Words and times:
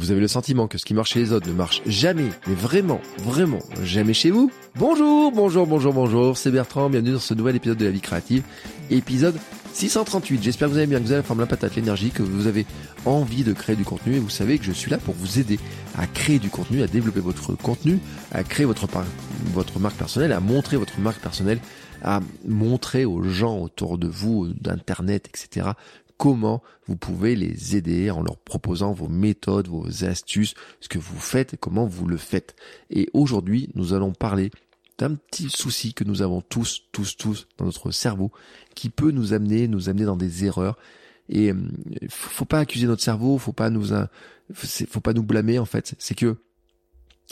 Vous 0.00 0.10
avez 0.10 0.22
le 0.22 0.28
sentiment 0.28 0.66
que 0.66 0.78
ce 0.78 0.86
qui 0.86 0.94
marche 0.94 1.12
chez 1.12 1.18
les 1.18 1.32
autres 1.34 1.46
ne 1.46 1.52
marche 1.52 1.82
jamais, 1.84 2.30
mais 2.46 2.54
vraiment, 2.54 3.02
vraiment 3.18 3.58
jamais 3.82 4.14
chez 4.14 4.30
vous? 4.30 4.50
Bonjour, 4.76 5.30
bonjour, 5.30 5.66
bonjour, 5.66 5.92
bonjour, 5.92 6.38
c'est 6.38 6.50
Bertrand, 6.50 6.88
bienvenue 6.88 7.12
dans 7.12 7.18
ce 7.18 7.34
nouvel 7.34 7.56
épisode 7.56 7.76
de 7.76 7.84
la 7.84 7.90
vie 7.90 8.00
créative, 8.00 8.42
épisode 8.90 9.36
638. 9.74 10.42
J'espère 10.42 10.68
que 10.68 10.72
vous 10.72 10.78
allez 10.78 10.86
bien, 10.86 11.00
que 11.00 11.04
vous 11.04 11.12
avez 11.12 11.20
la 11.20 11.22
forme, 11.22 11.40
la 11.40 11.46
patate, 11.46 11.76
l'énergie, 11.76 12.12
que 12.12 12.22
vous 12.22 12.46
avez 12.46 12.64
envie 13.04 13.44
de 13.44 13.52
créer 13.52 13.76
du 13.76 13.84
contenu 13.84 14.14
et 14.14 14.18
vous 14.18 14.30
savez 14.30 14.58
que 14.58 14.64
je 14.64 14.72
suis 14.72 14.90
là 14.90 14.96
pour 14.96 15.14
vous 15.14 15.38
aider 15.38 15.58
à 15.98 16.06
créer 16.06 16.38
du 16.38 16.48
contenu, 16.48 16.82
à 16.82 16.86
développer 16.86 17.20
votre 17.20 17.54
contenu, 17.54 17.98
à 18.32 18.42
créer 18.42 18.64
votre, 18.64 18.88
votre 19.52 19.78
marque 19.80 19.96
personnelle, 19.96 20.32
à 20.32 20.40
montrer 20.40 20.78
votre 20.78 20.98
marque 20.98 21.20
personnelle, 21.20 21.60
à 22.02 22.20
montrer 22.48 23.04
aux 23.04 23.22
gens 23.22 23.58
autour 23.58 23.98
de 23.98 24.08
vous, 24.08 24.48
d'internet, 24.48 25.28
etc., 25.28 25.72
comment 26.20 26.62
vous 26.86 26.96
pouvez 26.96 27.34
les 27.34 27.76
aider 27.76 28.10
en 28.10 28.22
leur 28.22 28.36
proposant 28.36 28.92
vos 28.92 29.08
méthodes, 29.08 29.68
vos 29.68 30.04
astuces, 30.04 30.52
ce 30.80 30.88
que 30.90 30.98
vous 30.98 31.18
faites 31.18 31.54
et 31.54 31.56
comment 31.56 31.86
vous 31.86 32.06
le 32.06 32.18
faites. 32.18 32.54
Et 32.90 33.08
aujourd'hui, 33.14 33.70
nous 33.74 33.94
allons 33.94 34.12
parler 34.12 34.50
d'un 34.98 35.14
petit 35.14 35.48
souci 35.48 35.94
que 35.94 36.04
nous 36.04 36.20
avons 36.20 36.42
tous, 36.42 36.82
tous, 36.92 37.16
tous 37.16 37.48
dans 37.56 37.64
notre 37.64 37.90
cerveau 37.90 38.30
qui 38.74 38.90
peut 38.90 39.12
nous 39.12 39.32
amener, 39.32 39.66
nous 39.66 39.88
amener 39.88 40.04
dans 40.04 40.18
des 40.18 40.44
erreurs. 40.44 40.76
Et 41.30 41.52
euh, 41.52 41.56
faut 42.10 42.44
pas 42.44 42.58
accuser 42.58 42.86
notre 42.86 43.02
cerveau, 43.02 43.38
faut 43.38 43.54
pas 43.54 43.70
nous, 43.70 43.86
faut 44.52 45.00
pas 45.00 45.14
nous 45.14 45.22
blâmer 45.22 45.58
en 45.58 45.64
fait. 45.64 45.94
C'est 45.98 46.14
que 46.14 46.36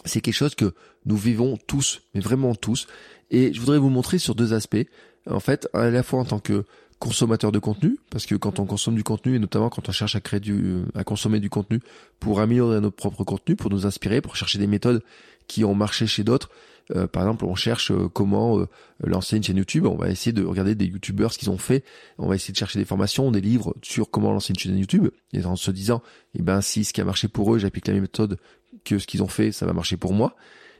c'est 0.07 0.23
quelque 0.23 0.33
chose 0.33 0.55
que 0.55 0.73
nous 1.05 1.19
vivons 1.19 1.59
tous, 1.67 2.01
mais 2.15 2.23
vraiment 2.23 2.55
tous. 2.55 2.87
Et 3.31 3.53
je 3.53 3.61
voudrais 3.61 3.79
vous 3.79 3.91
montrer 3.91 4.19
sur 4.19 4.35
deux 4.35 4.55
aspects. 4.55 4.87
En 5.29 5.41
fait, 5.41 5.69
à 5.75 5.91
la 5.91 6.03
fois 6.03 6.21
en 6.21 6.25
tant 6.25 6.39
que 6.39 6.65
consommateur 6.99 7.53
de 7.53 7.59
contenu, 7.59 7.99
parce 8.11 8.27
que 8.27 8.35
quand 8.35 8.59
on 8.59 8.67
consomme 8.67 8.95
du 8.95 9.05
contenu, 9.05 9.37
et 9.37 9.39
notamment 9.39 9.69
quand 9.69 9.89
on 9.89 9.93
cherche 9.93 10.17
à 10.17 10.21
créer 10.21 10.41
du, 10.41 10.83
à 10.95 11.05
consommer 11.05 11.41
du 11.41 11.49
contenu 11.49 11.81
pour 12.19 12.41
améliorer 12.41 12.81
notre 12.81 12.97
propre 12.97 13.25
contenu, 13.25 13.57
pour 13.57 13.71
nous 13.71 13.87
inspirer, 13.87 14.21
pour 14.21 14.37
chercher 14.37 14.59
des 14.59 14.67
méthodes 14.67 15.03
qui 15.47 15.65
ont 15.65 15.75
marché 15.75 16.07
chez 16.07 16.25
d'autres. 16.25 16.51
Euh, 16.97 17.07
par 17.07 17.23
exemple, 17.23 17.45
on 17.45 17.55
cherche 17.55 17.91
euh, 17.91 18.09
comment 18.09 18.59
euh, 18.59 18.67
lancer 19.05 19.37
une 19.37 19.43
chaîne 19.43 19.59
YouTube. 19.59 19.87
On 19.87 19.97
va 19.97 20.09
essayer 20.09 20.33
de 20.33 20.45
regarder 20.45 20.75
des 20.75 20.87
YouTubeurs 20.87 21.33
ce 21.33 21.39
qu'ils 21.39 21.51
ont 21.51 21.59
fait. 21.59 21.85
On 22.17 22.29
va 22.29 22.35
essayer 22.35 22.53
de 22.53 22.59
chercher 22.59 22.79
des 22.79 22.85
formations, 22.85 23.31
des 23.31 23.41
livres 23.41 23.75
sur 23.83 24.11
comment 24.11 24.33
lancer 24.33 24.53
une 24.53 24.59
chaîne 24.59 24.79
YouTube. 24.79 25.09
Et 25.33 25.45
en 25.45 25.57
se 25.57 25.71
disant, 25.71 26.03
eh 26.35 26.43
ben 26.43 26.61
si 26.63 26.85
ce 26.85 26.93
qui 26.93 27.01
a 27.01 27.05
marché 27.05 27.29
pour 27.29 27.55
eux, 27.55 27.59
j'applique 27.59 27.87
la 27.87 27.93
même 27.93 28.03
méthode 28.03 28.39
que 28.85 28.99
ce 28.99 29.07
qu'ils 29.07 29.23
ont 29.23 29.29
fait, 29.29 29.53
ça 29.53 29.67
va 29.67 29.73
marcher 29.73 29.97
pour 29.97 30.15
moi. 30.15 30.35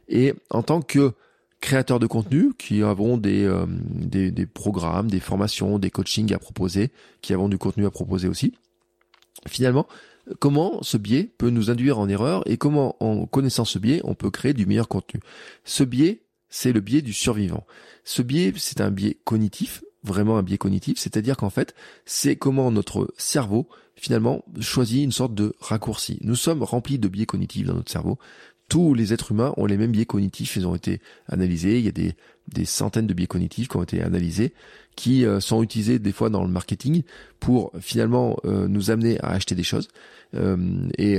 Et 0.09 0.35
en 0.51 0.63
tant 0.63 0.81
que 0.81 1.13
créateurs 1.61 1.99
de 1.99 2.07
contenu 2.07 2.53
qui 2.57 2.83
avons 2.83 3.17
des, 3.17 3.45
euh, 3.45 3.67
des, 3.69 4.31
des, 4.31 4.47
programmes, 4.47 5.11
des 5.11 5.21
formations, 5.21 5.79
des 5.79 5.91
coachings 5.91 6.33
à 6.33 6.39
proposer, 6.39 6.91
qui 7.21 7.33
avons 7.33 7.49
du 7.49 7.59
contenu 7.59 7.87
à 7.87 7.91
proposer 7.91 8.29
aussi. 8.29 8.55
Finalement, 9.47 9.87
comment 10.39 10.83
ce 10.83 10.97
biais 10.97 11.31
peut 11.39 11.51
nous 11.51 11.71
induire 11.71 11.99
en 11.99 12.09
erreur 12.09 12.43
et 12.47 12.57
comment, 12.57 12.97
en 13.01 13.27
connaissant 13.27 13.65
ce 13.65 13.79
biais, 13.79 14.01
on 14.05 14.15
peut 14.15 14.31
créer 14.31 14.55
du 14.55 14.67
meilleur 14.67 14.89
contenu? 14.89 15.21
Ce 15.65 15.85
biais, 15.85 16.23
c'est 16.49 16.73
le 16.73 16.81
biais 16.81 17.03
du 17.03 17.13
survivant. 17.13 17.67
Ce 18.05 18.23
biais, 18.23 18.53
c'est 18.57 18.81
un 18.81 18.91
biais 18.91 19.19
cognitif, 19.25 19.85
vraiment 20.03 20.39
un 20.39 20.43
biais 20.43 20.59
cognitif, 20.59 20.99
c'est-à-dire 20.99 21.37
qu'en 21.37 21.51
fait, 21.51 21.75
c'est 22.05 22.37
comment 22.37 22.71
notre 22.71 23.13
cerveau 23.17 23.69
finalement 23.97 24.45
choisit 24.61 25.03
une 25.03 25.13
sorte 25.13 25.35
de 25.35 25.55
raccourci. 25.61 26.19
Nous 26.23 26.37
sommes 26.37 26.63
remplis 26.63 26.99
de 26.99 27.09
biais 27.09 27.27
cognitifs 27.27 27.67
dans 27.67 27.75
notre 27.75 27.91
cerveau 27.91 28.19
tous 28.69 28.95
les 28.95 29.13
êtres 29.13 29.33
humains 29.33 29.55
ont 29.57 29.67
les 29.67 29.77
mêmes 29.77 29.93
biais 29.93 30.07
cognitifs, 30.07 30.57
ils 30.57 30.67
ont 30.67 30.75
été 30.75 31.01
analysés, 31.29 31.79
il 31.79 31.85
y 31.85 31.89
a 31.89 31.93
des, 31.93 32.15
des 32.49 32.65
centaines 32.65 33.07
de 33.07 33.15
biais 33.15 33.27
cognitifs 33.27 33.69
qui 33.69 33.77
ont 33.77 33.83
été 33.83 34.03
analysés, 34.03 34.53
qui 34.97 35.25
euh, 35.25 35.41
sont 35.41 35.63
utilisés 35.63 35.99
des 35.99 36.13
fois 36.13 36.29
dans 36.29 36.43
le 36.43 36.51
marketing 36.51 37.03
pour 37.41 37.73
finalement 37.81 38.37
euh, 38.45 38.69
nous 38.69 38.91
amener 38.91 39.19
à 39.21 39.29
acheter 39.29 39.55
des 39.55 39.63
choses. 39.63 39.89
Euh, 40.35 40.57
et 40.99 41.19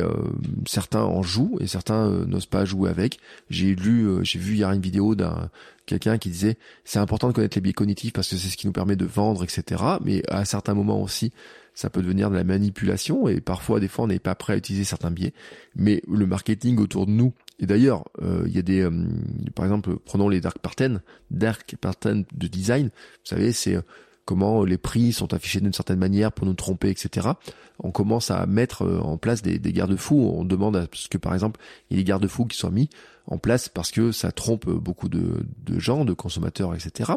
certains 0.67 1.01
en 1.01 1.23
jouent 1.23 1.57
et 1.59 1.65
certains 1.65 2.09
n'osent 2.27 2.45
pas 2.45 2.65
jouer 2.65 2.91
avec. 2.91 3.19
J'ai 3.49 3.73
lu, 3.73 4.07
j'ai 4.21 4.37
vu 4.37 4.55
hier 4.55 4.71
une 4.71 4.81
vidéo 4.81 5.15
d'un 5.15 5.49
quelqu'un 5.89 6.19
qui 6.19 6.29
disait 6.29 6.57
c'est 6.85 6.99
important 6.99 7.27
de 7.29 7.33
connaître 7.33 7.57
les 7.57 7.61
biais 7.61 7.73
cognitifs 7.73 8.13
parce 8.13 8.29
que 8.29 8.37
c'est 8.37 8.49
ce 8.49 8.57
qui 8.57 8.67
nous 8.67 8.73
permet 8.73 8.95
de 8.95 9.05
vendre, 9.05 9.43
etc. 9.43 9.83
Mais 10.03 10.21
à 10.29 10.45
certains 10.45 10.75
moments 10.75 11.01
aussi, 11.01 11.33
ça 11.73 11.89
peut 11.89 12.01
devenir 12.01 12.29
de 12.29 12.35
la 12.35 12.43
manipulation 12.43 13.27
et 13.27 13.41
parfois 13.41 13.79
des 13.79 13.87
fois 13.87 14.05
on 14.05 14.07
n'est 14.07 14.19
pas 14.19 14.35
prêt 14.35 14.53
à 14.53 14.57
utiliser 14.57 14.83
certains 14.83 15.09
biais. 15.09 15.33
Mais 15.75 16.01
le 16.07 16.27
marketing 16.27 16.77
autour 16.77 17.07
de 17.07 17.11
nous, 17.11 17.33
et 17.59 17.65
d'ailleurs 17.65 18.05
euh, 18.21 18.43
il 18.45 18.55
y 18.55 18.59
a 18.59 18.61
des, 18.61 18.81
euh, 18.81 18.91
par 19.55 19.65
exemple 19.65 19.97
prenons 20.05 20.29
les 20.29 20.41
dark 20.41 20.59
patterns, 20.59 21.01
dark 21.31 21.75
patterns 21.81 22.23
de 22.31 22.47
design, 22.47 22.87
vous 22.87 22.91
savez 23.23 23.51
c'est 23.51 23.75
euh, 23.75 23.81
comment 24.25 24.63
les 24.63 24.77
prix 24.77 25.11
sont 25.11 25.33
affichés 25.33 25.59
d'une 25.59 25.73
certaine 25.73 25.97
manière 25.97 26.31
pour 26.31 26.45
nous 26.45 26.53
tromper, 26.53 26.91
etc. 26.91 27.29
On 27.79 27.89
commence 27.89 28.29
à 28.29 28.45
mettre 28.45 28.85
en 28.85 29.17
place 29.17 29.41
des, 29.41 29.57
des 29.57 29.73
garde-fous. 29.73 30.33
On 30.35 30.45
demande 30.45 30.75
à 30.75 30.85
ce 30.93 31.07
que, 31.09 31.17
par 31.17 31.33
exemple, 31.33 31.59
il 31.89 31.97
y 31.97 31.99
ait 31.99 32.03
des 32.03 32.07
garde-fous 32.07 32.45
qui 32.45 32.55
soient 32.55 32.69
mis 32.69 32.89
en 33.29 33.37
place 33.37 33.69
parce 33.69 33.91
que 33.91 34.11
ça 34.11 34.31
trompe 34.31 34.69
beaucoup 34.69 35.07
de, 35.07 35.45
gens, 35.77 36.03
de 36.03 36.13
consommateurs, 36.13 36.73
etc. 36.73 37.13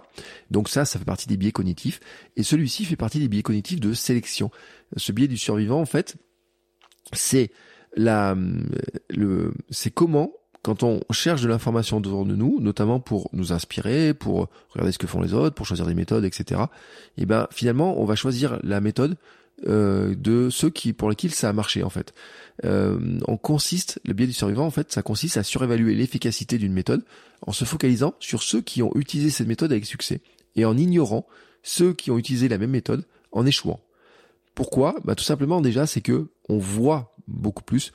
Donc 0.50 0.68
ça, 0.68 0.84
ça 0.84 0.98
fait 0.98 1.04
partie 1.04 1.26
des 1.26 1.36
biais 1.36 1.52
cognitifs. 1.52 2.00
Et 2.36 2.42
celui-ci 2.42 2.84
fait 2.84 2.96
partie 2.96 3.18
des 3.18 3.28
biais 3.28 3.42
cognitifs 3.42 3.80
de 3.80 3.94
sélection. 3.94 4.50
Ce 4.96 5.10
biais 5.10 5.28
du 5.28 5.38
survivant, 5.38 5.80
en 5.80 5.86
fait, 5.86 6.16
c'est 7.12 7.50
la, 7.96 8.36
le, 9.10 9.54
c'est 9.70 9.90
comment 9.90 10.32
quand 10.62 10.84
on 10.84 11.00
cherche 11.10 11.42
de 11.42 11.48
l'information 11.48 11.96
autour 11.96 12.24
de 12.24 12.36
nous, 12.36 12.60
notamment 12.60 13.00
pour 13.00 13.28
nous 13.32 13.52
inspirer, 13.52 14.14
pour 14.14 14.48
regarder 14.70 14.92
ce 14.92 14.98
que 14.98 15.08
font 15.08 15.20
les 15.20 15.34
autres, 15.34 15.56
pour 15.56 15.66
choisir 15.66 15.86
des 15.86 15.94
méthodes, 15.94 16.24
etc. 16.24 16.60
Et 17.16 17.26
ben 17.26 17.48
finalement, 17.50 18.00
on 18.00 18.04
va 18.04 18.14
choisir 18.14 18.60
la 18.62 18.80
méthode 18.80 19.16
euh, 19.66 20.14
de 20.16 20.50
ceux 20.50 20.70
qui 20.70 20.92
pour 20.92 21.08
lesquels 21.08 21.32
ça 21.32 21.48
a 21.48 21.52
marché 21.52 21.82
en 21.82 21.90
fait. 21.90 22.14
Euh, 22.64 23.18
on 23.26 23.36
consiste, 23.36 24.00
le 24.04 24.12
biais 24.12 24.26
du 24.26 24.32
survivant 24.32 24.66
en 24.66 24.70
fait, 24.70 24.92
ça 24.92 25.02
consiste 25.02 25.36
à 25.36 25.42
surévaluer 25.42 25.94
l'efficacité 25.94 26.58
d'une 26.58 26.72
méthode 26.72 27.04
en 27.46 27.52
se 27.52 27.64
focalisant 27.64 28.14
sur 28.20 28.42
ceux 28.42 28.60
qui 28.60 28.82
ont 28.82 28.92
utilisé 28.94 29.30
cette 29.30 29.48
méthode 29.48 29.72
avec 29.72 29.86
succès 29.86 30.20
et 30.56 30.64
en 30.64 30.76
ignorant 30.76 31.26
ceux 31.62 31.92
qui 31.92 32.10
ont 32.10 32.18
utilisé 32.18 32.48
la 32.48 32.58
même 32.58 32.70
méthode 32.70 33.04
en 33.30 33.46
échouant. 33.46 33.80
Pourquoi? 34.54 34.96
Bah, 35.04 35.14
Tout 35.14 35.24
simplement 35.24 35.60
déjà, 35.60 35.86
c'est 35.86 36.02
que 36.02 36.28
on 36.48 36.58
voit 36.58 37.14
beaucoup 37.26 37.62
plus 37.62 37.92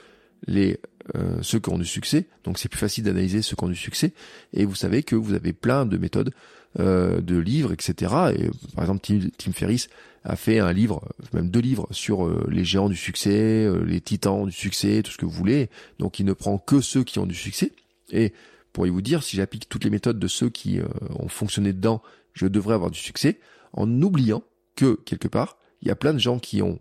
les 0.47 0.79
euh, 1.15 1.37
ceux 1.41 1.59
qui 1.59 1.69
ont 1.69 1.77
du 1.77 1.85
succès. 1.85 2.25
Donc 2.43 2.59
c'est 2.59 2.69
plus 2.69 2.79
facile 2.79 3.03
d'analyser 3.03 3.41
ceux 3.41 3.55
qui 3.55 3.63
ont 3.63 3.69
du 3.69 3.75
succès. 3.75 4.13
Et 4.53 4.65
vous 4.65 4.75
savez 4.75 5.03
que 5.03 5.15
vous 5.15 5.33
avez 5.33 5.53
plein 5.53 5.85
de 5.85 5.97
méthodes, 5.97 6.31
euh, 6.79 7.21
de 7.21 7.37
livres, 7.37 7.71
etc. 7.71 7.93
Et 8.37 8.49
par 8.75 8.83
exemple, 8.83 9.01
Tim, 9.01 9.19
Tim, 9.37 9.51
Ferriss 9.51 9.89
a 10.23 10.35
fait 10.35 10.59
un 10.59 10.73
livre, 10.73 11.07
même 11.33 11.49
deux 11.49 11.59
livres 11.59 11.87
sur 11.91 12.25
euh, 12.25 12.45
les 12.49 12.65
géants 12.65 12.89
du 12.89 12.95
succès, 12.95 13.69
les 13.85 14.01
titans 14.01 14.45
du 14.45 14.51
succès, 14.51 15.01
tout 15.03 15.11
ce 15.11 15.17
que 15.17 15.25
vous 15.25 15.31
voulez. 15.31 15.69
Donc 15.99 16.19
il 16.19 16.25
ne 16.25 16.33
prend 16.33 16.57
que 16.57 16.81
ceux 16.81 17.03
qui 17.03 17.19
ont 17.19 17.25
du 17.25 17.35
succès. 17.35 17.71
Et 18.11 18.33
pourriez 18.73 18.91
vous 18.91 19.01
dire, 19.01 19.23
si 19.23 19.37
j'applique 19.37 19.69
toutes 19.69 19.83
les 19.83 19.89
méthodes 19.89 20.19
de 20.19 20.27
ceux 20.27 20.49
qui 20.49 20.79
ont 21.17 21.29
fonctionné 21.29 21.73
dedans, 21.73 22.01
je 22.33 22.45
devrais 22.45 22.75
avoir 22.75 22.91
du 22.91 22.99
succès, 22.99 23.39
en 23.73 23.89
oubliant 24.01 24.43
que 24.75 24.99
quelque 25.05 25.27
part, 25.27 25.57
il 25.81 25.87
y 25.87 25.91
a 25.91 25.95
plein 25.95 26.13
de 26.13 26.19
gens 26.19 26.37
qui 26.37 26.61
ont 26.61 26.79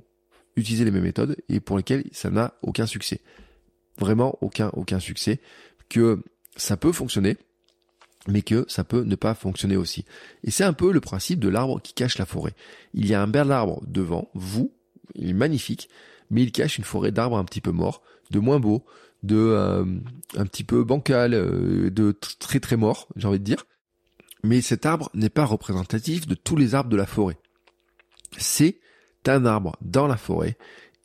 utilisé 0.56 0.84
les 0.84 0.90
mêmes 0.90 1.04
méthodes 1.04 1.36
et 1.48 1.60
pour 1.60 1.76
lesquels 1.76 2.04
ça 2.12 2.30
n'a 2.30 2.54
aucun 2.62 2.86
succès 2.86 3.20
vraiment 3.98 4.38
aucun, 4.40 4.70
aucun 4.74 5.00
succès, 5.00 5.40
que 5.88 6.22
ça 6.56 6.76
peut 6.76 6.92
fonctionner, 6.92 7.36
mais 8.28 8.42
que 8.42 8.64
ça 8.68 8.84
peut 8.84 9.02
ne 9.02 9.14
pas 9.14 9.34
fonctionner 9.34 9.76
aussi. 9.76 10.04
Et 10.42 10.50
c'est 10.50 10.64
un 10.64 10.72
peu 10.72 10.92
le 10.92 11.00
principe 11.00 11.40
de 11.40 11.48
l'arbre 11.48 11.80
qui 11.80 11.92
cache 11.92 12.18
la 12.18 12.26
forêt. 12.26 12.54
Il 12.94 13.06
y 13.06 13.14
a 13.14 13.22
un 13.22 13.28
bel 13.28 13.52
arbre 13.52 13.82
devant 13.86 14.28
vous, 14.34 14.72
il 15.14 15.30
est 15.30 15.34
magnifique, 15.34 15.88
mais 16.30 16.42
il 16.42 16.52
cache 16.52 16.78
une 16.78 16.84
forêt 16.84 17.12
d'arbres 17.12 17.38
un 17.38 17.44
petit 17.44 17.60
peu 17.60 17.70
morts, 17.70 18.02
de 18.30 18.38
moins 18.38 18.58
beaux, 18.58 18.84
de 19.22 19.36
euh, 19.36 19.84
un 20.36 20.46
petit 20.46 20.64
peu 20.64 20.84
bancal, 20.84 21.34
euh, 21.34 21.90
de 21.90 22.12
très 22.38 22.60
très 22.60 22.76
mort, 22.76 23.08
j'ai 23.16 23.28
envie 23.28 23.38
de 23.38 23.44
dire. 23.44 23.66
Mais 24.42 24.60
cet 24.60 24.86
arbre 24.86 25.10
n'est 25.14 25.30
pas 25.30 25.44
représentatif 25.44 26.26
de 26.26 26.34
tous 26.34 26.56
les 26.56 26.74
arbres 26.74 26.90
de 26.90 26.96
la 26.96 27.06
forêt. 27.06 27.38
C'est 28.38 28.78
un 29.28 29.44
arbre 29.44 29.76
dans 29.80 30.06
la 30.06 30.16
forêt 30.16 30.56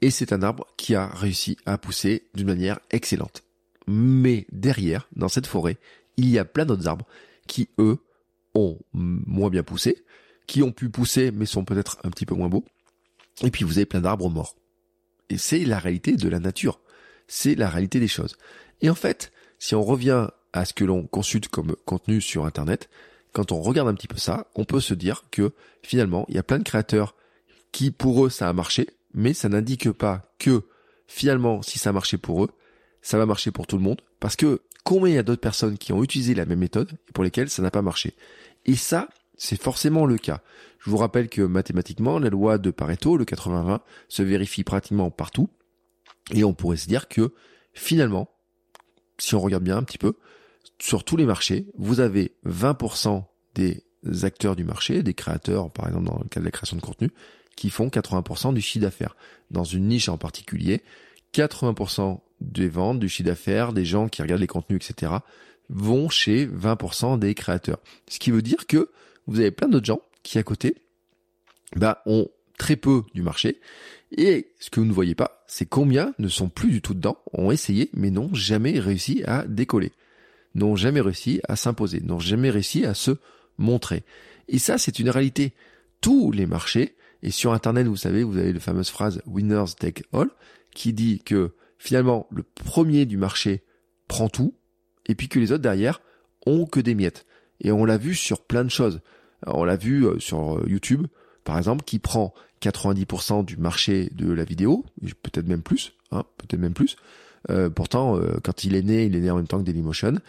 et 0.02 0.10
c'est 0.10 0.34
un 0.34 0.42
arbre 0.42 0.68
qui 0.78 0.96
a 0.96 1.08
réussi 1.08 1.58
à 1.66 1.78
pousser 1.78 2.28
d'une 2.34 2.48
manière 2.48 2.80
excellente. 2.90 3.44
Mais 3.88 4.48
derrière, 4.52 5.08
dans 5.16 5.28
cette 5.28 5.48
forêt, 5.48 5.78
il 6.18 6.30
y 6.30 6.40
a 6.40 6.46
plein 6.46 6.66
d'autres 6.66 6.88
arbres 6.88 7.08
qui, 7.48 7.70
eux, 7.78 8.00
ont 8.54 8.80
moins 8.94 9.50
bien 9.50 9.64
poussé, 9.64 10.04
qui 10.48 10.64
ont 10.64 10.72
pu 10.72 10.90
pousser 10.90 11.32
mais 11.32 11.46
sont 11.46 11.66
peut-être 11.66 11.98
un 12.04 12.10
petit 12.10 12.26
peu 12.26 12.36
moins 12.36 12.50
beaux. 12.50 12.66
Et 13.44 13.52
puis 13.52 13.64
vous 13.64 13.78
avez 13.78 13.86
plein 13.86 14.02
d'arbres 14.02 14.30
morts. 14.30 14.56
Et 15.30 15.38
c'est 15.38 15.64
la 15.64 15.80
réalité 15.80 16.16
de 16.16 16.30
la 16.30 16.40
nature. 16.40 16.80
C'est 17.28 17.56
la 17.56 17.70
réalité 17.70 18.00
des 18.00 18.08
choses. 18.08 18.36
Et 18.82 18.90
en 18.90 18.96
fait, 18.96 19.32
si 19.60 19.76
on 19.76 19.84
revient 19.84 20.28
à 20.54 20.66
ce 20.66 20.74
que 20.74 20.84
l'on 20.84 21.08
consulte 21.08 21.48
comme 21.48 21.76
contenu 21.86 22.20
sur 22.20 22.46
Internet, 22.46 22.90
quand 23.32 23.52
on 23.52 23.62
regarde 23.62 23.88
un 23.88 23.94
petit 23.94 24.08
peu 24.08 24.18
ça, 24.18 24.48
on 24.56 24.66
peut 24.66 24.82
se 24.82 24.94
dire 24.94 25.24
que 25.32 25.54
finalement, 25.84 26.26
il 26.28 26.36
y 26.36 26.40
a 26.40 26.44
plein 26.44 26.60
de 26.60 26.64
créateurs 26.64 27.16
qui, 27.72 27.92
pour 27.92 28.26
eux, 28.26 28.30
ça 28.30 28.50
a 28.50 28.54
marché, 28.54 28.90
mais 29.14 29.34
ça 29.34 29.50
n'indique 29.50 29.92
pas 29.92 30.34
que 30.40 30.64
finalement, 31.08 31.62
si 31.62 31.80
ça 31.80 31.90
a 31.90 31.94
marché 31.94 32.18
pour 32.18 32.44
eux, 32.44 32.50
ça 33.02 33.18
va 33.18 33.26
marcher 33.26 33.52
pour 33.52 33.68
tout 33.68 33.78
le 33.78 33.84
monde, 33.84 34.02
parce 34.20 34.36
que 34.36 34.62
combien 34.84 35.14
il 35.14 35.16
y 35.16 35.20
a 35.20 35.24
d'autres 35.24 35.42
personnes 35.42 35.78
qui 35.78 35.94
ont 35.94 36.04
utilisé 36.04 36.34
la 36.34 36.46
même 36.46 36.60
méthode 36.60 36.92
et 37.10 37.12
pour 37.12 37.24
lesquelles 37.24 37.50
ça 37.50 37.62
n'a 37.62 37.72
pas 37.72 37.82
marché? 37.82 38.16
Et 38.66 38.76
ça, 38.76 39.10
c'est 39.36 39.60
forcément 39.60 40.06
le 40.06 40.18
cas. 40.18 40.42
Je 40.80 40.90
vous 40.90 40.98
rappelle 40.98 41.30
que 41.30 41.42
mathématiquement, 41.42 42.20
la 42.20 42.30
loi 42.30 42.58
de 42.58 42.72
Pareto, 42.72 43.18
le 43.18 43.26
80-20, 43.26 43.80
se 44.08 44.24
vérifie 44.24 44.64
pratiquement 44.64 45.10
partout. 45.10 45.50
Et 46.34 46.44
on 46.44 46.54
pourrait 46.54 46.78
se 46.78 46.88
dire 46.88 47.08
que 47.08 47.34
finalement, 47.74 48.30
si 49.18 49.36
on 49.36 49.40
regarde 49.40 49.64
bien 49.64 49.78
un 49.78 49.84
petit 49.84 49.98
peu, 49.98 50.14
sur 50.80 51.04
tous 51.04 51.18
les 51.18 51.26
marchés, 51.26 51.68
vous 51.78 52.00
avez 52.00 52.36
20% 52.46 53.24
des 53.56 53.84
acteurs 54.24 54.56
du 54.56 54.64
marché, 54.64 55.04
des 55.04 55.14
créateurs, 55.14 55.72
par 55.72 55.88
exemple 55.88 56.06
dans 56.06 56.20
le 56.22 56.30
cas 56.30 56.40
de 56.40 56.46
la 56.46 56.52
création 56.52 56.78
de 56.78 56.82
contenu, 56.82 57.12
qui 57.62 57.70
font 57.70 57.90
80% 57.90 58.56
du 58.56 58.62
chiffre 58.62 58.82
d'affaires. 58.82 59.16
Dans 59.52 59.64
une 59.64 59.88
niche 59.88 60.10
en 60.10 60.18
particulier, 60.18 60.82
80% 61.36 62.20
des 62.40 62.68
ventes, 62.68 63.00
du 63.00 63.08
chiffre 63.08 63.30
d'affaires, 63.30 63.72
des 63.72 63.86
gens 63.86 64.10
qui 64.10 64.24
regardent 64.24 64.42
les 64.42 64.48
contenus, 64.48 64.84
etc., 64.84 65.14
vont 65.70 66.10
chez 66.10 66.48
20% 66.48 67.20
des 67.20 67.36
créateurs. 67.36 67.78
Ce 68.10 68.18
qui 68.18 68.32
veut 68.32 68.42
dire 68.42 68.66
que 68.66 68.90
vous 69.28 69.42
avez 69.42 69.52
plein 69.52 69.68
d'autres 69.68 69.86
gens 69.86 70.02
qui, 70.24 70.40
à 70.40 70.44
côté, 70.44 70.78
bah, 71.76 72.02
ont 72.08 72.30
très 72.58 72.78
peu 72.78 73.04
du 73.14 73.22
marché. 73.22 73.62
Et 74.18 74.48
ce 74.60 74.72
que 74.72 74.80
vous 74.80 74.88
ne 74.88 74.92
voyez 74.92 75.14
pas, 75.14 75.44
c'est 75.46 75.68
combien 75.68 76.16
ne 76.18 76.30
sont 76.30 76.50
plus 76.50 76.72
du 76.72 76.82
tout 76.82 76.96
dedans, 76.96 77.20
ont 77.32 77.52
essayé, 77.52 77.92
mais 77.94 78.10
n'ont 78.10 78.34
jamais 78.34 78.80
réussi 78.80 79.22
à 79.28 79.46
décoller, 79.46 79.92
n'ont 80.56 80.76
jamais 80.76 81.02
réussi 81.02 81.42
à 81.48 81.56
s'imposer, 81.56 82.02
n'ont 82.02 82.20
jamais 82.20 82.50
réussi 82.50 82.86
à 82.86 82.96
se 82.96 83.12
montrer. 83.60 84.02
Et 84.48 84.58
ça, 84.58 84.80
c'est 84.80 84.98
une 84.98 85.12
réalité. 85.12 85.54
Tous 86.02 86.32
les 86.32 86.48
marchés, 86.48 86.96
et 87.24 87.32
sur 87.32 87.54
Internet, 87.54 87.88
vous 87.88 87.96
savez, 87.98 88.24
vous 88.24 88.38
avez 88.38 88.54
la 88.54 88.60
fameuse 88.60 88.90
phrase 88.90 89.22
Winners 89.26 89.76
take 89.78 90.04
all, 90.14 90.30
qui 90.74 90.94
dit 90.94 91.20
que 91.20 91.56
finalement, 91.78 92.28
le 92.32 92.44
premier 92.44 93.06
du 93.06 93.18
marché 93.18 93.64
prend 94.08 94.30
tout, 94.30 94.56
et 95.08 95.16
puis 95.16 95.30
que 95.30 95.40
les 95.40 95.52
autres 95.52 95.62
derrière 95.62 96.02
ont 96.46 96.66
que 96.66 96.80
des 96.80 96.96
miettes. 96.96 97.26
Et 97.60 97.72
on 97.72 97.86
l'a 97.86 97.98
vu 97.98 98.16
sur 98.16 98.42
plein 98.42 98.64
de 98.64 98.70
choses. 98.70 99.02
on 99.46 99.64
l'a 99.64 99.76
vu 99.76 100.06
euh, 100.06 100.20
sur 100.20 100.58
euh, 100.58 100.66
YouTube, 100.68 101.08
par 101.44 101.58
exemple, 101.58 101.84
qui 101.84 102.00
prend 102.00 102.34
90% 102.62 103.46
du 103.46 103.58
marché 103.58 104.10
de 104.14 104.32
la 104.32 104.44
vidéo, 104.44 104.86
peut-être 105.24 105.48
même 105.48 105.64
plus, 105.64 105.94
hein, 106.12 106.24
peut-être 106.38 106.60
même 106.60 106.74
plus. 106.74 106.96
Euh, 107.50 107.72
pourtant, 107.72 108.20
quand 108.44 108.64
il 108.64 108.76
est 108.76 108.84
né, 108.84 109.06
il 109.06 109.16
est 109.16 109.22
né 109.22 109.32
en 109.32 109.36
même 109.36 109.48
temps 109.48 109.58
que 109.58 109.64
Dailymotion. 109.64 110.20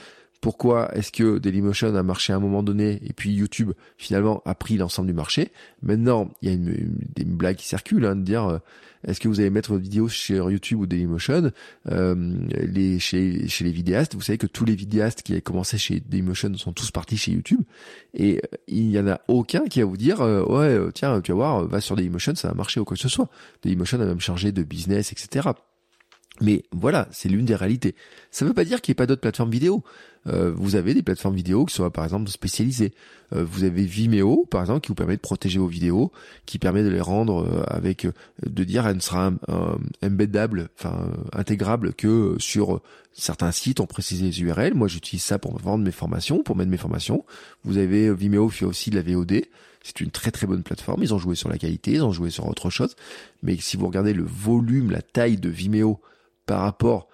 Pourquoi 0.43 0.93
est-ce 0.97 1.13
que 1.13 1.39
Dailymotion 1.39 1.95
a 1.95 2.03
marché 2.03 2.33
à 2.33 2.37
un 2.37 2.41
moment 2.41 2.65
donné 2.65 3.01
et 3.07 3.13
puis 3.13 3.33
YouTube 3.33 3.71
finalement 3.97 4.43
a 4.45 4.57
pris 4.57 4.77
l'ensemble 4.77 5.07
du 5.07 5.15
marché 5.15 5.53
Maintenant, 5.83 6.33
il 6.43 6.49
y 6.49 6.51
a 6.51 6.55
une, 6.57 6.97
une, 7.17 7.37
blague 7.37 7.55
qui 7.55 7.69
circule 7.69 8.05
hein, 8.05 8.17
de 8.17 8.23
dire 8.23 8.49
euh, 8.49 8.59
est-ce 9.07 9.21
que 9.21 9.29
vous 9.29 9.39
allez 9.39 9.51
mettre 9.51 9.71
votre 9.71 9.85
vidéo 9.85 10.09
sur 10.09 10.51
YouTube 10.51 10.81
ou 10.81 10.87
Dailymotion? 10.87 11.53
Euh, 11.93 12.99
chez, 12.99 13.47
chez 13.47 13.65
les 13.65 13.71
vidéastes, 13.71 14.17
vous 14.17 14.21
savez 14.21 14.37
que 14.37 14.49
tous 14.49 14.65
les 14.65 14.75
vidéastes 14.75 15.23
qui 15.23 15.31
avaient 15.31 15.41
commencé 15.41 15.79
chez 15.79 16.01
Dailymotion 16.01 16.53
sont 16.57 16.73
tous 16.73 16.91
partis 16.91 17.17
chez 17.17 17.31
YouTube 17.31 17.61
et 18.13 18.39
euh, 18.39 18.57
il 18.67 18.89
n'y 18.89 18.99
en 18.99 19.07
a 19.07 19.21
aucun 19.29 19.67
qui 19.67 19.79
va 19.79 19.87
vous 19.87 19.97
dire 19.97 20.23
euh, 20.23 20.43
ouais 20.45 20.91
tiens 20.93 21.21
tu 21.21 21.31
vas 21.31 21.37
voir 21.37 21.69
va 21.69 21.81
sur 21.81 21.95
Dailymotion 21.95 22.35
ça 22.35 22.49
va 22.49 22.55
marcher 22.55 22.81
ou 22.81 22.85
quoi 22.85 22.97
que 22.97 23.03
ce 23.03 23.09
soit. 23.09 23.29
Dailymotion 23.63 24.01
a 24.01 24.07
même 24.07 24.19
changé 24.19 24.51
de 24.51 24.65
business 24.65 25.13
etc. 25.13 25.51
Mais 26.41 26.65
voilà, 26.73 27.09
c'est 27.13 27.29
l'une 27.29 27.45
des 27.45 27.55
réalités. 27.55 27.95
Ça 28.31 28.45
ne 28.45 28.49
veut 28.49 28.55
pas 28.55 28.65
dire 28.65 28.81
qu'il 28.81 28.93
n'y 28.93 28.95
ait 28.95 29.03
pas 29.03 29.07
d'autres 29.07 29.21
plateformes 29.21 29.51
vidéo. 29.51 29.85
Euh, 30.29 30.53
vous 30.55 30.77
avez 30.77 30.95
des 30.95 31.03
plateformes 31.03 31.35
vidéo 31.35 31.65
qui 31.65 31.75
sont 31.75 31.89
par 31.91 32.05
exemple 32.05 32.31
spécialisées. 32.31 32.93
Euh, 33.35 33.45
vous 33.45 33.65
avez 33.65 33.83
Vimeo 33.85 34.47
par 34.51 34.61
exemple 34.61 34.81
qui 34.81 34.89
vous 34.89 34.95
permet 34.95 35.17
de 35.17 35.21
protéger 35.21 35.59
vos 35.59 35.67
vidéos, 35.67 36.13
qui 36.47 36.59
permet 36.59 36.83
de 36.83 36.89
les 36.89 37.01
rendre 37.01 37.45
euh, 37.45 37.65
avec, 37.67 38.07
de 38.45 38.65
dire 38.65 38.87
elle 38.87 38.97
ne 38.97 39.01
sera 39.01 39.33
embeddable, 40.03 40.69
enfin 40.79 41.11
intégrable 41.33 41.95
que 41.95 42.37
sur 42.39 42.81
certains 43.13 43.53
sites. 43.53 43.81
On 43.81 43.87
précise 43.87 44.23
les 44.23 44.43
URL. 44.43 44.75
Moi 44.75 44.89
j'utilise 44.89 45.25
ça 45.25 45.39
pour 45.39 45.59
vendre 45.59 45.85
mes 45.85 45.93
formations, 45.93 46.43
pour 46.43 46.57
mettre 46.57 46.71
mes 46.71 46.77
formations. 46.77 47.25
Vous 47.65 47.79
avez 47.79 48.15
Vimeo 48.15 48.49
fait 48.49 48.65
aussi 48.65 48.91
de 48.91 48.97
la 48.97 49.03
VOD. 49.03 49.43
C'est 49.83 50.01
une 50.01 50.13
très 50.13 50.31
très 50.31 50.47
bonne 50.47 50.63
plateforme. 50.63 51.03
Ils 51.03 51.13
ont 51.13 51.19
joué 51.19 51.35
sur 51.35 51.49
la 51.49 51.59
qualité, 51.59 51.93
ils 51.93 52.05
ont 52.05 52.13
joué 52.13 52.31
sur 52.31 52.47
autre 52.47 52.71
chose. 52.71 52.95
Mais 53.43 53.57
si 53.57 53.77
vous 53.77 53.87
regardez 53.87 54.13
le 54.13 54.25
volume, 54.25 54.93
la 54.93 55.03
taille 55.03 55.39
de 55.39 55.49
Vimeo 55.49 56.01
par 56.47 56.61
rapport 56.61 57.09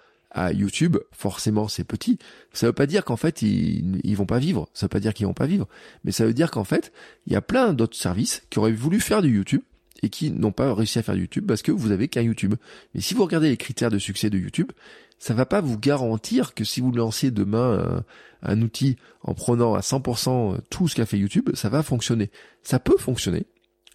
YouTube, 0.53 0.97
forcément 1.13 1.69
c'est 1.69 1.85
petit. 1.85 2.19
Ça 2.53 2.67
veut 2.67 2.73
pas 2.73 2.87
dire 2.87 3.05
qu'en 3.05 3.17
fait 3.17 3.43
ils, 3.43 4.01
ils 4.05 4.17
vont 4.17 4.27
pas 4.27 4.39
vivre, 4.39 4.69
ça 4.75 4.87
veut 4.87 4.91
pas 4.91 5.01
dire 5.01 5.15
qu'ils 5.15 5.27
vont 5.27 5.35
pas 5.35 5.47
vivre, 5.47 5.69
mais 6.05 6.13
ça 6.13 6.27
veut 6.27 6.35
dire 6.35 6.51
qu'en 6.51 6.65
fait 6.65 6.93
il 7.27 7.33
y 7.33 7.37
a 7.37 7.43
plein 7.43 7.73
d'autres 7.73 7.97
services 7.97 8.43
qui 8.51 8.59
auraient 8.59 8.73
voulu 8.73 9.01
faire 9.01 9.23
du 9.23 9.35
YouTube 9.35 9.63
et 10.03 10.11
qui 10.11 10.31
n'ont 10.31 10.53
pas 10.53 10.73
réussi 10.75 10.99
à 10.99 11.03
faire 11.03 11.15
du 11.15 11.23
YouTube 11.23 11.47
parce 11.47 11.63
que 11.63 11.73
vous 11.73 11.91
avez 11.91 12.09
qu'un 12.09 12.23
YouTube. 12.23 12.55
Mais 12.95 13.01
si 13.01 13.15
vous 13.15 13.25
regardez 13.25 13.49
les 13.49 13.57
critères 13.57 13.91
de 13.91 13.99
succès 13.99 14.31
de 14.31 14.39
YouTube, 14.39 14.71
ça 15.19 15.35
va 15.35 15.47
pas 15.47 15.61
vous 15.61 15.79
garantir 15.79 16.55
que 16.55 16.65
si 16.65 16.81
vous 16.81 16.93
lancez 16.93 17.33
demain 17.33 18.05
un, 18.43 18.53
un 18.53 18.63
outil 18.63 18.97
en 19.23 19.35
prenant 19.35 19.75
à 19.75 19.81
100% 19.81 20.59
tout 20.71 20.89
ce 20.89 20.95
qu'a 20.95 21.07
fait 21.07 21.19
YouTube, 21.19 21.51
ça 21.55 21.69
va 21.69 21.83
fonctionner. 21.83 22.31
Ça 22.63 22.79
peut 22.79 22.97
fonctionner, 22.97 23.47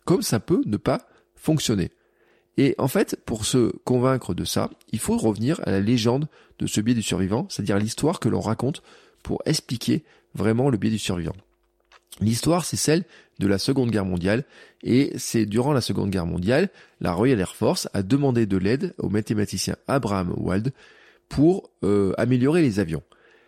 comme 0.06 0.22
ça 0.22 0.40
peut 0.40 0.62
ne 0.66 0.78
pas 0.78 1.08
fonctionner. 1.36 1.92
Et 2.58 2.76
en 2.78 2.88
fait, 2.88 3.20
pour 3.26 3.46
se 3.46 3.72
convaincre 3.84 4.34
de 4.34 4.46
ça, 4.46 4.70
il 4.92 5.00
faut 5.00 5.18
revenir 5.18 5.60
à 5.64 5.72
la 5.72 5.80
légende 5.80 6.28
de 6.60 6.68
ce 6.68 6.82
biais 6.82 6.94
du 6.94 7.02
survivant, 7.02 7.48
c'est-à-dire 7.50 7.80
l'histoire 7.80 8.20
que 8.20 8.30
l'on 8.30 8.42
raconte 8.42 8.84
pour 9.24 9.42
expliquer 9.46 10.04
vraiment 10.36 10.70
le 10.70 10.78
biais 10.78 10.92
du 10.92 11.00
survivant. 11.00 11.36
L'histoire, 12.20 12.64
c'est 12.66 12.78
celle 12.78 13.06
de 13.40 13.48
la 13.48 13.58
Seconde 13.58 13.90
Guerre 13.90 14.06
mondiale, 14.06 14.44
et 14.84 15.14
c'est 15.18 15.48
durant 15.48 15.74
la 15.74 15.82
Seconde 15.82 16.12
Guerre 16.12 16.28
mondiale, 16.28 16.70
la 17.02 17.14
Royal 17.14 17.40
Air 17.40 17.56
Force 17.56 17.90
a 17.94 18.04
demandé 18.04 18.46
de 18.46 18.58
l'aide 18.58 18.94
au 19.00 19.10
mathématicien 19.10 19.76
Abraham 19.88 20.34
Wald 20.38 20.72
pour 21.30 21.72
euh, 21.84 22.14
améliorer 22.20 22.62
les 22.62 22.80
avions. 22.80 23.02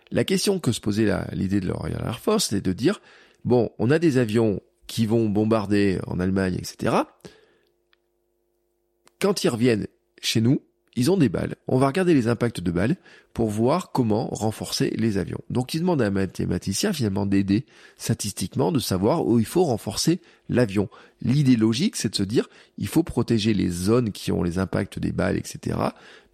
La 0.10 0.24
question 0.24 0.60
que 0.60 0.72
se 0.72 0.82
posait 0.82 1.12
l'idée 1.34 1.60
de 1.60 1.68
la 1.68 1.74
Royal 1.74 2.02
Air 2.04 2.20
Force, 2.20 2.48
c'est 2.50 2.62
de 2.62 2.74
dire, 2.74 3.02
bon, 3.44 3.70
on 3.78 3.92
a 3.92 4.00
des 4.00 4.18
avions 4.18 4.62
qui 4.88 5.06
vont 5.06 5.30
bombarder 5.30 6.00
en 6.08 6.20
Allemagne, 6.20 6.56
etc 6.56 7.04
quand 9.20 9.44
ils 9.44 9.50
reviennent 9.50 9.88
chez 10.22 10.42
nous, 10.42 10.62
ils 10.96 11.12
ont 11.12 11.18
des 11.18 11.30
balles. 11.30 11.56
On 11.68 11.78
va 11.78 11.88
regarder 11.88 12.14
les 12.14 12.28
impacts 12.28 12.62
de 12.62 12.72
balles 12.72 12.96
pour 13.34 13.50
voir 13.50 13.92
comment 13.92 14.28
renforcer 14.28 14.92
les 14.96 15.18
avions. 15.18 15.42
Donc 15.50 15.74
ils 15.74 15.82
demandent 15.82 16.02
à 16.02 16.08
un 16.08 16.12
mathématicien 16.12 16.94
finalement 16.94 17.26
d'aider 17.26 17.66
statistiquement 17.98 18.72
de 18.72 18.80
savoir 18.80 19.26
où 19.26 19.38
il 19.40 19.46
faut 19.46 19.66
renforcer 19.66 20.22
l'avion. 20.48 20.88
L'idée 21.22 21.58
logique, 21.58 21.98
c'est 21.98 22.10
de 22.10 22.16
se 22.16 22.24
dire, 22.24 22.48
il 22.78 22.88
faut 22.88 23.04
protéger 23.04 23.54
les 23.54 23.70
zones 23.70 24.12
qui 24.12 24.32
ont 24.32 24.42
les 24.42 24.58
impacts 24.58 24.98
des 24.98 25.12
balles, 25.12 25.38
etc. 25.38 25.78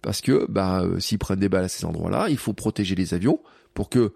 Parce 0.00 0.20
que 0.20 0.46
bah, 0.48 0.82
euh, 0.82 1.00
s'ils 1.00 1.18
prennent 1.18 1.40
des 1.40 1.48
balles 1.48 1.64
à 1.64 1.68
ces 1.68 1.84
endroits-là, 1.84 2.28
il 2.28 2.38
faut 2.38 2.52
protéger 2.52 2.94
les 2.94 3.14
avions 3.14 3.40
pour 3.74 3.88
que 3.88 4.12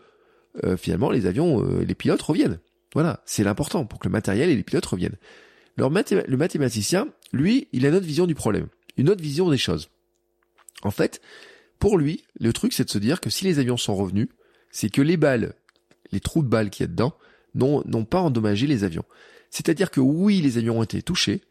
euh, 0.65 0.77
finalement 0.77 1.11
les 1.11 1.27
avions, 1.27 1.63
euh, 1.65 1.85
les 1.85 1.95
pilotes 1.95 2.23
reviennent. 2.23 2.61
Voilà, 2.95 3.21
c'est 3.27 3.43
l'important 3.43 3.85
pour 3.85 3.99
que 3.99 4.07
le 4.07 4.13
matériel 4.13 4.49
et 4.49 4.57
les 4.57 4.63
pilotes 4.63 4.87
reviennent. 4.87 5.17
Le 5.77 6.37
mathématicien, 6.37 7.09
lui, 7.33 7.69
il 7.73 7.85
a 7.85 7.91
une 7.91 7.95
autre 7.95 8.07
vision 8.07 8.27
du 8.27 8.35
problème, 8.35 8.69
une 8.97 9.11
autre 9.11 9.23
vision 9.23 9.51
des 9.51 9.59
choses. 9.59 9.91
En 10.83 10.91
fait, 10.91 11.21
pour 11.79 11.99
lui, 11.99 12.25
le 12.41 12.53
truc, 12.53 12.73
c'est 12.73 12.85
de 12.85 12.91
se 12.91 12.99
dire 12.99 13.21
que 13.21 13.31
si 13.31 13.45
les 13.45 13.59
avions 13.59 13.77
sont 13.77 13.95
revenus, 13.95 14.29
c'est 14.71 14.91
que 14.91 15.03
les 15.03 15.17
balles, 15.17 15.55
les 16.13 16.21
trous 16.21 16.43
de 16.43 16.49
balles 16.49 16.71
qu'il 16.71 16.85
y 16.85 16.89
a 16.89 16.89
dedans, 16.89 17.15
n'ont 17.55 18.05
pas 18.05 18.21
endommagé 18.21 18.67
les 18.67 18.85
avions. 18.85 19.05
C'est-à-dire 19.51 19.91
que 19.91 20.01
oui, 20.01 20.41
les 20.41 20.59
avions 20.59 20.79
ont 20.79 20.83
été 20.83 21.03
touchés, 21.03 21.43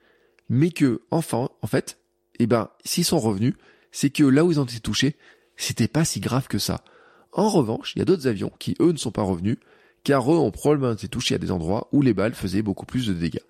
mais 0.50 0.70
que, 0.70 1.02
enfin, 1.12 1.50
en 1.62 1.68
fait, 1.68 1.98
eh 2.40 2.46
ben, 2.48 2.70
s'ils 2.84 3.06
sont 3.06 3.20
revenus, 3.20 3.56
c'est 3.92 4.10
que 4.10 4.24
là 4.24 4.44
où 4.46 4.52
ils 4.52 4.60
ont 4.60 4.66
été 4.66 4.80
touchés, 4.80 5.16
c'était 5.56 5.88
pas 5.88 6.06
si 6.06 6.20
grave 6.20 6.48
que 6.48 6.60
ça. 6.60 6.84
En 7.32 7.50
revanche, 7.50 7.94
il 7.96 8.00
y 8.00 8.02
a 8.02 8.06
d'autres 8.06 8.28
avions 8.28 8.52
qui, 8.60 8.76
eux, 8.80 8.92
ne 8.92 8.98
sont 8.98 9.12
pas 9.12 9.24
revenus, 9.24 9.58
car 10.06 10.32
eux 10.32 10.38
ont 10.38 10.52
probablement 10.52 10.94
été 10.94 11.10
touchés 11.10 11.36
à 11.36 11.40
des 11.40 11.52
endroits 11.52 11.90
où 11.92 12.02
les 12.02 12.14
balles 12.14 12.36
faisaient 12.36 12.62
beaucoup 12.62 12.86
plus 12.86 13.08
de 13.08 13.14
dégâts. 13.14 13.44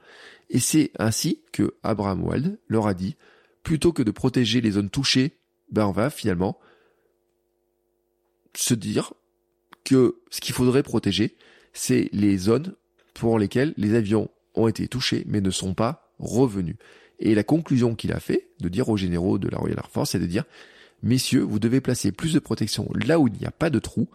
Et 0.50 0.60
c'est 0.60 0.92
ainsi 0.98 1.42
que 1.52 1.76
Abraham 1.84 2.24
Wald 2.24 2.58
leur 2.70 2.88
a 2.88 2.94
dit, 2.94 3.18
plutôt 3.62 3.92
que 3.92 4.02
de 4.02 4.10
protéger 4.10 4.62
les 4.62 4.72
zones 4.72 4.90
touchées, 4.90 5.34
ben 5.70 5.86
on 5.86 5.92
va 5.92 6.10
finalement 6.10 6.58
se 8.56 8.74
dire 8.74 9.14
que 9.84 10.16
ce 10.30 10.40
qu'il 10.40 10.56
faudrait 10.56 10.82
protéger, 10.82 11.36
c'est 11.74 12.10
les 12.14 12.38
zones 12.38 12.74
pour 13.14 13.38
lesquelles 13.38 13.74
les 13.76 13.94
avions 13.94 14.30
ont 14.54 14.70
été 14.70 14.88
touchés 14.88 15.26
mais 15.28 15.42
ne 15.42 15.52
sont 15.52 15.74
pas 15.74 16.10
revenus. 16.20 16.78
Et 17.20 17.36
la 17.36 17.44
conclusion 17.44 17.96
qu'il 17.96 18.14
a 18.14 18.20
fait, 18.22 18.48
de 18.62 18.70
dire 18.70 18.88
aux 18.88 18.98
généraux 18.98 19.38
de 19.38 19.50
la 19.50 19.58
Royal 19.58 19.78
Air 19.78 19.90
Force, 19.90 20.12
c'est 20.12 20.20
de 20.20 20.26
dire, 20.26 20.46
messieurs, 21.04 21.42
vous 21.42 21.60
devez 21.60 21.82
placer 21.82 22.14
plus 22.14 22.34
de 22.34 22.40
protection 22.40 22.90
là 22.94 23.20
où 23.20 23.28
il 23.28 23.34
n'y 23.34 23.46
a 23.46 23.52
pas 23.52 23.70
de 23.70 23.80
trous, 23.80 24.08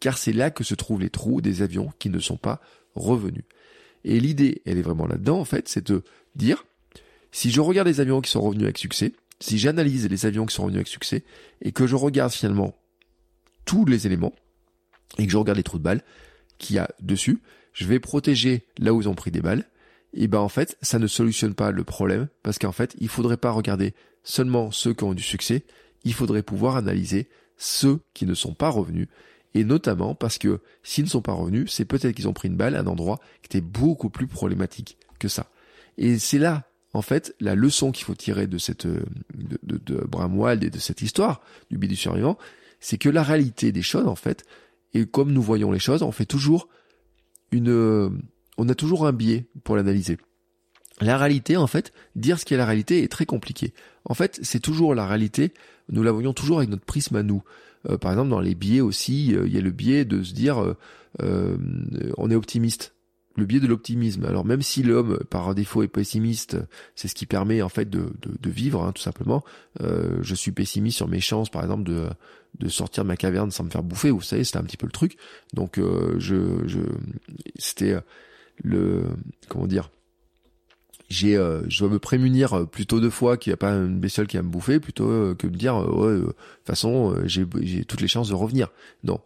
car 0.00 0.18
c'est 0.18 0.32
là 0.32 0.50
que 0.50 0.64
se 0.64 0.74
trouvent 0.74 1.00
les 1.00 1.10
trous 1.10 1.40
des 1.40 1.62
avions 1.62 1.90
qui 1.98 2.10
ne 2.10 2.18
sont 2.18 2.36
pas 2.36 2.60
revenus. 2.94 3.44
Et 4.04 4.20
l'idée, 4.20 4.62
elle 4.64 4.78
est 4.78 4.82
vraiment 4.82 5.06
là-dedans, 5.06 5.38
en 5.38 5.44
fait, 5.44 5.68
c'est 5.68 5.86
de 5.86 6.02
dire, 6.34 6.64
si 7.32 7.50
je 7.50 7.60
regarde 7.60 7.88
les 7.88 8.00
avions 8.00 8.20
qui 8.20 8.30
sont 8.30 8.40
revenus 8.40 8.64
avec 8.64 8.78
succès, 8.78 9.12
si 9.40 9.58
j'analyse 9.58 10.08
les 10.08 10.26
avions 10.26 10.46
qui 10.46 10.54
sont 10.54 10.62
revenus 10.62 10.78
avec 10.78 10.88
succès, 10.88 11.24
et 11.62 11.72
que 11.72 11.86
je 11.86 11.96
regarde 11.96 12.32
finalement 12.32 12.76
tous 13.64 13.84
les 13.84 14.06
éléments, 14.06 14.34
et 15.18 15.26
que 15.26 15.32
je 15.32 15.36
regarde 15.36 15.58
les 15.58 15.64
trous 15.64 15.78
de 15.78 15.82
balles 15.82 16.02
qu'il 16.58 16.76
y 16.76 16.78
a 16.78 16.88
dessus, 17.00 17.40
je 17.72 17.86
vais 17.86 18.00
protéger 18.00 18.66
là 18.78 18.92
où 18.92 19.00
ils 19.00 19.08
ont 19.08 19.14
pris 19.14 19.30
des 19.30 19.40
balles, 19.40 19.64
et 20.14 20.26
ben 20.26 20.38
en 20.38 20.48
fait, 20.48 20.78
ça 20.80 20.98
ne 20.98 21.06
solutionne 21.06 21.54
pas 21.54 21.70
le 21.70 21.84
problème, 21.84 22.28
parce 22.42 22.58
qu'en 22.58 22.72
fait, 22.72 22.94
il 22.98 23.08
faudrait 23.08 23.36
pas 23.36 23.50
regarder 23.50 23.94
seulement 24.22 24.70
ceux 24.70 24.94
qui 24.94 25.04
ont 25.04 25.14
du 25.14 25.22
succès, 25.22 25.64
il 26.04 26.14
faudrait 26.14 26.42
pouvoir 26.42 26.76
analyser 26.76 27.28
ceux 27.56 28.00
qui 28.14 28.24
ne 28.26 28.34
sont 28.34 28.54
pas 28.54 28.70
revenus, 28.70 29.08
et 29.54 29.64
notamment 29.64 30.14
parce 30.14 30.38
que 30.38 30.60
s'ils 30.82 31.04
ne 31.04 31.08
sont 31.08 31.22
pas 31.22 31.32
revenus, 31.32 31.72
c'est 31.72 31.84
peut-être 31.84 32.14
qu'ils 32.14 32.28
ont 32.28 32.32
pris 32.32 32.48
une 32.48 32.56
balle 32.56 32.76
à 32.76 32.80
un 32.80 32.86
endroit 32.86 33.18
qui 33.42 33.46
était 33.46 33.60
beaucoup 33.60 34.10
plus 34.10 34.26
problématique 34.26 34.98
que 35.18 35.28
ça. 35.28 35.50
Et 35.96 36.18
c'est 36.18 36.38
là, 36.38 36.68
en 36.92 37.02
fait, 37.02 37.34
la 37.40 37.54
leçon 37.54 37.92
qu'il 37.92 38.04
faut 38.04 38.14
tirer 38.14 38.46
de 38.46 38.58
cette 38.58 38.86
de, 38.86 39.58
de, 39.62 39.78
de 39.78 39.96
Bramwald 40.06 40.62
et 40.64 40.70
de 40.70 40.78
cette 40.78 41.02
histoire 41.02 41.40
du 41.70 41.78
biais 41.78 41.88
du 41.88 41.96
survivant, 41.96 42.38
c'est 42.80 42.98
que 42.98 43.08
la 43.08 43.22
réalité 43.22 43.72
des 43.72 43.82
choses, 43.82 44.06
en 44.06 44.14
fait, 44.14 44.44
et 44.94 45.06
comme 45.06 45.32
nous 45.32 45.42
voyons 45.42 45.72
les 45.72 45.78
choses, 45.78 46.02
on 46.02 46.12
fait 46.12 46.26
toujours 46.26 46.68
une, 47.50 48.20
on 48.56 48.68
a 48.68 48.74
toujours 48.74 49.06
un 49.06 49.12
biais 49.12 49.46
pour 49.64 49.76
l'analyser. 49.76 50.18
La 51.00 51.16
réalité, 51.16 51.56
en 51.56 51.66
fait, 51.66 51.92
dire 52.16 52.38
ce 52.38 52.44
qu'est 52.44 52.56
la 52.56 52.66
réalité 52.66 53.02
est 53.02 53.08
très 53.08 53.26
compliqué. 53.26 53.72
En 54.04 54.14
fait, 54.14 54.38
c'est 54.42 54.60
toujours 54.60 54.94
la 54.94 55.06
réalité, 55.06 55.52
nous 55.90 56.02
la 56.02 56.10
voyons 56.10 56.32
toujours 56.32 56.58
avec 56.58 56.70
notre 56.70 56.84
prisme 56.84 57.16
à 57.16 57.22
nous. 57.22 57.42
Euh, 57.88 57.98
par 57.98 58.12
exemple, 58.12 58.30
dans 58.30 58.40
les 58.40 58.54
biais 58.54 58.80
aussi, 58.80 59.34
euh, 59.34 59.46
il 59.46 59.54
y 59.54 59.58
a 59.58 59.60
le 59.60 59.70
biais 59.70 60.04
de 60.04 60.22
se 60.22 60.34
dire, 60.34 60.62
euh, 60.62 60.76
euh 61.22 61.56
on 62.16 62.30
est 62.30 62.34
optimiste. 62.34 62.94
Le 63.36 63.44
biais 63.44 63.60
de 63.60 63.68
l'optimisme. 63.68 64.24
Alors 64.24 64.44
même 64.44 64.62
si 64.62 64.82
l'homme, 64.82 65.20
par 65.30 65.54
défaut, 65.54 65.84
est 65.84 65.88
pessimiste, 65.88 66.56
c'est 66.96 67.06
ce 67.06 67.14
qui 67.14 67.24
permet 67.24 67.62
en 67.62 67.68
fait 67.68 67.88
de, 67.88 68.12
de, 68.20 68.32
de 68.40 68.50
vivre, 68.50 68.82
hein, 68.82 68.90
tout 68.90 69.02
simplement. 69.02 69.44
je 69.78 70.34
suis 70.34 70.50
pessimiste 70.50 70.96
sur 70.96 71.06
mes 71.06 71.20
chances, 71.20 71.48
par 71.48 71.62
exemple, 71.62 71.84
de, 71.84 72.08
de 72.58 72.68
sortir 72.68 73.04
de 73.04 73.08
ma 73.08 73.16
caverne 73.16 73.52
sans 73.52 73.62
me 73.62 73.70
faire 73.70 73.84
bouffer. 73.84 74.10
Vous 74.10 74.22
savez, 74.22 74.42
c'était 74.42 74.58
un 74.58 74.64
petit 74.64 74.76
peu 74.76 74.86
le 74.86 74.92
truc. 74.92 75.16
Donc, 75.54 75.78
je, 75.78 76.66
je, 76.66 76.80
c'était 77.58 77.96
le, 78.64 79.04
comment 79.48 79.68
dire 79.68 79.88
j'ai 81.18 81.36
euh, 81.36 81.62
je 81.68 81.80
dois 81.80 81.88
me 81.88 81.98
prémunir 81.98 82.54
euh, 82.54 82.64
plutôt 82.64 83.00
deux 83.00 83.10
fois 83.10 83.36
qu'il 83.36 83.50
n'y 83.50 83.54
a 83.54 83.58
pas 83.58 83.72
une 83.72 83.98
bestiole 83.98 84.26
qui 84.26 84.36
va 84.36 84.42
me 84.42 84.48
bouffer 84.48 84.78
plutôt 84.78 85.10
euh, 85.10 85.34
que 85.34 85.46
de 85.46 85.56
dire 85.56 85.76
ouais 85.76 86.14
de 86.14 86.24
toute 86.26 86.36
façon 86.64 87.14
j'ai 87.24 87.46
j'ai 87.62 87.84
toutes 87.84 88.00
les 88.00 88.08
chances 88.08 88.28
de 88.28 88.34
revenir. 88.34 88.68
Non. 89.04 89.20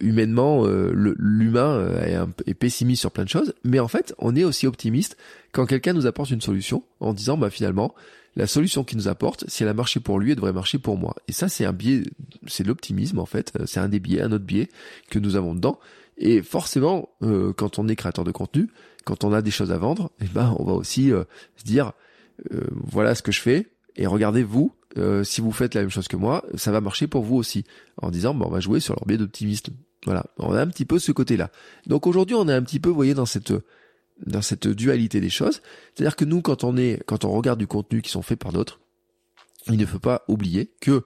Humainement 0.00 0.66
l'humain 0.66 1.88
est, 2.02 2.18
est, 2.50 2.54
pessimiste 2.54 3.00
sur 3.00 3.12
plein 3.12 3.24
de 3.24 3.28
choses 3.28 3.54
mais 3.64 3.78
en 3.78 3.88
fait 3.88 4.12
on 4.18 4.34
est 4.36 4.44
aussi 4.44 4.66
optimiste 4.66 5.16
quand 5.52 5.66
quelqu'un 5.66 5.92
nous 5.92 6.06
apporte 6.06 6.30
une 6.30 6.40
solution 6.40 6.82
en 7.00 7.14
disant 7.14 7.38
bah 7.38 7.48
finalement 7.48 7.94
la 8.36 8.46
solution 8.46 8.84
qu'il 8.84 8.98
nous 8.98 9.08
apporte 9.08 9.48
si 9.48 9.62
elle 9.62 9.68
a 9.68 9.74
marché 9.74 10.00
pour 10.00 10.18
lui 10.18 10.30
elle 10.30 10.36
devrait 10.36 10.52
marcher 10.52 10.78
pour 10.78 10.98
moi. 10.98 11.14
Et 11.28 11.32
ça 11.32 11.48
c'est 11.48 11.64
un 11.64 11.72
biais 11.72 12.02
c'est 12.46 12.66
l'optimisme 12.66 13.18
en 13.18 13.26
fait. 13.26 13.52
C'est 13.66 13.80
un 13.80 13.88
des 13.88 14.00
biais 14.00 14.20
un 14.20 14.32
autre 14.32 14.44
biais 14.44 14.68
que 15.10 15.18
nous 15.18 15.36
avons 15.36 15.54
dedans. 15.54 15.78
Et 16.18 16.42
forcément 16.42 17.08
quand 17.56 17.78
on 17.78 17.88
est 17.88 17.96
créateur 17.96 18.24
de 18.24 18.32
contenu 18.32 18.68
quand 19.08 19.24
on 19.24 19.32
a 19.32 19.40
des 19.40 19.50
choses 19.50 19.72
à 19.72 19.78
vendre, 19.78 20.10
eh 20.20 20.26
ben 20.26 20.54
on 20.58 20.64
va 20.64 20.74
aussi 20.74 21.10
euh, 21.12 21.24
se 21.56 21.64
dire 21.64 21.92
euh, 22.52 22.60
voilà 22.70 23.14
ce 23.14 23.22
que 23.22 23.32
je 23.32 23.40
fais 23.40 23.68
et 23.96 24.06
regardez 24.06 24.42
vous 24.42 24.74
euh, 24.98 25.24
si 25.24 25.40
vous 25.40 25.50
faites 25.50 25.74
la 25.74 25.80
même 25.80 25.88
chose 25.88 26.08
que 26.08 26.16
moi, 26.16 26.44
ça 26.56 26.72
va 26.72 26.82
marcher 26.82 27.06
pour 27.06 27.22
vous 27.22 27.36
aussi 27.36 27.64
en 28.02 28.10
disant 28.10 28.34
bon, 28.34 28.44
on 28.46 28.50
va 28.50 28.60
jouer 28.60 28.80
sur 28.80 28.94
leur 28.94 29.06
biais 29.06 29.16
d'optimisme. 29.16 29.72
Voilà, 30.04 30.26
on 30.36 30.52
a 30.52 30.60
un 30.60 30.66
petit 30.66 30.84
peu 30.84 30.98
ce 30.98 31.10
côté-là. 31.10 31.50
Donc 31.86 32.06
aujourd'hui, 32.06 32.36
on 32.36 32.48
est 32.48 32.52
un 32.52 32.62
petit 32.62 32.80
peu, 32.80 32.90
vous 32.90 32.94
voyez, 32.94 33.14
dans 33.14 33.26
cette 33.26 33.54
dans 34.26 34.42
cette 34.42 34.68
dualité 34.68 35.20
des 35.20 35.30
choses. 35.30 35.62
C'est-à-dire 35.94 36.14
que 36.14 36.26
nous, 36.26 36.42
quand 36.42 36.62
on 36.62 36.76
est, 36.76 37.02
quand 37.06 37.24
on 37.24 37.30
regarde 37.30 37.58
du 37.58 37.66
contenu 37.66 38.02
qui 38.02 38.10
sont 38.10 38.22
faits 38.22 38.38
par 38.38 38.52
d'autres, 38.52 38.78
il 39.68 39.78
ne 39.78 39.86
faut 39.86 39.98
pas 39.98 40.24
oublier 40.28 40.70
que 40.82 41.04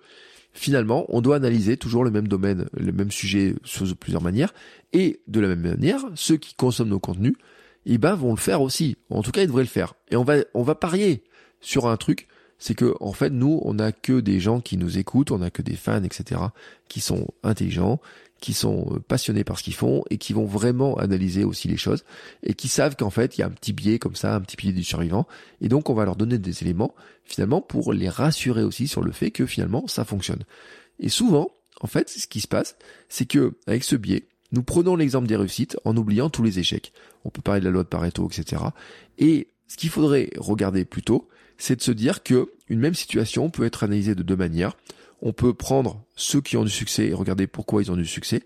finalement, 0.52 1.04
on 1.08 1.20
doit 1.20 1.36
analyser 1.36 1.76
toujours 1.76 2.02
le 2.02 2.10
même 2.10 2.26
domaine, 2.26 2.68
le 2.76 2.90
même 2.90 3.12
sujet 3.12 3.54
sous 3.62 3.94
plusieurs 3.94 4.22
manières, 4.22 4.52
et 4.92 5.20
de 5.28 5.38
la 5.38 5.48
même 5.48 5.62
manière, 5.62 6.04
ceux 6.16 6.36
qui 6.36 6.54
consomment 6.54 6.90
nos 6.90 7.00
contenus 7.00 7.34
eh 7.86 7.98
ben 7.98 8.14
vont 8.14 8.30
le 8.30 8.38
faire 8.38 8.62
aussi. 8.62 8.96
En 9.10 9.22
tout 9.22 9.32
cas, 9.32 9.42
ils 9.42 9.46
devraient 9.46 9.62
le 9.62 9.68
faire. 9.68 9.94
Et 10.10 10.16
on 10.16 10.24
va 10.24 10.36
on 10.54 10.62
va 10.62 10.74
parier 10.74 11.22
sur 11.60 11.86
un 11.86 11.96
truc, 11.96 12.28
c'est 12.58 12.74
que 12.74 12.94
en 13.00 13.12
fait 13.12 13.30
nous 13.30 13.60
on 13.64 13.74
n'a 13.74 13.92
que 13.92 14.20
des 14.20 14.40
gens 14.40 14.60
qui 14.60 14.76
nous 14.76 14.98
écoutent, 14.98 15.30
on 15.30 15.38
n'a 15.38 15.50
que 15.50 15.62
des 15.62 15.76
fans, 15.76 16.02
etc. 16.02 16.40
qui 16.88 17.00
sont 17.00 17.28
intelligents, 17.42 18.00
qui 18.40 18.52
sont 18.52 18.86
euh, 18.90 18.98
passionnés 18.98 19.44
par 19.44 19.58
ce 19.58 19.64
qu'ils 19.64 19.74
font 19.74 20.04
et 20.10 20.18
qui 20.18 20.32
vont 20.32 20.44
vraiment 20.44 20.96
analyser 20.98 21.44
aussi 21.44 21.68
les 21.68 21.76
choses 21.76 22.04
et 22.42 22.54
qui 22.54 22.68
savent 22.68 22.96
qu'en 22.96 23.10
fait 23.10 23.36
il 23.36 23.40
y 23.40 23.44
a 23.44 23.46
un 23.46 23.50
petit 23.50 23.72
biais 23.72 23.98
comme 23.98 24.16
ça, 24.16 24.34
un 24.34 24.40
petit 24.40 24.56
biais 24.56 24.72
du 24.72 24.84
survivant 24.84 25.26
et 25.60 25.68
donc 25.68 25.88
on 25.90 25.94
va 25.94 26.04
leur 26.04 26.16
donner 26.16 26.38
des 26.38 26.62
éléments 26.62 26.94
finalement 27.24 27.62
pour 27.62 27.92
les 27.92 28.08
rassurer 28.08 28.64
aussi 28.64 28.88
sur 28.88 29.02
le 29.02 29.12
fait 29.12 29.30
que 29.30 29.46
finalement 29.46 29.86
ça 29.86 30.04
fonctionne. 30.04 30.42
Et 30.98 31.08
souvent, 31.08 31.50
en 31.80 31.86
fait, 31.86 32.08
ce 32.08 32.26
qui 32.26 32.40
se 32.40 32.48
passe, 32.48 32.76
c'est 33.08 33.26
que 33.26 33.54
avec 33.66 33.82
ce 33.84 33.96
biais, 33.96 34.28
nous 34.52 34.62
prenons 34.62 34.96
l'exemple 34.96 35.26
des 35.26 35.36
réussites 35.36 35.78
en 35.84 35.96
oubliant 35.96 36.30
tous 36.30 36.42
les 36.42 36.58
échecs. 36.58 36.92
On 37.24 37.30
peut 37.30 37.42
parler 37.42 37.60
de 37.60 37.64
la 37.64 37.70
loi 37.70 37.82
de 37.82 37.88
Pareto, 37.88 38.28
etc. 38.28 38.62
Et 39.18 39.48
ce 39.66 39.76
qu'il 39.76 39.88
faudrait 39.88 40.30
regarder 40.36 40.84
plutôt, 40.84 41.28
c'est 41.56 41.76
de 41.76 41.82
se 41.82 41.92
dire 41.92 42.22
que 42.22 42.52
une 42.68 42.78
même 42.78 42.94
situation 42.94 43.50
peut 43.50 43.64
être 43.64 43.84
analysée 43.84 44.14
de 44.14 44.22
deux 44.22 44.36
manières. 44.36 44.76
On 45.22 45.32
peut 45.32 45.54
prendre 45.54 46.04
ceux 46.16 46.40
qui 46.40 46.56
ont 46.56 46.64
du 46.64 46.70
succès 46.70 47.06
et 47.06 47.14
regarder 47.14 47.46
pourquoi 47.46 47.82
ils 47.82 47.90
ont 47.90 47.96
du 47.96 48.06
succès, 48.06 48.42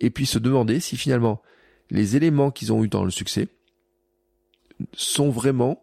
et 0.00 0.10
puis 0.10 0.26
se 0.26 0.38
demander 0.38 0.78
si 0.80 0.96
finalement 0.96 1.42
les 1.90 2.16
éléments 2.16 2.50
qu'ils 2.50 2.72
ont 2.72 2.84
eu 2.84 2.88
dans 2.88 3.04
le 3.04 3.10
succès 3.10 3.48
sont 4.94 5.30
vraiment 5.30 5.82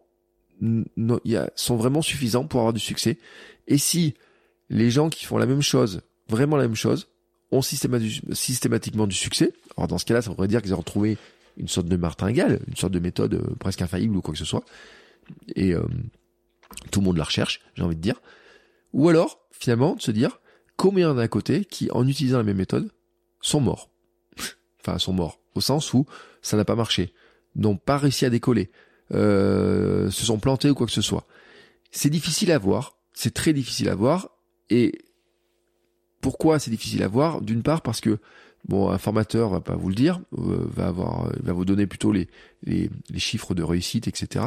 sont 1.55 1.75
vraiment 1.75 2.01
suffisants 2.01 2.45
pour 2.45 2.61
avoir 2.61 2.73
du 2.73 2.79
succès. 2.79 3.17
Et 3.67 3.77
si 3.77 4.15
les 4.69 4.89
gens 4.89 5.09
qui 5.09 5.25
font 5.25 5.37
la 5.37 5.45
même 5.45 5.61
chose, 5.61 6.01
vraiment 6.29 6.57
la 6.57 6.63
même 6.63 6.75
chose, 6.75 7.09
ont 7.51 7.61
systématiquement 7.61 9.07
du 9.07 9.15
succès. 9.15 9.53
Alors 9.77 9.87
dans 9.87 9.97
ce 9.97 10.05
cas-là, 10.05 10.21
ça 10.21 10.29
voudrait 10.29 10.47
dire 10.47 10.61
qu'ils 10.61 10.73
ont 10.73 10.79
retrouvé 10.79 11.17
une 11.57 11.67
sorte 11.67 11.87
de 11.87 11.95
martingale, 11.95 12.59
une 12.67 12.75
sorte 12.75 12.93
de 12.93 12.99
méthode 12.99 13.35
euh, 13.35 13.55
presque 13.59 13.81
infaillible 13.81 14.15
ou 14.15 14.21
quoi 14.21 14.33
que 14.33 14.37
ce 14.39 14.45
soit. 14.45 14.63
Et 15.55 15.73
euh, 15.73 15.83
tout 16.91 16.99
le 16.99 17.05
monde 17.05 17.17
la 17.17 17.23
recherche, 17.23 17.61
j'ai 17.75 17.83
envie 17.83 17.95
de 17.95 18.01
dire. 18.01 18.21
Ou 18.93 19.09
alors, 19.09 19.39
finalement, 19.51 19.95
de 19.95 20.01
se 20.01 20.11
dire 20.11 20.39
combien 20.75 21.17
à 21.17 21.27
côté 21.27 21.65
qui, 21.65 21.89
en 21.91 22.07
utilisant 22.07 22.37
la 22.37 22.43
même 22.43 22.57
méthode, 22.57 22.91
sont 23.41 23.59
morts. 23.59 23.89
enfin, 24.79 24.99
sont 24.99 25.13
morts. 25.13 25.39
Au 25.55 25.61
sens 25.61 25.93
où 25.93 26.05
ça 26.41 26.57
n'a 26.57 26.65
pas 26.65 26.75
marché. 26.75 27.13
N'ont 27.55 27.77
pas 27.77 27.97
réussi 27.97 28.25
à 28.25 28.29
décoller. 28.29 28.71
Euh, 29.13 30.11
se 30.11 30.25
sont 30.25 30.39
plantés 30.39 30.69
ou 30.69 30.75
quoi 30.75 30.85
que 30.85 30.93
ce 30.93 31.01
soit. 31.01 31.25
C'est 31.91 32.09
difficile 32.09 32.51
à 32.51 32.57
voir. 32.57 32.97
C'est 33.13 33.33
très 33.33 33.53
difficile 33.53 33.89
à 33.89 33.95
voir. 33.95 34.29
Et 34.69 34.99
pourquoi 36.21 36.59
c'est 36.59 36.71
difficile 36.71 37.03
à 37.03 37.07
voir 37.07 37.41
D'une 37.41 37.63
part 37.63 37.81
parce 37.81 38.01
que 38.01 38.17
bon, 38.67 38.89
un 38.89 38.97
formateur 38.97 39.49
va 39.49 39.61
pas 39.61 39.75
vous 39.75 39.89
le 39.89 39.95
dire, 39.95 40.19
euh, 40.37 40.67
va 40.73 40.87
avoir, 40.87 41.31
va 41.41 41.53
vous 41.53 41.65
donner 41.65 41.87
plutôt 41.87 42.11
les, 42.11 42.27
les, 42.63 42.89
chiffres 43.17 43.53
de 43.53 43.63
réussite, 43.63 44.07
etc. 44.07 44.45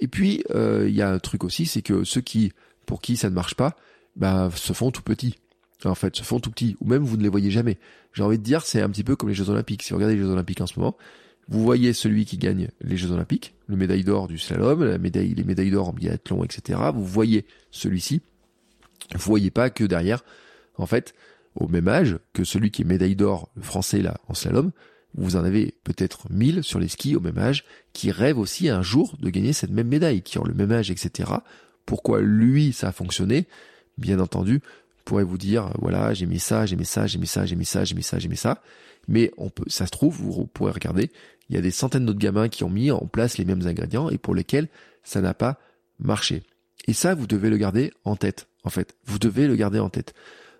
Et 0.00 0.08
puis 0.08 0.44
euh, 0.54 0.86
il 0.88 0.94
y 0.94 1.02
a 1.02 1.10
un 1.10 1.18
truc 1.18 1.44
aussi, 1.44 1.66
c'est 1.66 1.82
que 1.82 2.04
ceux 2.04 2.20
qui, 2.20 2.52
pour 2.84 3.00
qui 3.00 3.16
ça 3.16 3.30
ne 3.30 3.34
marche 3.34 3.54
pas, 3.54 3.76
bah 4.16 4.50
se 4.54 4.72
font 4.72 4.90
tout 4.90 5.02
petits. 5.02 5.36
En 5.84 5.94
fait, 5.94 6.16
se 6.16 6.22
font 6.22 6.40
tout 6.40 6.50
petits, 6.50 6.76
ou 6.80 6.88
même 6.88 7.02
vous 7.02 7.16
ne 7.16 7.22
les 7.22 7.28
voyez 7.28 7.50
jamais. 7.50 7.76
J'ai 8.14 8.22
envie 8.22 8.38
de 8.38 8.42
dire, 8.42 8.62
c'est 8.62 8.80
un 8.80 8.88
petit 8.88 9.04
peu 9.04 9.14
comme 9.14 9.28
les 9.28 9.34
Jeux 9.34 9.50
Olympiques. 9.50 9.82
Si 9.82 9.90
vous 9.90 9.96
regardez 9.96 10.16
les 10.16 10.22
Jeux 10.22 10.30
Olympiques 10.30 10.62
en 10.62 10.66
ce 10.66 10.78
moment, 10.78 10.96
vous 11.48 11.62
voyez 11.62 11.92
celui 11.92 12.24
qui 12.24 12.38
gagne 12.38 12.68
les 12.80 12.96
Jeux 12.96 13.12
Olympiques, 13.12 13.54
le 13.68 13.76
médaille 13.76 14.02
d'or 14.02 14.26
du 14.26 14.38
slalom, 14.38 14.82
la 14.82 14.98
médaille, 14.98 15.34
les 15.34 15.44
médailles 15.44 15.70
d'or 15.70 15.90
en 15.90 15.92
biathlon, 15.92 16.42
etc. 16.44 16.80
Vous 16.94 17.04
voyez 17.04 17.44
celui-ci. 17.70 18.22
Vous 19.14 19.20
voyez 19.20 19.50
pas 19.50 19.70
que 19.70 19.84
derrière, 19.84 20.24
en 20.78 20.86
fait, 20.86 21.14
au 21.54 21.68
même 21.68 21.88
âge 21.88 22.18
que 22.32 22.44
celui 22.44 22.70
qui 22.70 22.82
est 22.82 22.86
médaille 22.86 23.16
d'or, 23.16 23.50
français 23.60 24.02
là, 24.02 24.18
en 24.28 24.34
slalom, 24.34 24.72
vous 25.14 25.36
en 25.36 25.44
avez 25.44 25.74
peut-être 25.84 26.30
mille 26.30 26.62
sur 26.62 26.78
les 26.78 26.88
skis 26.88 27.16
au 27.16 27.20
même 27.20 27.38
âge 27.38 27.64
qui 27.92 28.10
rêvent 28.10 28.38
aussi 28.38 28.68
un 28.68 28.82
jour 28.82 29.16
de 29.18 29.30
gagner 29.30 29.54
cette 29.54 29.70
même 29.70 29.88
médaille, 29.88 30.22
qui 30.22 30.38
ont 30.38 30.44
le 30.44 30.52
même 30.52 30.72
âge, 30.72 30.90
etc. 30.90 31.30
Pourquoi 31.86 32.20
lui 32.20 32.72
ça 32.72 32.88
a 32.88 32.92
fonctionné? 32.92 33.46
Bien 33.96 34.20
entendu, 34.20 34.60
pourrait 35.06 35.24
vous 35.24 35.38
dire 35.38 35.70
voilà 35.78 36.12
j'ai 36.12 36.26
mis 36.26 36.40
ça, 36.40 36.66
j'ai 36.66 36.76
mis 36.76 36.84
ça, 36.84 37.06
j'ai 37.06 37.18
mis 37.18 37.26
ça, 37.26 37.46
j'ai 37.46 37.56
mis 37.56 37.64
ça, 37.64 37.84
j'ai 37.84 37.94
mis 37.94 38.02
ça, 38.02 38.18
j'ai 38.18 38.28
mis 38.28 38.36
ça. 38.36 38.62
Mais 39.08 39.32
on 39.38 39.48
peut, 39.48 39.64
ça 39.68 39.86
se 39.86 39.92
trouve, 39.92 40.16
vous 40.16 40.46
pourrez 40.46 40.72
regarder, 40.72 41.10
il 41.48 41.54
y 41.54 41.58
a 41.58 41.62
des 41.62 41.70
centaines 41.70 42.04
d'autres 42.04 42.18
gamins 42.18 42.48
qui 42.48 42.64
ont 42.64 42.70
mis 42.70 42.90
en 42.90 43.06
place 43.06 43.38
les 43.38 43.44
mêmes 43.44 43.66
ingrédients 43.66 44.10
et 44.10 44.18
pour 44.18 44.34
lesquels 44.34 44.68
ça 45.02 45.20
n'a 45.20 45.32
pas 45.32 45.58
marché. 45.98 46.42
Et 46.88 46.92
ça, 46.92 47.14
vous 47.14 47.26
devez 47.26 47.50
le 47.50 47.56
garder 47.56 47.92
en 48.04 48.16
tête. 48.16 48.48
En 48.64 48.70
fait, 48.70 48.96
vous 49.06 49.18
devez 49.18 49.46
le 49.46 49.56
garder 49.56 49.78
en 49.78 49.88
tête. 49.88 50.14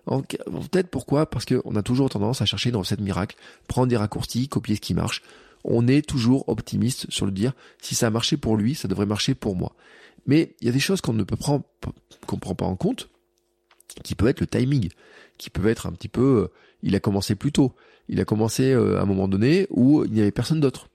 Peut-être 0.07 0.87
pourquoi 0.87 1.29
Parce 1.29 1.45
qu'on 1.45 1.75
a 1.75 1.83
toujours 1.83 2.09
tendance 2.09 2.41
à 2.41 2.45
chercher 2.45 2.69
une 2.69 2.77
recette 2.77 3.01
miracle, 3.01 3.35
prendre 3.67 3.87
des 3.87 3.97
raccourcis, 3.97 4.47
copier 4.47 4.75
ce 4.75 4.81
qui 4.81 4.93
marche. 4.93 5.21
On 5.63 5.87
est 5.87 6.07
toujours 6.07 6.47
optimiste 6.47 7.07
sur 7.09 7.25
le 7.25 7.31
dire, 7.31 7.53
si 7.81 7.93
ça 7.93 8.07
a 8.07 8.09
marché 8.09 8.37
pour 8.37 8.55
lui, 8.55 8.73
ça 8.73 8.87
devrait 8.87 9.05
marcher 9.05 9.35
pour 9.35 9.55
moi. 9.55 9.73
Mais 10.25 10.55
il 10.61 10.67
y 10.67 10.69
a 10.69 10.73
des 10.73 10.79
choses 10.79 11.01
qu'on 11.01 11.13
ne 11.13 11.23
peut 11.23 11.35
prendre, 11.35 11.65
qu'on 12.25 12.37
prend 12.37 12.55
pas 12.55 12.65
en 12.65 12.75
compte, 12.75 13.09
qui 14.03 14.15
peut 14.15 14.27
être 14.27 14.39
le 14.39 14.47
timing, 14.47 14.89
qui 15.37 15.49
peut 15.49 15.67
être 15.67 15.87
un 15.87 15.91
petit 15.91 16.09
peu, 16.09 16.43
euh, 16.43 16.47
il 16.83 16.95
a 16.95 16.99
commencé 16.99 17.35
plus 17.35 17.51
tôt, 17.51 17.73
il 18.07 18.19
a 18.21 18.25
commencé 18.25 18.71
euh, 18.71 18.99
à 18.99 19.01
un 19.01 19.05
moment 19.05 19.27
donné 19.27 19.67
où 19.69 20.05
il 20.05 20.11
n'y 20.11 20.21
avait 20.21 20.31
personne 20.31 20.61
d'autre. 20.61 20.87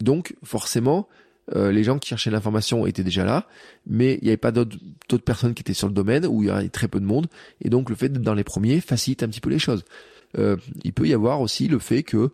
Donc 0.00 0.34
forcément, 0.44 1.08
euh, 1.54 1.72
les 1.72 1.84
gens 1.84 1.98
qui 1.98 2.08
cherchaient 2.08 2.30
l'information 2.30 2.86
étaient 2.86 3.04
déjà 3.04 3.24
là, 3.24 3.46
mais 3.86 4.14
il 4.20 4.24
n'y 4.24 4.28
avait 4.28 4.36
pas 4.36 4.52
d'autres 4.52 4.78
personnes 5.24 5.54
qui 5.54 5.62
étaient 5.62 5.74
sur 5.74 5.88
le 5.88 5.94
domaine 5.94 6.26
où 6.26 6.42
il 6.42 6.48
y 6.48 6.50
avait 6.50 6.68
très 6.68 6.88
peu 6.88 7.00
de 7.00 7.04
monde, 7.04 7.26
et 7.60 7.70
donc 7.70 7.90
le 7.90 7.96
fait 7.96 8.08
d'être 8.08 8.22
dans 8.22 8.34
les 8.34 8.44
premiers 8.44 8.80
facilite 8.80 9.22
un 9.22 9.28
petit 9.28 9.40
peu 9.40 9.50
les 9.50 9.58
choses. 9.58 9.84
Euh, 10.38 10.56
il 10.84 10.92
peut 10.92 11.06
y 11.06 11.14
avoir 11.14 11.40
aussi 11.40 11.68
le 11.68 11.78
fait 11.78 12.02
que 12.02 12.16
euh, 12.16 12.30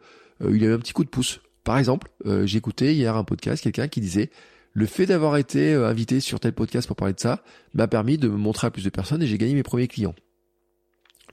il 0.50 0.62
y 0.62 0.64
avait 0.64 0.74
un 0.74 0.78
petit 0.78 0.92
coup 0.92 1.04
de 1.04 1.08
pouce. 1.08 1.40
Par 1.64 1.78
exemple, 1.78 2.08
euh, 2.26 2.46
écouté 2.46 2.94
hier 2.94 3.16
un 3.16 3.24
podcast, 3.24 3.62
quelqu'un 3.62 3.88
qui 3.88 4.00
disait 4.00 4.30
le 4.72 4.86
fait 4.86 5.06
d'avoir 5.06 5.36
été 5.36 5.72
invité 5.72 6.20
sur 6.20 6.38
tel 6.38 6.52
podcast 6.52 6.86
pour 6.86 6.96
parler 6.96 7.14
de 7.14 7.20
ça 7.20 7.42
m'a 7.72 7.88
permis 7.88 8.18
de 8.18 8.28
me 8.28 8.36
montrer 8.36 8.66
à 8.66 8.70
plus 8.70 8.84
de 8.84 8.90
personnes 8.90 9.22
et 9.22 9.26
j'ai 9.26 9.38
gagné 9.38 9.54
mes 9.54 9.62
premiers 9.62 9.88
clients. 9.88 10.14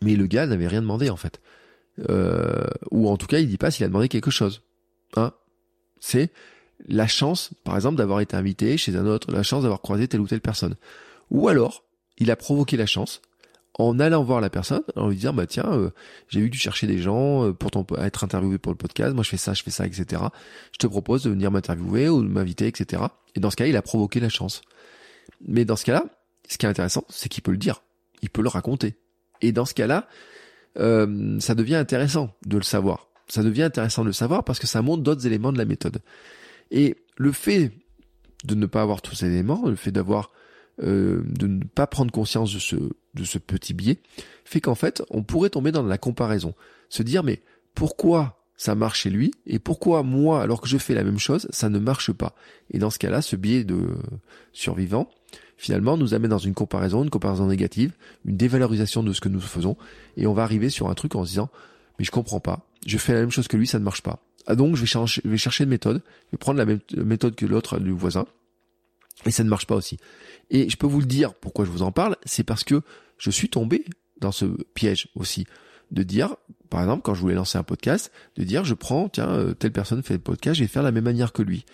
Mais 0.02 0.16
le 0.16 0.28
gars 0.28 0.48
n'avait 0.48 0.68
rien 0.68 0.82
demandé 0.82 1.10
en 1.10 1.18
fait. 1.18 1.42
Ou 2.92 3.10
en 3.10 3.18
tout 3.18 3.28
cas, 3.28 3.40
il 3.40 3.50
dit 3.50 3.58
pas 3.58 3.70
s'il 3.70 3.84
a 3.84 3.90
demandé 3.90 4.08
quelque 4.08 4.32
chose. 4.32 4.64
Hein? 5.18 5.34
C'est 6.00 6.32
la 6.88 7.08
chance, 7.08 7.52
par 7.64 7.76
exemple, 7.76 7.98
d'avoir 7.98 8.20
été 8.20 8.36
invité 8.36 8.78
chez 8.78 8.96
un 8.96 9.06
autre, 9.06 9.32
la 9.32 9.44
chance 9.44 9.64
d'avoir 9.64 9.82
croisé 9.82 10.08
telle 10.08 10.22
ou 10.22 10.28
telle 10.28 10.42
personne. 10.42 10.76
Ou 11.32 11.48
alors, 11.48 11.84
il 12.18 12.32
a 12.32 12.36
provoqué 12.36 12.78
la 12.78 12.86
chance 12.86 13.22
en 13.80 14.00
allant 14.00 14.24
voir 14.24 14.40
la 14.40 14.50
personne, 14.50 14.84
en 14.96 15.10
lui 15.10 15.16
disant 15.16 15.34
bah 15.34 15.48
tiens, 15.48 15.66
euh, 15.72 15.90
j'ai 16.28 16.42
vu 16.42 16.50
que 16.50 16.54
tu 16.54 16.60
cherchais 16.60 16.86
des 16.86 17.00
gens 17.00 17.48
euh, 17.48 17.54
pour 17.54 17.72
ton, 17.72 17.86
être 17.98 18.24
interviewé 18.24 18.60
pour 18.60 18.72
le 18.72 18.78
podcast, 18.78 19.16
moi 19.16 19.24
je 19.24 19.30
fais 19.30 19.38
ça, 19.38 19.54
je 19.54 19.64
fais 19.64 19.72
ça, 19.72 19.86
etc. 19.88 20.22
Je 20.72 20.78
te 20.78 20.86
propose 20.86 21.24
de 21.24 21.32
venir 21.32 21.50
m'interviewer 21.50 22.10
ou 22.10 22.22
de 22.22 22.28
m'inviter, 22.28 22.68
etc. 22.68 23.04
Et 23.36 23.40
dans 23.40 23.50
ce 23.50 23.56
cas, 23.56 23.66
il 23.66 23.76
a 23.76 23.82
provoqué 23.82 24.20
la 24.20 24.30
chance. 24.30 24.62
Mais 25.48 25.66
dans 25.66 25.76
ce 25.76 25.86
cas-là, 25.86 26.06
ce 26.48 26.58
qui 26.58 26.66
est 26.66 26.70
intéressant, 26.70 27.04
c'est 27.10 27.30
qu'il 27.30 27.42
peut 27.42 27.52
le 27.52 27.58
dire, 27.58 27.82
il 28.22 28.30
peut 28.30 28.44
le 28.44 28.50
raconter. 28.50 28.96
Et 29.42 29.52
dans 29.52 29.66
ce 29.66 29.74
cas-là, 29.74 30.08
euh, 30.78 31.40
ça 31.40 31.56
devient 31.56 31.76
intéressant 31.76 32.36
de 32.46 32.58
le 32.58 32.64
savoir. 32.64 33.08
Ça 33.28 33.42
devient 33.42 33.64
intéressant 33.64 34.04
de 34.04 34.08
le 34.08 34.14
savoir 34.14 34.44
parce 34.44 34.60
que 34.60 34.68
ça 34.68 34.82
montre 34.82 35.02
d'autres 35.02 35.26
éléments 35.26 35.52
de 35.52 35.58
la 35.58 35.66
méthode. 35.66 36.00
Et 36.74 36.98
le 37.16 37.32
fait 37.32 37.72
de 38.44 38.56
ne 38.56 38.66
pas 38.66 38.82
avoir 38.82 39.02
tous 39.02 39.16
ces 39.16 39.28
éléments, 39.28 39.64
le 39.66 39.76
fait 39.76 39.92
d'avoir 39.92 40.32
euh, 40.82 41.22
de 41.26 41.46
ne 41.46 41.64
pas 41.64 41.86
prendre 41.86 42.12
conscience 42.12 42.52
de 42.52 42.58
ce, 42.58 42.76
de 42.76 43.24
ce 43.24 43.38
petit 43.38 43.76
biais, 43.76 44.00
fait 44.44 44.60
qu'en 44.60 44.74
fait, 44.74 45.04
on 45.12 45.22
pourrait 45.22 45.52
tomber 45.52 45.72
dans 45.72 45.84
la 45.84 46.00
comparaison. 46.00 46.56
Se 46.90 47.04
dire, 47.04 47.24
mais 47.24 47.44
pourquoi 47.76 48.44
ça 48.58 48.74
marche 48.74 49.02
chez 49.02 49.12
lui 49.12 49.32
et 49.46 49.60
pourquoi 49.60 50.02
moi, 50.02 50.42
alors 50.42 50.62
que 50.62 50.68
je 50.68 50.80
fais 50.80 50.96
la 50.96 51.04
même 51.04 51.20
chose, 51.20 51.48
ça 51.52 51.70
ne 51.70 51.78
marche 51.78 52.12
pas? 52.12 52.34
Et 52.72 52.80
dans 52.80 52.90
ce 52.90 52.98
cas-là, 52.98 53.22
ce 53.22 53.36
biais 53.36 53.64
de 53.64 53.88
survivant, 54.52 55.12
finalement, 55.58 55.96
nous 55.96 56.16
amène 56.16 56.32
dans 56.32 56.40
une 56.40 56.56
comparaison, 56.56 57.04
une 57.04 57.12
comparaison 57.12 57.46
négative, 57.46 57.94
une 58.26 58.36
dévalorisation 58.36 59.04
de 59.04 59.14
ce 59.14 59.22
que 59.22 59.30
nous 59.30 59.42
faisons, 59.42 59.78
et 60.18 60.26
on 60.26 60.34
va 60.34 60.42
arriver 60.42 60.70
sur 60.70 60.90
un 60.90 60.96
truc 60.96 61.16
en 61.16 61.24
se 61.24 61.30
disant, 61.30 61.50
mais 62.00 62.06
je 62.06 62.12
comprends 62.12 62.40
pas, 62.40 62.66
je 62.88 62.98
fais 62.98 63.14
la 63.14 63.20
même 63.20 63.32
chose 63.32 63.48
que 63.48 63.58
lui, 63.58 63.68
ça 63.68 63.78
ne 63.78 63.84
marche 63.84 64.02
pas. 64.02 64.24
Ah 64.48 64.56
donc, 64.56 64.76
je 64.76 64.82
vais, 64.82 65.38
chercher, 65.38 65.64
une 65.64 65.70
méthode, 65.70 66.02
je 66.28 66.32
vais 66.34 66.38
prendre 66.38 66.58
la 66.58 66.66
même 66.66 66.80
méthode 66.98 67.36
que 67.36 67.46
l'autre, 67.46 67.80
du 67.80 67.92
voisin, 67.92 68.26
et 69.26 69.32
ça 69.32 69.44
ne 69.44 69.50
marche 69.50 69.68
pas 69.68 69.76
aussi. 69.76 69.98
Et 70.50 70.70
je 70.70 70.78
peux 70.78 70.88
vous 70.88 71.00
le 71.00 71.06
dire, 71.06 71.34
pourquoi 71.34 71.66
je 71.66 71.72
vous 71.72 71.82
en 71.82 71.92
parle, 71.92 72.18
c'est 72.26 72.44
parce 72.44 72.64
que 72.64 72.82
je 73.18 73.32
suis 73.32 73.50
tombé 73.50 73.86
dans 74.20 74.32
ce 74.32 74.46
piège 74.74 75.08
aussi. 75.16 75.46
De 75.92 76.04
dire, 76.04 76.36
par 76.70 76.82
exemple, 76.82 77.04
quand 77.04 77.14
je 77.14 77.22
voulais 77.22 77.36
lancer 77.36 77.58
un 77.58 77.64
podcast, 77.64 78.12
de 78.36 78.44
dire, 78.44 78.66
je 78.66 78.74
prends, 78.74 79.08
tiens, 79.08 79.30
euh, 79.30 79.54
telle 79.54 79.72
personne 79.72 80.02
fait 80.02 80.16
le 80.16 80.20
podcast, 80.20 80.58
je 80.58 80.64
vais 80.64 80.68
faire 80.68 80.84
la 80.84 80.92
même 80.92 81.04
manière 81.04 81.32
que 81.32 81.44
lui. 81.44 81.66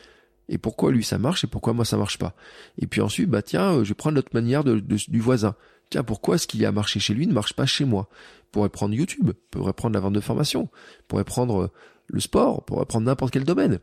Et 0.50 0.58
pourquoi 0.58 0.92
lui 0.92 1.04
ça 1.04 1.18
marche 1.18 1.44
et 1.44 1.48
pourquoi 1.48 1.74
moi 1.74 1.86
ça 1.86 1.96
marche 1.96 2.18
pas? 2.18 2.36
Et 2.80 2.88
puis 2.88 3.02
ensuite, 3.02 3.30
bah 3.30 3.42
tiens, 3.42 3.76
euh, 3.76 3.84
je 3.84 3.90
vais 3.90 3.96
prendre 3.96 4.16
l'autre 4.16 4.32
manière 4.34 4.64
du 4.64 5.20
voisin. 5.20 5.56
Tiens, 5.90 6.04
pourquoi 6.04 6.38
ce 6.38 6.48
qui 6.48 6.66
a 6.66 6.72
marché 6.72 7.00
chez 7.00 7.14
lui 7.14 7.28
ne 7.28 7.34
marche 7.34 7.54
pas 7.54 7.66
chez 7.66 7.86
moi? 7.86 8.10
Pourrait 8.52 8.70
prendre 8.70 8.94
YouTube, 8.94 9.32
pourrait 9.52 9.74
prendre 9.74 9.94
la 9.94 10.00
vente 10.00 10.14
de 10.14 10.20
formation, 10.20 10.70
pourrait 11.08 11.24
prendre 11.24 11.62
euh, 11.62 11.72
le 12.10 12.20
sport, 12.20 12.66
pourrait 12.66 12.86
prendre 12.86 13.06
n'importe 13.06 13.32
quel 13.32 13.44
domaine. 13.44 13.80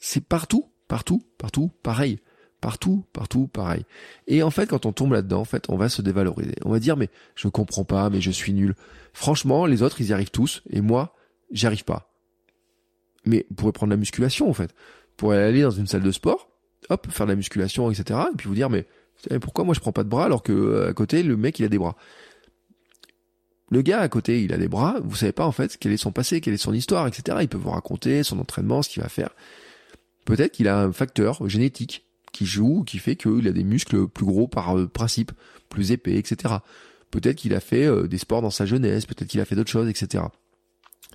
C'est 0.00 0.24
partout, 0.24 0.70
partout, 0.88 1.22
partout, 1.38 1.70
pareil. 1.82 2.20
Partout, 2.60 3.04
partout, 3.12 3.46
pareil. 3.46 3.84
Et 4.26 4.42
en 4.42 4.50
fait, 4.50 4.66
quand 4.66 4.86
on 4.86 4.92
tombe 4.92 5.12
là-dedans, 5.12 5.40
en 5.40 5.44
fait, 5.44 5.68
on 5.68 5.76
va 5.76 5.90
se 5.90 6.00
dévaloriser. 6.00 6.54
On 6.64 6.70
va 6.70 6.78
dire, 6.78 6.96
mais 6.96 7.10
je 7.34 7.48
comprends 7.48 7.84
pas, 7.84 8.08
mais 8.08 8.22
je 8.22 8.30
suis 8.30 8.54
nul. 8.54 8.74
Franchement, 9.12 9.66
les 9.66 9.82
autres, 9.82 10.00
ils 10.00 10.08
y 10.08 10.12
arrivent 10.14 10.30
tous, 10.30 10.62
et 10.70 10.80
moi, 10.80 11.14
j'y 11.50 11.66
arrive 11.66 11.84
pas. 11.84 12.10
Mais 13.26 13.44
vous 13.50 13.56
pourrez 13.56 13.72
prendre 13.72 13.90
la 13.90 13.98
musculation, 13.98 14.48
en 14.48 14.54
fait. 14.54 14.74
Pourrez 15.18 15.42
aller 15.42 15.62
dans 15.62 15.70
une 15.70 15.86
salle 15.86 16.02
de 16.02 16.10
sport, 16.10 16.48
hop, 16.88 17.06
faire 17.10 17.26
de 17.26 17.32
la 17.32 17.36
musculation, 17.36 17.90
etc. 17.90 18.20
Et 18.32 18.36
puis 18.36 18.48
vous 18.48 18.54
dire, 18.54 18.70
mais 18.70 18.86
pourquoi 19.40 19.64
moi 19.64 19.74
je 19.74 19.80
prends 19.80 19.92
pas 19.92 20.04
de 20.04 20.08
bras 20.08 20.24
alors 20.24 20.42
que 20.42 20.52
euh, 20.52 20.90
à 20.90 20.92
côté, 20.92 21.22
le 21.22 21.36
mec, 21.36 21.58
il 21.58 21.64
a 21.64 21.68
des 21.68 21.78
bras? 21.78 21.96
Le 23.74 23.82
gars 23.82 23.98
à 23.98 24.08
côté, 24.08 24.40
il 24.40 24.52
a 24.52 24.56
des 24.56 24.68
bras, 24.68 25.00
vous 25.02 25.16
savez 25.16 25.32
pas 25.32 25.44
en 25.44 25.50
fait 25.50 25.76
quel 25.80 25.90
est 25.90 25.96
son 25.96 26.12
passé, 26.12 26.40
quelle 26.40 26.54
est 26.54 26.58
son 26.58 26.72
histoire, 26.72 27.08
etc. 27.08 27.38
Il 27.40 27.48
peut 27.48 27.58
vous 27.58 27.70
raconter 27.70 28.22
son 28.22 28.38
entraînement, 28.38 28.82
ce 28.82 28.88
qu'il 28.88 29.02
va 29.02 29.08
faire. 29.08 29.30
Peut-être 30.24 30.52
qu'il 30.52 30.68
a 30.68 30.78
un 30.78 30.92
facteur 30.92 31.48
génétique 31.48 32.04
qui 32.32 32.46
joue, 32.46 32.84
qui 32.84 32.98
fait 32.98 33.16
qu'il 33.16 33.48
a 33.48 33.50
des 33.50 33.64
muscles 33.64 34.06
plus 34.06 34.26
gros 34.26 34.46
par 34.46 34.78
euh, 34.78 34.86
principe, 34.86 35.32
plus 35.70 35.90
épais, 35.90 36.14
etc. 36.14 36.54
Peut-être 37.10 37.34
qu'il 37.34 37.52
a 37.52 37.58
fait 37.58 37.84
euh, 37.84 38.06
des 38.06 38.18
sports 38.18 38.42
dans 38.42 38.50
sa 38.50 38.64
jeunesse, 38.64 39.06
peut-être 39.06 39.28
qu'il 39.28 39.40
a 39.40 39.44
fait 39.44 39.56
d'autres 39.56 39.72
choses, 39.72 39.88
etc. 39.88 40.22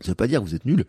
Ça 0.01 0.09
veut 0.09 0.15
pas 0.15 0.27
dire 0.27 0.41
que 0.41 0.45
vous 0.45 0.55
êtes 0.55 0.65
nul. 0.65 0.83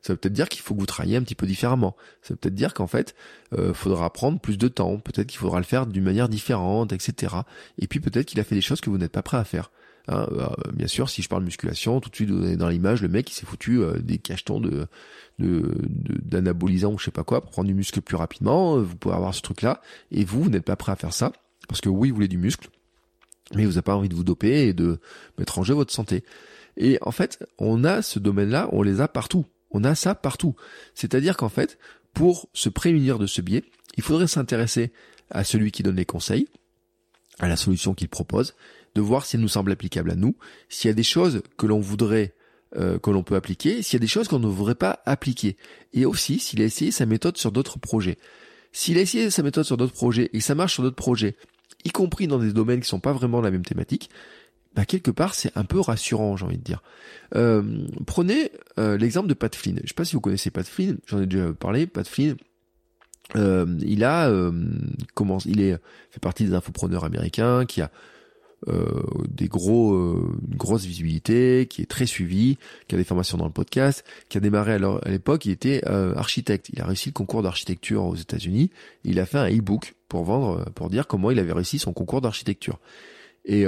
Ça 0.00 0.14
veut 0.14 0.16
peut-être 0.16 0.32
dire 0.32 0.48
qu'il 0.48 0.62
faut 0.62 0.74
que 0.74 0.80
vous 0.80 0.86
travailliez 0.86 1.18
un 1.18 1.22
petit 1.22 1.34
peu 1.34 1.46
différemment. 1.46 1.96
Ça 2.22 2.32
veut 2.32 2.38
peut-être 2.38 2.54
dire 2.54 2.72
qu'en 2.72 2.86
fait, 2.86 3.14
euh, 3.52 3.74
faudra 3.74 4.10
prendre 4.10 4.40
plus 4.40 4.56
de 4.56 4.68
temps. 4.68 4.96
Peut-être 4.96 5.26
qu'il 5.26 5.38
faudra 5.38 5.58
le 5.58 5.66
faire 5.66 5.86
d'une 5.86 6.04
manière 6.04 6.30
différente, 6.30 6.94
etc. 6.94 7.34
Et 7.76 7.86
puis 7.88 8.00
peut-être 8.00 8.24
qu'il 8.24 8.40
a 8.40 8.44
fait 8.44 8.54
des 8.54 8.62
choses 8.62 8.80
que 8.80 8.88
vous 8.88 8.96
n'êtes 8.96 9.12
pas 9.12 9.22
prêt 9.22 9.36
à 9.36 9.44
faire. 9.44 9.70
Hein, 10.10 10.26
euh, 10.32 10.48
bien 10.72 10.88
sûr, 10.88 11.08
si 11.08 11.22
je 11.22 11.28
parle 11.28 11.44
musculation, 11.44 12.00
tout 12.00 12.10
de 12.10 12.14
suite 12.16 12.30
dans 12.30 12.68
l'image, 12.68 13.00
le 13.00 13.08
mec 13.08 13.30
il 13.30 13.34
s'est 13.34 13.46
foutu 13.46 13.80
euh, 13.80 13.98
des 14.00 14.18
cachetons 14.18 14.60
de 14.60 14.88
d'anabolisants 15.38 16.92
ou 16.92 16.98
je 16.98 17.06
sais 17.06 17.10
pas 17.10 17.24
quoi 17.24 17.40
pour 17.40 17.50
prendre 17.52 17.68
du 17.68 17.74
muscle 17.74 18.02
plus 18.02 18.16
rapidement. 18.16 18.78
Vous 18.78 18.96
pouvez 18.96 19.14
avoir 19.14 19.34
ce 19.34 19.40
truc-là 19.40 19.80
et 20.10 20.24
vous, 20.24 20.42
vous 20.42 20.50
n'êtes 20.50 20.64
pas 20.64 20.76
prêt 20.76 20.92
à 20.92 20.96
faire 20.96 21.14
ça 21.14 21.32
parce 21.68 21.80
que 21.80 21.88
oui, 21.88 22.10
vous 22.10 22.16
voulez 22.16 22.28
du 22.28 22.36
muscle, 22.36 22.68
mais 23.54 23.64
vous 23.64 23.70
n'avez 23.70 23.82
pas 23.82 23.94
envie 23.94 24.08
de 24.08 24.14
vous 24.14 24.24
doper 24.24 24.66
et 24.66 24.74
de 24.74 24.98
mettre 25.38 25.58
en 25.58 25.62
jeu 25.62 25.72
votre 25.72 25.92
santé. 25.92 26.24
Et 26.76 26.98
en 27.02 27.12
fait, 27.12 27.46
on 27.58 27.84
a 27.84 28.02
ce 28.02 28.18
domaine-là, 28.18 28.68
on 28.72 28.82
les 28.82 29.00
a 29.00 29.08
partout. 29.08 29.46
On 29.70 29.84
a 29.84 29.94
ça 29.94 30.14
partout. 30.16 30.56
C'est-à-dire 30.94 31.36
qu'en 31.36 31.48
fait, 31.48 31.78
pour 32.12 32.48
se 32.52 32.68
prémunir 32.68 33.18
de 33.18 33.26
ce 33.26 33.40
biais, 33.40 33.64
il 33.96 34.02
faudrait 34.02 34.26
s'intéresser 34.26 34.92
à 35.30 35.44
celui 35.44 35.70
qui 35.70 35.82
donne 35.82 35.96
les 35.96 36.04
conseils, 36.04 36.48
à 37.38 37.48
la 37.48 37.56
solution 37.56 37.94
qu'il 37.94 38.08
propose, 38.08 38.54
de 38.94 39.00
voir 39.00 39.24
si 39.24 39.36
elle 39.36 39.42
nous 39.42 39.48
semble 39.48 39.72
applicable 39.72 40.10
à 40.10 40.16
nous, 40.16 40.36
s'il 40.68 40.88
y 40.88 40.90
a 40.90 40.94
des 40.94 41.02
choses 41.02 41.42
que 41.56 41.66
l'on 41.66 41.80
voudrait 41.80 42.34
euh, 42.76 43.00
que 43.00 43.10
l'on 43.10 43.24
peut 43.24 43.34
appliquer, 43.34 43.82
s'il 43.82 43.94
y 43.94 44.00
a 44.00 44.00
des 44.00 44.06
choses 44.06 44.28
qu'on 44.28 44.38
ne 44.38 44.46
voudrait 44.46 44.76
pas 44.76 45.00
appliquer, 45.04 45.56
et 45.92 46.06
aussi 46.06 46.38
s'il 46.38 46.62
a 46.62 46.64
essayé 46.64 46.92
sa 46.92 47.04
méthode 47.04 47.36
sur 47.36 47.50
d'autres 47.50 47.80
projets. 47.80 48.16
S'il 48.70 48.96
a 48.96 49.00
essayé 49.00 49.28
sa 49.30 49.42
méthode 49.42 49.64
sur 49.64 49.76
d'autres 49.76 49.92
projets 49.92 50.30
et 50.32 50.38
que 50.38 50.44
ça 50.44 50.54
marche 50.54 50.74
sur 50.74 50.84
d'autres 50.84 50.94
projets, 50.94 51.34
y 51.84 51.90
compris 51.90 52.28
dans 52.28 52.38
des 52.38 52.52
domaines 52.52 52.80
qui 52.80 52.86
sont 52.86 53.00
pas 53.00 53.12
vraiment 53.12 53.40
la 53.40 53.50
même 53.50 53.64
thématique, 53.64 54.08
bah 54.76 54.84
quelque 54.84 55.10
part 55.10 55.34
c'est 55.34 55.50
un 55.56 55.64
peu 55.64 55.80
rassurant, 55.80 56.36
j'ai 56.36 56.44
envie 56.44 56.58
de 56.58 56.62
dire. 56.62 56.80
Euh, 57.34 57.88
prenez 58.06 58.52
euh, 58.78 58.96
l'exemple 58.96 59.26
de 59.26 59.34
Pat 59.34 59.52
Flynn. 59.52 59.80
Je 59.82 59.88
sais 59.88 59.94
pas 59.94 60.04
si 60.04 60.14
vous 60.14 60.20
connaissez 60.20 60.52
Pat 60.52 60.64
Flynn, 60.64 60.98
j'en 61.06 61.20
ai 61.20 61.26
déjà 61.26 61.52
parlé. 61.52 61.88
Pat 61.88 62.06
Flynn, 62.06 62.36
il 63.34 64.04
a 64.04 64.32
comment, 65.14 65.38
il 65.44 65.60
est 65.60 65.76
fait 66.10 66.20
partie 66.20 66.44
des 66.44 66.54
infopreneurs 66.54 67.02
américains, 67.02 67.66
qui 67.66 67.80
a 67.80 67.90
des 68.66 69.48
gros, 69.48 69.94
euh, 69.94 70.38
une 70.48 70.56
grosse 70.56 70.84
visibilité, 70.84 71.66
qui 71.68 71.82
est 71.82 71.86
très 71.86 72.06
suivi, 72.06 72.58
qui 72.88 72.94
a 72.94 72.98
des 72.98 73.04
formations 73.04 73.38
dans 73.38 73.46
le 73.46 73.52
podcast, 73.52 74.04
qui 74.28 74.36
a 74.36 74.40
démarré 74.40 74.74
à 74.74 75.08
l'époque, 75.08 75.46
il 75.46 75.52
était 75.52 75.82
euh, 75.86 76.14
architecte. 76.14 76.68
Il 76.72 76.80
a 76.80 76.86
réussi 76.86 77.08
le 77.08 77.14
concours 77.14 77.42
d'architecture 77.42 78.04
aux 78.04 78.16
États-Unis. 78.16 78.70
Il 79.04 79.18
a 79.18 79.26
fait 79.26 79.38
un 79.38 79.48
e-book 79.48 79.94
pour 80.08 80.24
vendre, 80.24 80.70
pour 80.74 80.90
dire 80.90 81.06
comment 81.06 81.30
il 81.30 81.38
avait 81.38 81.52
réussi 81.52 81.78
son 81.78 81.92
concours 81.92 82.20
d'architecture. 82.20 82.78
Et 83.46 83.64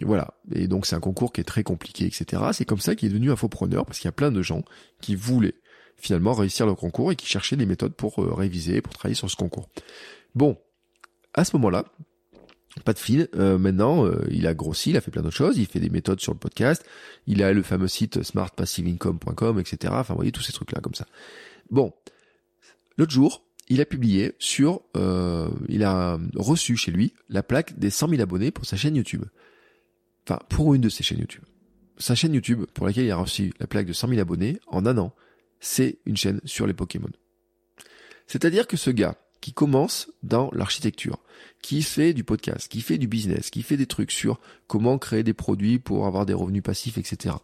voilà. 0.00 0.34
Et 0.54 0.66
donc 0.66 0.86
c'est 0.86 0.96
un 0.96 1.00
concours 1.00 1.32
qui 1.32 1.42
est 1.42 1.44
très 1.44 1.62
compliqué, 1.62 2.06
etc. 2.06 2.42
C'est 2.52 2.64
comme 2.64 2.80
ça 2.80 2.94
qu'il 2.94 3.08
est 3.08 3.12
devenu 3.12 3.30
infopreneur 3.30 3.84
parce 3.84 3.98
qu'il 3.98 4.08
y 4.08 4.08
a 4.08 4.12
plein 4.12 4.32
de 4.32 4.40
gens 4.40 4.62
qui 5.02 5.14
voulaient 5.14 5.54
finalement 5.96 6.32
réussir 6.32 6.66
le 6.66 6.74
concours 6.74 7.12
et 7.12 7.16
qui 7.16 7.26
cherchaient 7.26 7.56
des 7.56 7.66
méthodes 7.66 7.92
pour 7.92 8.16
réviser, 8.16 8.80
pour 8.80 8.94
travailler 8.94 9.14
sur 9.14 9.30
ce 9.30 9.36
concours. 9.36 9.68
Bon, 10.34 10.56
à 11.34 11.44
ce 11.44 11.54
moment-là, 11.56 11.84
pas 12.82 12.92
de 12.92 12.98
fil. 12.98 13.28
Euh, 13.36 13.58
maintenant, 13.58 14.04
euh, 14.04 14.24
il 14.30 14.46
a 14.46 14.54
grossi, 14.54 14.90
il 14.90 14.96
a 14.96 15.00
fait 15.00 15.10
plein 15.10 15.22
d'autres 15.22 15.36
choses. 15.36 15.58
Il 15.58 15.66
fait 15.66 15.80
des 15.80 15.90
méthodes 15.90 16.20
sur 16.20 16.32
le 16.32 16.38
podcast. 16.38 16.84
Il 17.26 17.42
a 17.42 17.52
le 17.52 17.62
fameux 17.62 17.88
site 17.88 18.22
smartpassiveincome.com, 18.22 19.60
etc. 19.60 19.94
Enfin, 19.96 20.14
vous 20.14 20.18
voyez 20.18 20.32
tous 20.32 20.42
ces 20.42 20.52
trucs-là 20.52 20.80
comme 20.80 20.94
ça. 20.94 21.06
Bon, 21.70 21.92
l'autre 22.98 23.12
jour, 23.12 23.44
il 23.68 23.80
a 23.80 23.84
publié 23.84 24.34
sur, 24.38 24.82
euh, 24.96 25.48
il 25.68 25.84
a 25.84 26.18
reçu 26.34 26.76
chez 26.76 26.90
lui 26.90 27.14
la 27.28 27.42
plaque 27.42 27.78
des 27.78 27.90
100 27.90 28.08
000 28.08 28.22
abonnés 28.22 28.50
pour 28.50 28.66
sa 28.66 28.76
chaîne 28.76 28.96
YouTube. 28.96 29.24
Enfin, 30.26 30.40
pour 30.48 30.74
une 30.74 30.80
de 30.80 30.88
ses 30.88 31.02
chaînes 31.02 31.20
YouTube. 31.20 31.44
Sa 31.98 32.14
chaîne 32.14 32.34
YouTube 32.34 32.64
pour 32.74 32.86
laquelle 32.86 33.04
il 33.04 33.10
a 33.10 33.16
reçu 33.16 33.52
la 33.60 33.66
plaque 33.66 33.86
de 33.86 33.92
100 33.92 34.08
000 34.08 34.20
abonnés 34.20 34.58
en 34.66 34.84
un 34.84 34.98
an, 34.98 35.14
c'est 35.60 35.98
une 36.06 36.16
chaîne 36.16 36.40
sur 36.44 36.66
les 36.66 36.74
Pokémon. 36.74 37.10
C'est-à-dire 38.26 38.66
que 38.66 38.76
ce 38.76 38.90
gars, 38.90 39.16
qui 39.44 39.52
commence 39.52 40.10
dans 40.22 40.48
l'architecture, 40.54 41.18
qui 41.60 41.82
fait 41.82 42.14
du 42.14 42.24
podcast, 42.24 42.66
qui 42.66 42.80
fait 42.80 42.96
du 42.96 43.06
business, 43.06 43.50
qui 43.50 43.62
fait 43.62 43.76
des 43.76 43.84
trucs 43.84 44.10
sur 44.10 44.40
comment 44.68 44.96
créer 44.96 45.22
des 45.22 45.34
produits 45.34 45.78
pour 45.78 46.06
avoir 46.06 46.24
des 46.24 46.32
revenus 46.32 46.62
passifs, 46.62 46.96
etc. 46.96 47.34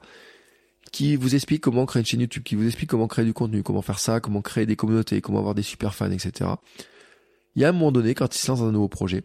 qui 0.93 1.15
vous 1.15 1.35
explique 1.35 1.61
comment 1.61 1.85
créer 1.85 2.01
une 2.01 2.07
chaîne 2.07 2.23
YouTube, 2.23 2.43
qui 2.43 2.55
vous 2.55 2.65
explique 2.65 2.89
comment 2.89 3.07
créer 3.07 3.27
du 3.27 3.35
contenu, 3.35 3.63
comment 3.63 3.83
faire 3.83 3.99
ça, 3.99 4.19
comment 4.19 4.41
créer 4.41 4.65
des 4.65 4.77
communautés, 4.77 5.21
comment 5.21 5.41
avoir 5.41 5.55
des 5.55 5.61
super 5.61 5.95
fans, 5.95 6.11
etc. 6.11 6.53
Il 7.55 7.61
y 7.61 7.67
a 7.67 7.69
un 7.69 7.73
moment 7.73 7.93
donné, 7.93 8.15
quand 8.15 8.35
il 8.35 8.39
se 8.39 8.51
lance 8.51 8.61
dans 8.61 8.69
un 8.69 8.73
nouveau 8.73 8.89
projet, 8.89 9.25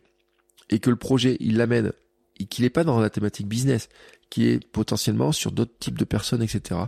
et 0.70 0.80
que 0.80 0.90
le 0.90 0.98
projet, 0.98 1.38
il 1.40 1.56
l'amène, 1.56 1.94
et 2.42 2.46
qu'il 2.46 2.64
n'est 2.66 2.70
pas 2.70 2.84
dans 2.84 3.00
la 3.00 3.10
thématique 3.10 3.48
business, 3.48 3.88
qui 4.30 4.48
est 4.48 4.70
potentiellement 4.70 5.32
sur 5.32 5.54
d'autres 5.54 5.78
types 5.80 5.98
de 5.98 6.04
personnes, 6.04 6.44
etc., 6.44 6.82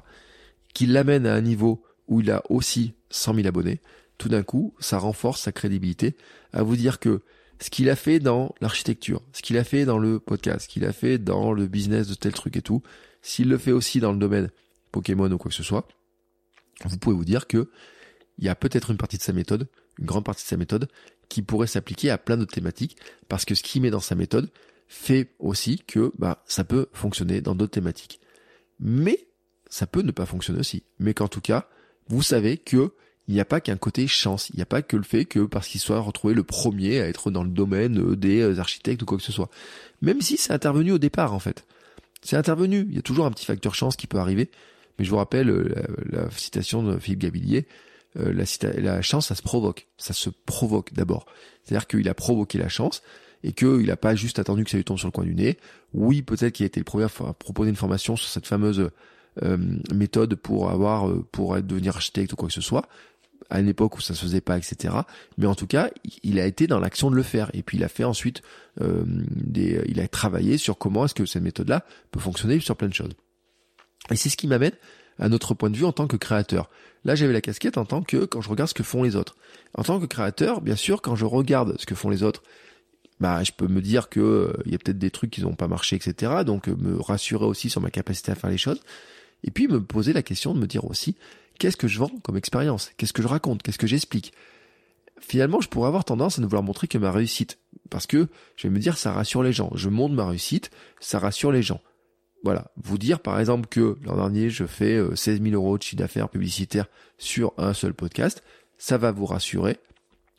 qu'il 0.73 0.91
l'amène 0.91 1.26
à 1.26 1.34
un 1.34 1.41
niveau 1.41 1.82
où 2.10 2.19
il 2.19 2.30
a 2.30 2.43
aussi 2.50 2.91
100 3.10 3.36
000 3.36 3.47
abonnés, 3.47 3.80
tout 4.17 4.30
d'un 4.30 4.43
coup, 4.43 4.73
ça 4.80 4.97
renforce 4.97 5.41
sa 5.41 5.51
crédibilité 5.51 6.15
à 6.53 6.63
vous 6.63 6.75
dire 6.75 6.99
que 6.99 7.21
ce 7.60 7.69
qu'il 7.69 7.89
a 7.89 7.95
fait 7.95 8.19
dans 8.19 8.53
l'architecture, 8.62 9.21
ce 9.34 9.41
qu'il 9.41 9.58
a 9.58 9.63
fait 9.63 9.86
dans 9.86 9.97
le 9.97 10.19
podcast, 10.19 10.62
ce 10.62 10.67
qu'il 10.67 10.86
a 10.86 10.93
fait 10.93 11.17
dans 11.17 11.53
le 11.53 11.67
business 11.67 12.08
de 12.08 12.13
tel 12.13 12.34
truc 12.34 12.56
et 12.56 12.62
tout, 12.62 12.84
s'il 13.21 13.49
le 13.49 13.58
fait 13.58 13.71
aussi 13.71 13.99
dans 13.99 14.12
le 14.12 14.19
domaine 14.19 14.49
Pokémon 14.91 15.32
ou 15.32 15.38
quoi 15.38 15.49
que 15.49 15.56
ce 15.56 15.63
soit, 15.63 15.88
vous 16.86 16.97
pouvez 16.97 17.15
vous 17.15 17.25
dire 17.25 17.47
que 17.47 17.69
il 18.38 18.45
y 18.45 18.49
a 18.49 18.56
peut-être 18.56 18.91
une 18.91 18.97
partie 18.97 19.17
de 19.17 19.23
sa 19.23 19.34
méthode, 19.34 19.67
une 19.97 20.06
grande 20.06 20.23
partie 20.23 20.43
de 20.43 20.47
sa 20.47 20.58
méthode, 20.58 20.88
qui 21.27 21.41
pourrait 21.41 21.67
s'appliquer 21.67 22.12
à 22.12 22.17
plein 22.17 22.38
d'autres 22.38 22.53
thématiques, 22.53 22.97
parce 23.27 23.45
que 23.45 23.56
ce 23.56 23.63
qu'il 23.63 23.82
met 23.82 23.89
dans 23.89 23.99
sa 23.99 24.15
méthode 24.15 24.51
fait 24.88 25.34
aussi 25.39 25.80
que 25.80 26.13
bah, 26.17 26.43
ça 26.47 26.63
peut 26.63 26.88
fonctionner 26.93 27.41
dans 27.41 27.56
d'autres 27.56 27.71
thématiques. 27.71 28.21
Mais 28.80 29.27
ça 29.69 29.88
peut 29.88 30.01
ne 30.01 30.12
pas 30.12 30.25
fonctionner 30.25 30.60
aussi. 30.60 30.84
Mais 30.99 31.13
qu'en 31.13 31.27
tout 31.27 31.41
cas, 31.41 31.67
vous 32.08 32.21
savez 32.21 32.58
que 32.58 32.93
il 33.27 33.33
n'y 33.33 33.41
a 33.41 33.45
pas 33.45 33.59
qu'un 33.59 33.75
côté 33.75 34.07
chance, 34.07 34.49
il 34.51 34.55
n'y 34.55 34.61
a 34.61 34.65
pas 34.65 34.81
que 34.81 34.95
le 34.95 35.03
fait 35.03 35.25
que 35.25 35.41
parce 35.41 35.67
qu'il 35.67 35.81
soit 35.81 35.99
retrouvé 35.99 36.33
le 36.33 36.43
premier 36.43 37.01
à 37.01 37.07
être 37.07 37.29
dans 37.29 37.43
le 37.43 37.49
domaine 37.49 37.99
euh, 37.99 38.15
des 38.15 38.41
euh, 38.41 38.59
architectes 38.59 39.01
ou 39.01 39.05
quoi 39.05 39.17
que 39.17 39.23
ce 39.23 39.33
soit. 39.33 39.49
Même 40.01 40.21
si 40.21 40.37
c'est 40.37 40.53
intervenu 40.53 40.93
au 40.93 40.97
départ 40.97 41.33
en 41.33 41.39
fait. 41.39 41.65
C'est 42.21 42.37
intervenu, 42.37 42.85
il 42.89 42.95
y 42.95 42.99
a 42.99 43.01
toujours 43.01 43.25
un 43.25 43.31
petit 43.31 43.45
facteur 43.45 43.75
chance 43.75 43.95
qui 43.95 44.07
peut 44.07 44.17
arriver. 44.17 44.49
Mais 44.97 45.05
je 45.05 45.09
vous 45.09 45.17
rappelle 45.17 45.49
euh, 45.49 45.75
la, 46.09 46.31
citation 46.31 46.83
de 46.83 46.97
Philippe 46.97 47.19
Gabillier, 47.19 47.67
la, 48.15 49.01
chance 49.03 49.27
ça 49.27 49.35
se 49.35 49.43
provoque, 49.43 49.87
ça 49.97 50.13
se 50.13 50.29
provoque 50.45 50.93
d'abord. 50.93 51.27
C'est-à-dire 51.63 51.85
qu'il 51.85 52.09
a 52.09 52.15
provoqué 52.15 52.57
la 52.57 52.69
chance 52.69 53.03
et 53.43 53.51
qu'il 53.51 53.85
n'a 53.85 53.97
pas 53.97 54.15
juste 54.15 54.39
attendu 54.39 54.63
que 54.63 54.71
ça 54.71 54.77
lui 54.77 54.83
tombe 54.83 54.97
sur 54.97 55.07
le 55.07 55.11
coin 55.11 55.25
du 55.25 55.35
nez. 55.35 55.57
Oui, 55.93 56.23
peut-être 56.23 56.53
qu'il 56.53 56.63
a 56.63 56.67
été 56.67 56.79
le 56.79 56.85
premier 56.85 57.03
à 57.03 57.33
proposer 57.33 57.69
une 57.69 57.75
formation 57.75 58.15
sur 58.15 58.29
cette 58.29 58.47
fameuse 58.47 58.89
méthode 59.93 60.33
pour 60.33 60.71
avoir 60.71 61.13
pour 61.31 61.61
devenir 61.61 61.95
architecte 61.95 62.33
ou 62.33 62.35
quoi 62.35 62.47
que 62.47 62.53
ce 62.55 62.61
soit 62.61 62.89
à 63.49 63.60
une 63.60 63.67
époque 63.67 63.97
où 63.97 64.01
ça 64.01 64.13
se 64.13 64.21
faisait 64.21 64.41
pas, 64.41 64.57
etc. 64.57 64.93
Mais 65.38 65.47
en 65.47 65.55
tout 65.55 65.67
cas, 65.67 65.89
il 66.23 66.39
a 66.39 66.45
été 66.45 66.67
dans 66.67 66.79
l'action 66.79 67.10
de 67.10 67.15
le 67.15 67.23
faire. 67.23 67.49
Et 67.53 67.63
puis 67.63 67.77
il 67.77 67.83
a 67.83 67.88
fait 67.88 68.03
ensuite 68.03 68.41
euh, 68.81 69.03
des, 69.05 69.81
il 69.88 69.99
a 69.99 70.07
travaillé 70.07 70.57
sur 70.57 70.77
comment 70.77 71.05
est-ce 71.05 71.13
que 71.13 71.25
cette 71.25 71.43
méthode-là 71.43 71.86
peut 72.12 72.19
fonctionner 72.19 72.60
sur 72.60 72.75
plein 72.75 72.89
de 72.89 72.93
choses. 72.93 73.13
Et 74.12 74.15
c'est 74.15 74.29
ce 74.29 74.38
qui 74.38 74.47
m'amène 74.47 74.73
à 75.19 75.29
notre 75.29 75.53
point 75.53 75.69
de 75.69 75.77
vue 75.77 75.86
en 75.86 75.91
tant 75.91 76.07
que 76.07 76.17
créateur. 76.17 76.69
Là, 77.05 77.15
j'avais 77.15 77.33
la 77.33 77.41
casquette 77.41 77.77
en 77.77 77.86
tant 77.86 78.01
que 78.01 78.25
quand 78.25 78.41
je 78.41 78.49
regarde 78.49 78.69
ce 78.69 78.73
que 78.73 78.83
font 78.83 79.03
les 79.03 79.15
autres. 79.15 79.36
En 79.75 79.83
tant 79.83 79.99
que 79.99 80.05
créateur, 80.05 80.62
bien 80.62 80.75
sûr, 80.75 81.01
quand 81.01 81.15
je 81.15 81.25
regarde 81.25 81.75
ce 81.79 81.86
que 81.86 81.95
font 81.95 82.10
les 82.10 82.23
autres, 82.23 82.43
bah, 83.19 83.43
je 83.43 83.51
peux 83.51 83.67
me 83.67 83.81
dire 83.81 84.10
que 84.10 84.19
euh, 84.19 84.53
il 84.65 84.71
y 84.71 84.75
a 84.75 84.77
peut-être 84.77 84.99
des 84.99 85.10
trucs 85.10 85.31
qui 85.31 85.41
n'ont 85.41 85.55
pas 85.55 85.67
marché, 85.67 85.95
etc. 85.95 86.43
Donc, 86.45 86.67
euh, 86.67 86.75
me 86.75 86.99
rassurer 86.99 87.45
aussi 87.45 87.69
sur 87.69 87.81
ma 87.81 87.89
capacité 87.89 88.31
à 88.31 88.36
faire 88.36 88.49
les 88.49 88.57
choses. 88.57 88.81
Et 89.43 89.51
puis 89.51 89.67
me 89.67 89.81
poser 89.81 90.13
la 90.13 90.23
question 90.23 90.53
de 90.53 90.60
me 90.60 90.67
dire 90.67 90.86
aussi, 90.86 91.15
qu'est-ce 91.57 91.77
que 91.77 91.87
je 91.87 91.99
vends 91.99 92.11
comme 92.23 92.37
expérience? 92.37 92.91
Qu'est-ce 92.97 93.13
que 93.13 93.21
je 93.21 93.27
raconte? 93.27 93.61
Qu'est-ce 93.63 93.77
que 93.77 93.87
j'explique? 93.87 94.33
Finalement, 95.19 95.61
je 95.61 95.67
pourrais 95.67 95.87
avoir 95.87 96.05
tendance 96.05 96.37
à 96.37 96.41
ne 96.41 96.45
vouloir 96.45 96.63
montrer 96.63 96.87
que 96.87 96.97
ma 96.97 97.11
réussite. 97.11 97.57
Parce 97.89 98.05
que 98.05 98.27
je 98.55 98.67
vais 98.67 98.73
me 98.73 98.79
dire, 98.79 98.97
ça 98.97 99.11
rassure 99.11 99.43
les 99.43 99.53
gens. 99.53 99.71
Je 99.75 99.89
montre 99.89 100.13
ma 100.13 100.27
réussite, 100.27 100.71
ça 100.99 101.19
rassure 101.19 101.51
les 101.51 101.63
gens. 101.63 101.81
Voilà. 102.43 102.71
Vous 102.77 102.97
dire, 102.97 103.19
par 103.19 103.39
exemple, 103.39 103.67
que 103.67 103.97
l'an 104.03 104.17
dernier, 104.17 104.49
je 104.49 104.65
fais 104.65 105.01
16 105.15 105.39
euh, 105.39 105.43
000 105.43 105.55
euros 105.55 105.77
de 105.77 105.83
chiffre 105.83 105.97
d'affaires 105.97 106.29
publicitaire 106.29 106.87
sur 107.17 107.53
un 107.57 107.73
seul 107.73 107.93
podcast, 107.93 108.43
ça 108.77 108.97
va 108.97 109.11
vous 109.11 109.25
rassurer. 109.25 109.77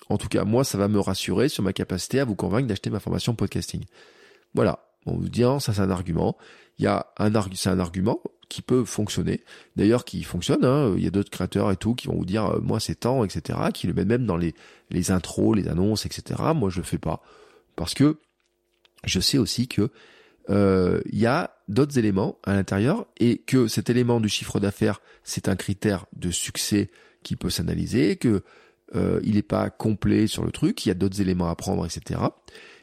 En 0.09 0.17
tout 0.17 0.29
cas, 0.29 0.45
moi, 0.45 0.65
ça 0.65 0.79
va 0.79 0.89
me 0.89 1.01
rassurer 1.01 1.49
sur 1.49 1.63
ma 1.63 1.73
capacité 1.73 2.21
à 2.21 2.25
vous 2.25 2.37
convaincre 2.37 2.69
d'acheter 2.69 2.91
ma 2.91 3.01
formation 3.01 3.35
podcasting. 3.35 3.85
Voilà. 4.55 4.85
On 5.07 5.17
vous 5.17 5.29
dit, 5.29 5.43
ça 5.61 5.73
c'est 5.73 5.81
un 5.81 5.91
argument. 5.91 6.37
Il 6.79 6.85
y 6.85 6.87
a 6.87 7.13
c'est 7.55 7.71
un 7.71 7.81
argument 7.81 8.21
qui 8.49 8.63
peut 8.63 8.85
fonctionner. 8.85 9.43
D'ailleurs, 9.77 10.05
qui 10.05 10.23
fonctionne. 10.23 10.65
Hein. 10.65 10.95
Il 10.97 11.05
y 11.05 11.07
a 11.07 11.11
d'autres 11.11 11.31
créateurs 11.31 11.71
et 11.71 11.77
tout 11.77 11.95
qui 11.95 12.07
vont 12.09 12.17
vous 12.17 12.25
dire 12.25 12.47
euh, 12.47 12.61
moi 12.61 12.81
c'est 12.81 12.95
temps, 12.95 13.25
etc. 13.25 13.59
Qui 13.75 13.87
le 13.87 13.95
mettent 13.95 14.09
même 14.09 14.27
dans 14.27 14.37
les 14.37 14.55
les 14.91 15.11
intros, 15.11 15.57
les 15.57 15.69
annonces, 15.69 16.07
etc. 16.07 16.41
Moi 16.55 16.71
je 16.71 16.79
le 16.79 16.85
fais 16.85 16.99
pas 16.99 17.23
parce 17.77 17.95
que 17.95 18.19
je 19.05 19.21
sais 19.21 19.39
aussi 19.39 19.69
que 19.69 19.91
euh, 20.51 21.01
il 21.13 21.19
y 21.19 21.27
a 21.27 21.55
d'autres 21.69 21.99
éléments 21.99 22.39
à 22.45 22.55
l'intérieur 22.55 23.07
et 23.19 23.39
que 23.39 23.69
cet 23.69 23.91
élément 23.91 24.19
du 24.19 24.31
chiffre 24.31 24.61
d'affaires 24.61 25.03
c'est 25.25 25.49
un 25.49 25.57
critère 25.57 26.07
de 26.17 26.31
succès 26.31 26.91
qui 27.23 27.37
peut 27.37 27.51
s'analyser, 27.51 28.17
que 28.17 28.43
euh, 28.95 29.21
il 29.23 29.35
n'est 29.35 29.43
pas 29.43 29.69
complet 29.69 30.27
sur 30.27 30.45
le 30.45 30.51
truc, 30.51 30.87
il 30.87 30.89
y 30.89 30.93
a 30.93 30.95
d'autres 30.95 31.21
éléments 31.21 31.51
à 31.51 31.55
prendre, 31.55 31.85
etc. 31.85 32.21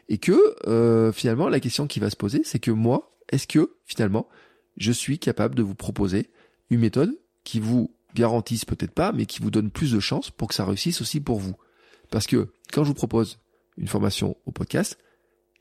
Et 0.09 0.19
que 0.19 1.11
finalement 1.15 1.49
la 1.49 1.59
question 1.59 1.87
qui 1.87 1.99
va 1.99 2.11
se 2.11 2.15
poser, 2.15 2.43
c'est 2.43 2.59
que 2.59 2.69
moi, 2.69 3.17
est-ce 3.31 3.47
que 3.47 3.77
finalement 3.87 4.29
je 4.77 4.91
suis 4.91 5.19
capable 5.19 5.55
de 5.55 5.63
vous 5.63 5.75
proposer 5.75 6.29
une 6.69 6.79
méthode 6.79 7.17
qui 7.43 7.59
vous 7.59 7.95
garantisse 8.13 8.65
peut-être 8.65 8.93
pas, 8.93 9.11
mais 9.11 9.25
qui 9.25 9.41
vous 9.41 9.51
donne 9.51 9.69
plus 9.69 9.91
de 9.91 9.99
chances 9.99 10.31
pour 10.31 10.47
que 10.47 10.55
ça 10.55 10.65
réussisse 10.65 11.01
aussi 11.01 11.19
pour 11.19 11.39
vous. 11.39 11.55
Parce 12.09 12.27
que 12.27 12.49
quand 12.71 12.83
je 12.83 12.89
vous 12.89 12.95
propose 12.95 13.39
une 13.77 13.87
formation 13.87 14.37
au 14.45 14.51
podcast, 14.51 14.97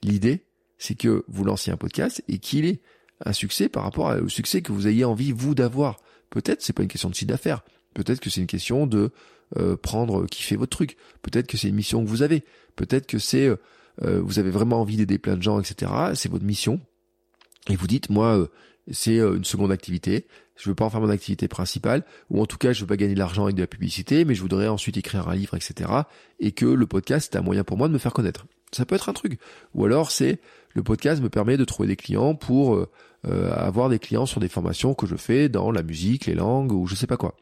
l'idée, 0.03 0.46
c'est 0.79 0.94
que 0.94 1.24
vous 1.29 1.44
lanciez 1.44 1.72
un 1.72 1.77
podcast 1.77 2.22
et 2.29 2.38
qu'il 2.38 2.64
ait 2.64 2.81
un 3.24 3.33
succès 3.33 3.68
par 3.68 3.85
rapport 3.85 4.14
au 4.22 4.29
succès 4.29 4.62
que 4.62 4.72
vous 4.72 4.87
ayez 4.87 5.05
envie, 5.05 5.33
vous, 5.33 5.55
d'avoir. 5.55 6.00
Peut-être 6.31 6.62
c'est 6.62 6.72
pas 6.72 6.83
une 6.83 6.88
question 6.88 7.11
de 7.11 7.14
chiffre 7.14 7.29
d'affaires. 7.29 7.64
Peut-être 7.94 8.20
que 8.20 8.31
c'est 8.31 8.40
une 8.40 8.46
question 8.46 8.87
de 8.87 9.12
euh, 9.57 9.77
prendre, 9.77 10.27
kiffer 10.27 10.57
votre 10.57 10.77
truc. 10.77 10.96
Peut-être 11.22 11.46
que 11.46 11.57
c'est 11.57 11.68
une 11.68 11.77
mission 11.77 12.05
que 12.05 12.09
vous 12.09 12.22
avez. 12.22 12.44
Peut-être 12.77 13.07
que 13.07 13.18
c'est, 13.18 13.46
euh, 13.46 13.57
euh, 14.03 14.20
vous 14.20 14.38
avez 14.38 14.50
vraiment 14.50 14.81
envie 14.81 14.96
d'aider 14.96 15.18
plein 15.18 15.37
de 15.37 15.42
gens, 15.42 15.61
etc. 15.61 15.92
C'est 16.14 16.31
votre 16.31 16.44
mission. 16.44 16.81
Et 17.68 17.77
vous 17.77 17.87
dites, 17.87 18.11
moi, 18.11 18.48
c'est 18.90 19.18
euh, 19.18 19.37
une 19.37 19.44
seconde 19.44 19.73
activité. 19.73 20.27
Je 20.57 20.68
veux 20.68 20.75
pas 20.75 20.85
en 20.85 20.90
faire 20.90 21.01
mon 21.01 21.09
activité 21.09 21.49
principale, 21.49 22.05
ou 22.31 22.40
en 22.40 22.47
tout 22.47 22.59
cas, 22.59 22.73
je 22.73 22.81
veux 22.81 22.87
pas 22.87 22.97
gagner 22.97 23.14
de 23.14 23.18
l'argent 23.18 23.44
avec 23.44 23.57
de 23.57 23.61
la 23.61 23.66
publicité, 23.66 24.25
mais 24.25 24.35
je 24.35 24.40
voudrais 24.40 24.68
ensuite 24.68 24.97
écrire 24.97 25.29
un 25.29 25.35
livre, 25.35 25.55
etc. 25.55 25.90
Et 26.38 26.53
que 26.53 26.66
le 26.66 26.87
podcast 26.87 27.35
est 27.35 27.38
un 27.38 27.42
moyen 27.42 27.64
pour 27.64 27.77
moi 27.77 27.88
de 27.88 27.92
me 27.92 27.99
faire 27.99 28.12
connaître. 28.12 28.47
Ça 28.73 28.85
peut 28.85 28.94
être 28.94 29.09
un 29.09 29.14
truc. 29.14 29.38
Ou 29.75 29.85
alors, 29.85 30.11
c'est 30.11 30.40
le 30.75 30.83
podcast 30.83 31.23
me 31.23 31.29
permet 31.29 31.57
de 31.57 31.64
trouver 31.64 31.88
des 31.88 31.97
clients 31.97 32.35
pour 32.35 32.75
euh, 32.75 32.90
euh, 33.27 33.53
avoir 33.55 33.88
des 33.88 33.99
clients 33.99 34.27
sur 34.27 34.40
des 34.40 34.49
formations 34.49 34.94
que 34.94 35.07
je 35.07 35.16
fais 35.16 35.49
dans 35.49 35.70
la 35.70 35.83
musique, 35.83 36.27
les 36.27 36.35
langues 36.35 36.73
ou 36.73 36.87
je 36.87 36.94
sais 36.94 37.07
pas 37.07 37.16
quoi. 37.16 37.37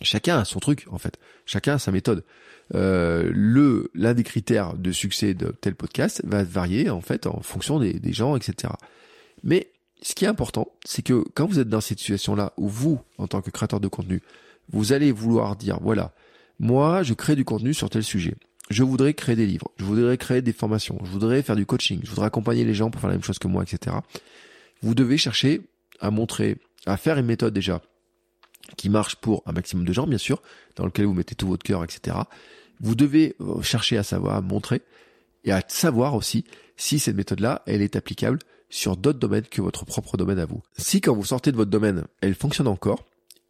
Chacun 0.00 0.38
a 0.38 0.44
son 0.44 0.60
truc 0.60 0.86
en 0.90 0.98
fait. 0.98 1.18
Chacun 1.46 1.74
a 1.74 1.78
sa 1.78 1.92
méthode. 1.92 2.24
le 2.70 3.90
l'un 3.94 4.12
des 4.12 4.24
critères 4.24 4.74
de 4.74 4.92
succès 4.92 5.34
de 5.34 5.54
tel 5.60 5.74
podcast 5.76 6.22
va 6.24 6.42
varier 6.42 6.90
en 6.90 7.00
fait 7.00 7.26
en 7.26 7.40
fonction 7.42 7.78
des, 7.78 7.92
des 7.92 8.12
gens, 8.12 8.34
etc. 8.34 8.72
Mais 9.44 9.70
ce 10.04 10.14
qui 10.14 10.26
est 10.26 10.28
important, 10.28 10.68
c'est 10.84 11.00
que 11.00 11.24
quand 11.34 11.46
vous 11.46 11.58
êtes 11.58 11.68
dans 11.70 11.80
cette 11.80 11.98
situation-là, 11.98 12.52
où 12.58 12.68
vous, 12.68 13.00
en 13.16 13.26
tant 13.26 13.40
que 13.40 13.50
créateur 13.50 13.80
de 13.80 13.88
contenu, 13.88 14.20
vous 14.70 14.92
allez 14.92 15.12
vouloir 15.12 15.56
dire, 15.56 15.78
voilà, 15.80 16.12
moi, 16.60 17.02
je 17.02 17.14
crée 17.14 17.36
du 17.36 17.46
contenu 17.46 17.72
sur 17.72 17.88
tel 17.88 18.04
sujet. 18.04 18.34
Je 18.68 18.82
voudrais 18.82 19.14
créer 19.14 19.34
des 19.34 19.46
livres, 19.46 19.68
je 19.78 19.84
voudrais 19.84 20.18
créer 20.18 20.42
des 20.42 20.52
formations, 20.52 20.98
je 21.02 21.10
voudrais 21.10 21.42
faire 21.42 21.56
du 21.56 21.64
coaching, 21.64 22.00
je 22.02 22.10
voudrais 22.10 22.26
accompagner 22.26 22.64
les 22.64 22.74
gens 22.74 22.90
pour 22.90 23.00
faire 23.00 23.08
la 23.08 23.16
même 23.16 23.24
chose 23.24 23.38
que 23.38 23.48
moi, 23.48 23.62
etc. 23.62 23.96
Vous 24.82 24.94
devez 24.94 25.16
chercher 25.16 25.62
à 26.00 26.10
montrer, 26.10 26.58
à 26.84 26.98
faire 26.98 27.16
une 27.16 27.26
méthode 27.26 27.54
déjà 27.54 27.80
qui 28.76 28.90
marche 28.90 29.16
pour 29.16 29.42
un 29.46 29.52
maximum 29.52 29.86
de 29.86 29.92
gens, 29.94 30.06
bien 30.06 30.18
sûr, 30.18 30.42
dans 30.76 30.84
lequel 30.84 31.06
vous 31.06 31.14
mettez 31.14 31.34
tout 31.34 31.48
votre 31.48 31.62
cœur, 31.62 31.82
etc. 31.82 32.16
Vous 32.78 32.94
devez 32.94 33.36
euh, 33.40 33.62
chercher 33.62 33.96
à 33.96 34.02
savoir, 34.02 34.36
à 34.36 34.40
montrer 34.42 34.82
et 35.44 35.52
à 35.52 35.62
savoir 35.66 36.14
aussi 36.14 36.44
si 36.76 36.98
cette 36.98 37.16
méthode-là, 37.16 37.62
elle 37.66 37.80
est 37.80 37.96
applicable 37.96 38.38
sur 38.70 38.96
d'autres 38.96 39.18
domaines 39.18 39.44
que 39.44 39.62
votre 39.62 39.84
propre 39.84 40.16
domaine 40.16 40.38
à 40.38 40.46
vous. 40.46 40.62
Si 40.76 41.00
quand 41.00 41.14
vous 41.14 41.24
sortez 41.24 41.52
de 41.52 41.56
votre 41.56 41.70
domaine, 41.70 42.04
elle 42.20 42.34
fonctionne 42.34 42.68
encore, 42.68 43.04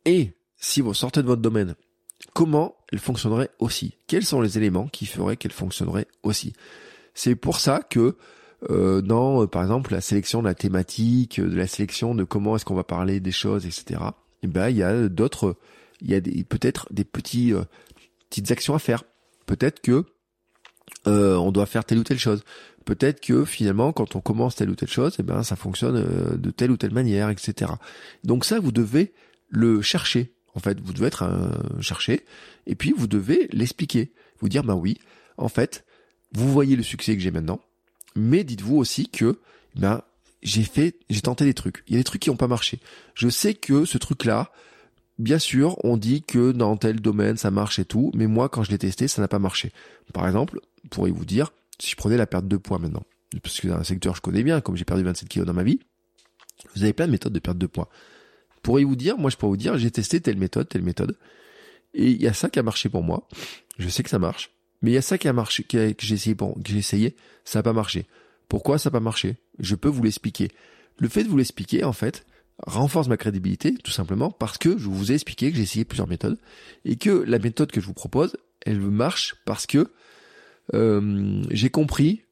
et 0.05 0.33
si 0.57 0.81
vous 0.81 0.95
sortez 0.95 1.23
de 1.23 1.27
votre 1.27 1.43
domaine, 1.43 1.75
comment 2.33 2.77
elle 2.93 2.99
fonctionnerait 2.99 3.51
aussi? 3.59 3.97
Quels 4.07 4.25
sont 4.25 4.41
les 4.41 4.59
éléments 4.59 4.89
qui 4.89 5.07
feraient 5.07 5.37
qu'elle 5.37 5.53
fonctionnerait 5.53 6.07
aussi? 6.23 6.53
C'est 7.15 7.37
pour 7.37 7.61
ça 7.61 7.81
que 7.83 8.17
euh, 8.71 9.03
dans, 9.03 9.43
euh, 9.43 9.47
par 9.47 9.63
exemple, 9.63 9.93
la 9.93 10.01
sélection 10.01 10.41
de 10.41 10.49
la 10.49 10.55
thématique, 10.55 11.41
de 11.41 11.57
la 11.57 11.67
sélection 11.67 12.15
de 12.15 12.25
comment 12.25 12.57
est-ce 12.57 12.65
qu'on 12.65 12.75
va 12.75 12.85
parler 12.85 13.21
des 13.21 13.33
choses, 13.33 13.67
etc. 13.67 14.01
Et 14.43 14.45
eh 14.45 14.47
ben, 14.47 14.69
il 14.69 14.77
y 14.77 14.83
a 14.83 15.09
d'autres, 15.09 15.57
il 16.01 16.11
y 16.11 16.15
a 16.15 16.21
peut-être 16.21 16.87
des 16.91 17.05
petits, 17.05 17.53
euh, 17.53 17.63
petites 18.31 18.51
actions 18.51 18.75
à 18.75 18.79
faire. 18.79 19.05
Peut-être 19.47 19.81
que 19.81 20.05
on 21.07 21.53
doit 21.53 21.67
faire 21.67 21.85
telle 21.85 21.99
ou 21.99 22.05
telle 22.05 22.19
chose 22.19 22.45
peut-être 22.85 23.21
que 23.21 23.45
finalement, 23.45 23.93
quand 23.93 24.17
on 24.17 24.21
commence 24.21 24.57
telle 24.57 24.71
ou 24.71 24.75
telle 24.75 24.91
chose, 24.91 25.17
eh 25.19 25.23
ben, 25.23 25.43
ça 25.43 25.57
fonctionne 25.57 25.97
euh, 25.97 26.37
de 26.37 26.51
telle 26.51 26.71
ou 26.71 26.77
telle 26.77 26.93
manière, 26.93 27.31
etc. 27.31 27.73
Donc 28.25 28.45
ça, 28.45 28.61
vous 28.61 28.73
devez 28.73 29.13
le 29.49 29.83
chercher. 29.83 30.33
En 30.55 30.61
fait, 30.61 30.81
vous 30.81 30.93
devez 30.93 31.07
être 31.07 31.25
un 31.25 31.51
chercher, 31.81 32.25
et 32.67 32.75
puis 32.75 32.93
vous 32.97 33.09
devez 33.09 33.49
l'expliquer. 33.53 34.13
Vous 34.41 34.49
dire, 34.49 34.63
ben 34.63 34.75
oui, 34.75 34.99
en 35.37 35.49
fait, 35.49 35.85
vous 36.33 36.51
voyez 36.53 36.77
le 36.77 36.83
succès 36.83 37.17
que 37.17 37.23
j'ai 37.23 37.31
maintenant, 37.31 37.61
mais 38.15 38.45
dites-vous 38.45 38.77
aussi 38.77 39.09
que, 39.09 39.41
ben, 39.75 40.03
j'ai 40.43 40.63
fait, 40.63 40.97
j'ai 41.11 41.23
tenté 41.23 41.45
des 41.45 41.55
trucs. 41.55 41.83
Il 41.89 41.95
y 41.95 41.97
a 41.97 42.01
des 42.01 42.05
trucs 42.05 42.23
qui 42.23 42.31
n'ont 42.31 42.37
pas 42.37 42.47
marché. 42.47 42.79
Je 43.15 43.29
sais 43.29 43.55
que 43.55 43.85
ce 43.85 43.99
truc-là, 43.99 44.53
bien 45.19 45.39
sûr, 45.39 45.77
on 45.85 45.97
dit 45.97 46.23
que 46.23 46.53
dans 46.53 46.77
tel 46.77 47.01
domaine 47.01 47.37
ça 47.37 47.51
marche 47.51 47.79
et 47.79 47.85
tout, 47.85 48.13
mais 48.15 48.27
moi 48.27 48.49
quand 48.49 48.63
je 48.63 48.71
l'ai 48.71 48.79
testé, 48.79 49.09
ça 49.09 49.23
n'a 49.23 49.29
pas 49.29 49.39
marché. 49.39 49.73
Par 50.13 50.27
exemple, 50.27 50.61
pourrais 50.91 51.11
vous 51.11 51.25
dire, 51.25 51.53
si 51.81 51.91
je 51.91 51.97
prenais 51.97 52.17
la 52.17 52.27
perte 52.27 52.49
de 52.49 52.57
poids 52.57 52.79
maintenant, 52.79 53.05
parce 53.43 53.61
que 53.61 53.69
dans 53.69 53.77
un 53.77 53.85
secteur 53.85 54.15
je 54.15 54.21
connais 54.21 54.43
bien, 54.43 54.61
comme 54.61 54.77
j'ai 54.77 54.85
perdu 54.85 55.03
27 55.03 55.29
kilos 55.29 55.47
dans 55.47 55.55
ma 55.55 55.65
vie, 55.65 55.81
vous 56.75 56.83
avez 56.83 56.93
plein 56.93 57.07
de 57.07 57.13
méthodes 57.13 57.33
de 57.33 57.39
perte 57.39 57.59
de 57.59 57.67
poids. 57.67 57.89
Pourriez 58.63 58.85
vous 58.85 58.97
dire, 58.97 59.19
moi 59.19 59.31
je 59.31 59.37
pourrais 59.37 59.51
vous 59.51 59.57
dire, 59.57 59.77
j'ai 59.77 59.91
testé 59.91 60.21
telle 60.21 60.39
méthode, 60.39 60.69
telle 60.69 60.83
méthode, 60.83 61.17
et 61.95 62.11
il 62.11 62.23
y 62.23 62.27
a 62.27 62.33
ça 62.33 62.49
qui 62.49 62.59
a 62.59 62.63
marché 62.63 62.89
pour 62.89 63.03
moi. 63.03 63.29
Je 63.79 63.89
sais 63.89 64.03
que 64.03 64.11
ça 64.11 64.19
marche, 64.19 64.51
mais 64.83 64.91
il 64.91 64.95
y 64.95 64.99
a 64.99 65.03
ça 65.03 65.19
qui 65.19 65.29
a 65.29 65.33
marché, 65.33 65.65
que 65.65 65.95
j'ai 65.99 66.15
essayé, 66.15 66.35
bon, 66.35 66.55
que 66.55 66.71
j'ai 66.71 66.79
essayé, 66.79 67.17
ça 67.45 67.59
n'a 67.59 67.63
pas 67.63 67.73
marché. 67.73 68.07
Pourquoi 68.49 68.79
ça 68.79 68.91
n'a 68.91 68.93
pas 68.93 69.01
marché? 69.01 69.37
Je 69.59 69.75
peux 69.75 69.89
vous 69.89 70.03
l'expliquer. 70.03 70.51
Le 70.99 71.09
fait 71.09 71.25
de 71.25 71.29
vous 71.29 71.37
l'expliquer, 71.37 71.85
en 71.85 71.93
fait, 71.93 72.25
renforce 72.67 73.09
ma 73.09 73.17
crédibilité, 73.17 73.75
tout 73.75 73.91
simplement, 73.91 74.31
parce 74.31 74.59
que 74.59 74.79
je 74.79 74.89
vous 74.89 75.11
ai 75.11 75.15
expliqué 75.15 75.51
que 75.51 75.57
j'ai 75.57 75.63
essayé 75.63 75.85
plusieurs 75.85 76.09
méthodes, 76.09 76.39
et 76.85 76.97
que 76.97 77.11
la 77.11 77.39
méthode 77.39 77.73
que 77.73 77.81
je 77.81 77.87
vous 77.87 77.95
propose, 77.95 78.37
elle 78.65 78.81
marche 78.81 79.37
parce 79.45 79.67
que 79.67 79.91
euh, 80.73 81.43
j'ai 81.51 81.71
compris 81.71 82.23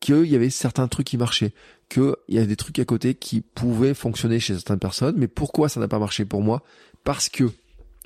qu'il 0.00 0.26
y 0.26 0.34
avait 0.34 0.50
certains 0.50 0.88
trucs 0.88 1.06
qui 1.06 1.18
marchaient, 1.18 1.52
qu'il 1.88 2.14
y 2.28 2.38
a 2.38 2.46
des 2.46 2.56
trucs 2.56 2.78
à 2.78 2.84
côté 2.84 3.14
qui 3.14 3.42
pouvaient 3.42 3.94
fonctionner 3.94 4.40
chez 4.40 4.54
certaines 4.54 4.78
personnes, 4.78 5.16
mais 5.18 5.28
pourquoi 5.28 5.68
ça 5.68 5.78
n'a 5.78 5.88
pas 5.88 5.98
marché 5.98 6.24
pour 6.24 6.42
moi? 6.42 6.62
Parce 7.04 7.28
que 7.28 7.50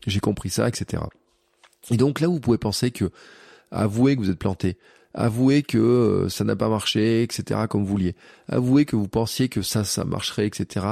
j'ai 0.06 0.20
compris 0.20 0.50
ça, 0.50 0.68
etc. 0.68 1.04
Et 1.90 1.96
donc 1.96 2.20
là, 2.20 2.28
vous 2.28 2.40
pouvez 2.40 2.58
penser 2.58 2.90
que 2.90 3.10
avouez 3.70 4.16
que 4.16 4.20
vous 4.20 4.30
êtes 4.30 4.38
planté, 4.38 4.76
avouez 5.14 5.62
que 5.62 5.78
euh, 5.78 6.28
ça 6.28 6.44
n'a 6.44 6.56
pas 6.56 6.68
marché, 6.68 7.22
etc. 7.22 7.60
comme 7.68 7.82
vous 7.82 7.90
vouliez, 7.90 8.16
avouez 8.48 8.84
que 8.84 8.96
vous 8.96 9.08
pensiez 9.08 9.48
que 9.48 9.62
ça, 9.62 9.84
ça 9.84 10.04
marcherait, 10.04 10.46
etc. 10.46 10.86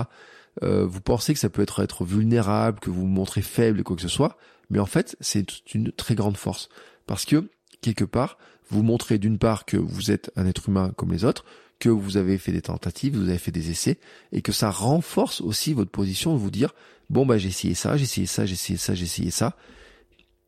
Euh, 0.62 0.86
vous 0.86 1.00
pensez 1.00 1.34
que 1.34 1.40
ça 1.40 1.48
peut 1.48 1.62
être 1.62 1.82
être 1.82 2.04
vulnérable, 2.04 2.78
que 2.78 2.90
vous 2.90 3.02
vous 3.02 3.06
montrez 3.06 3.42
faible, 3.42 3.82
quoi 3.82 3.96
que 3.96 4.02
ce 4.02 4.08
soit, 4.08 4.36
mais 4.70 4.78
en 4.78 4.86
fait, 4.86 5.16
c'est 5.20 5.74
une 5.74 5.92
très 5.92 6.14
grande 6.14 6.36
force 6.36 6.68
parce 7.06 7.24
que 7.24 7.48
quelque 7.80 8.04
part, 8.04 8.38
vous 8.72 8.82
montrez 8.82 9.18
d'une 9.18 9.38
part 9.38 9.64
que 9.64 9.76
vous 9.76 10.10
êtes 10.10 10.32
un 10.34 10.46
être 10.46 10.68
humain 10.68 10.92
comme 10.96 11.12
les 11.12 11.24
autres, 11.24 11.44
que 11.78 11.88
vous 11.88 12.16
avez 12.16 12.38
fait 12.38 12.52
des 12.52 12.62
tentatives, 12.62 13.16
vous 13.16 13.28
avez 13.28 13.38
fait 13.38 13.50
des 13.50 13.70
essais, 13.70 13.98
et 14.32 14.40
que 14.40 14.52
ça 14.52 14.70
renforce 14.70 15.40
aussi 15.40 15.74
votre 15.74 15.90
position 15.90 16.32
de 16.32 16.38
vous 16.38 16.50
dire, 16.50 16.74
bon 17.10 17.26
bah 17.26 17.38
j'ai 17.38 17.48
essayé 17.48 17.74
ça, 17.74 17.96
j'ai 17.96 18.04
essayé 18.04 18.26
ça, 18.26 18.46
j'ai 18.46 18.54
essayé 18.54 18.78
ça, 18.78 18.94
j'ai 18.94 19.04
essayé 19.04 19.30
ça. 19.30 19.56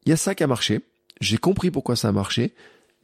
Il 0.07 0.11
y 0.11 0.13
a 0.13 0.17
ça 0.17 0.35
qui 0.35 0.43
a 0.43 0.47
marché, 0.47 0.81
j'ai 1.21 1.39
compris 1.39 1.71
pourquoi 1.71 1.97
ça 1.97 2.09
a 2.09 2.13
marché, 2.13 2.55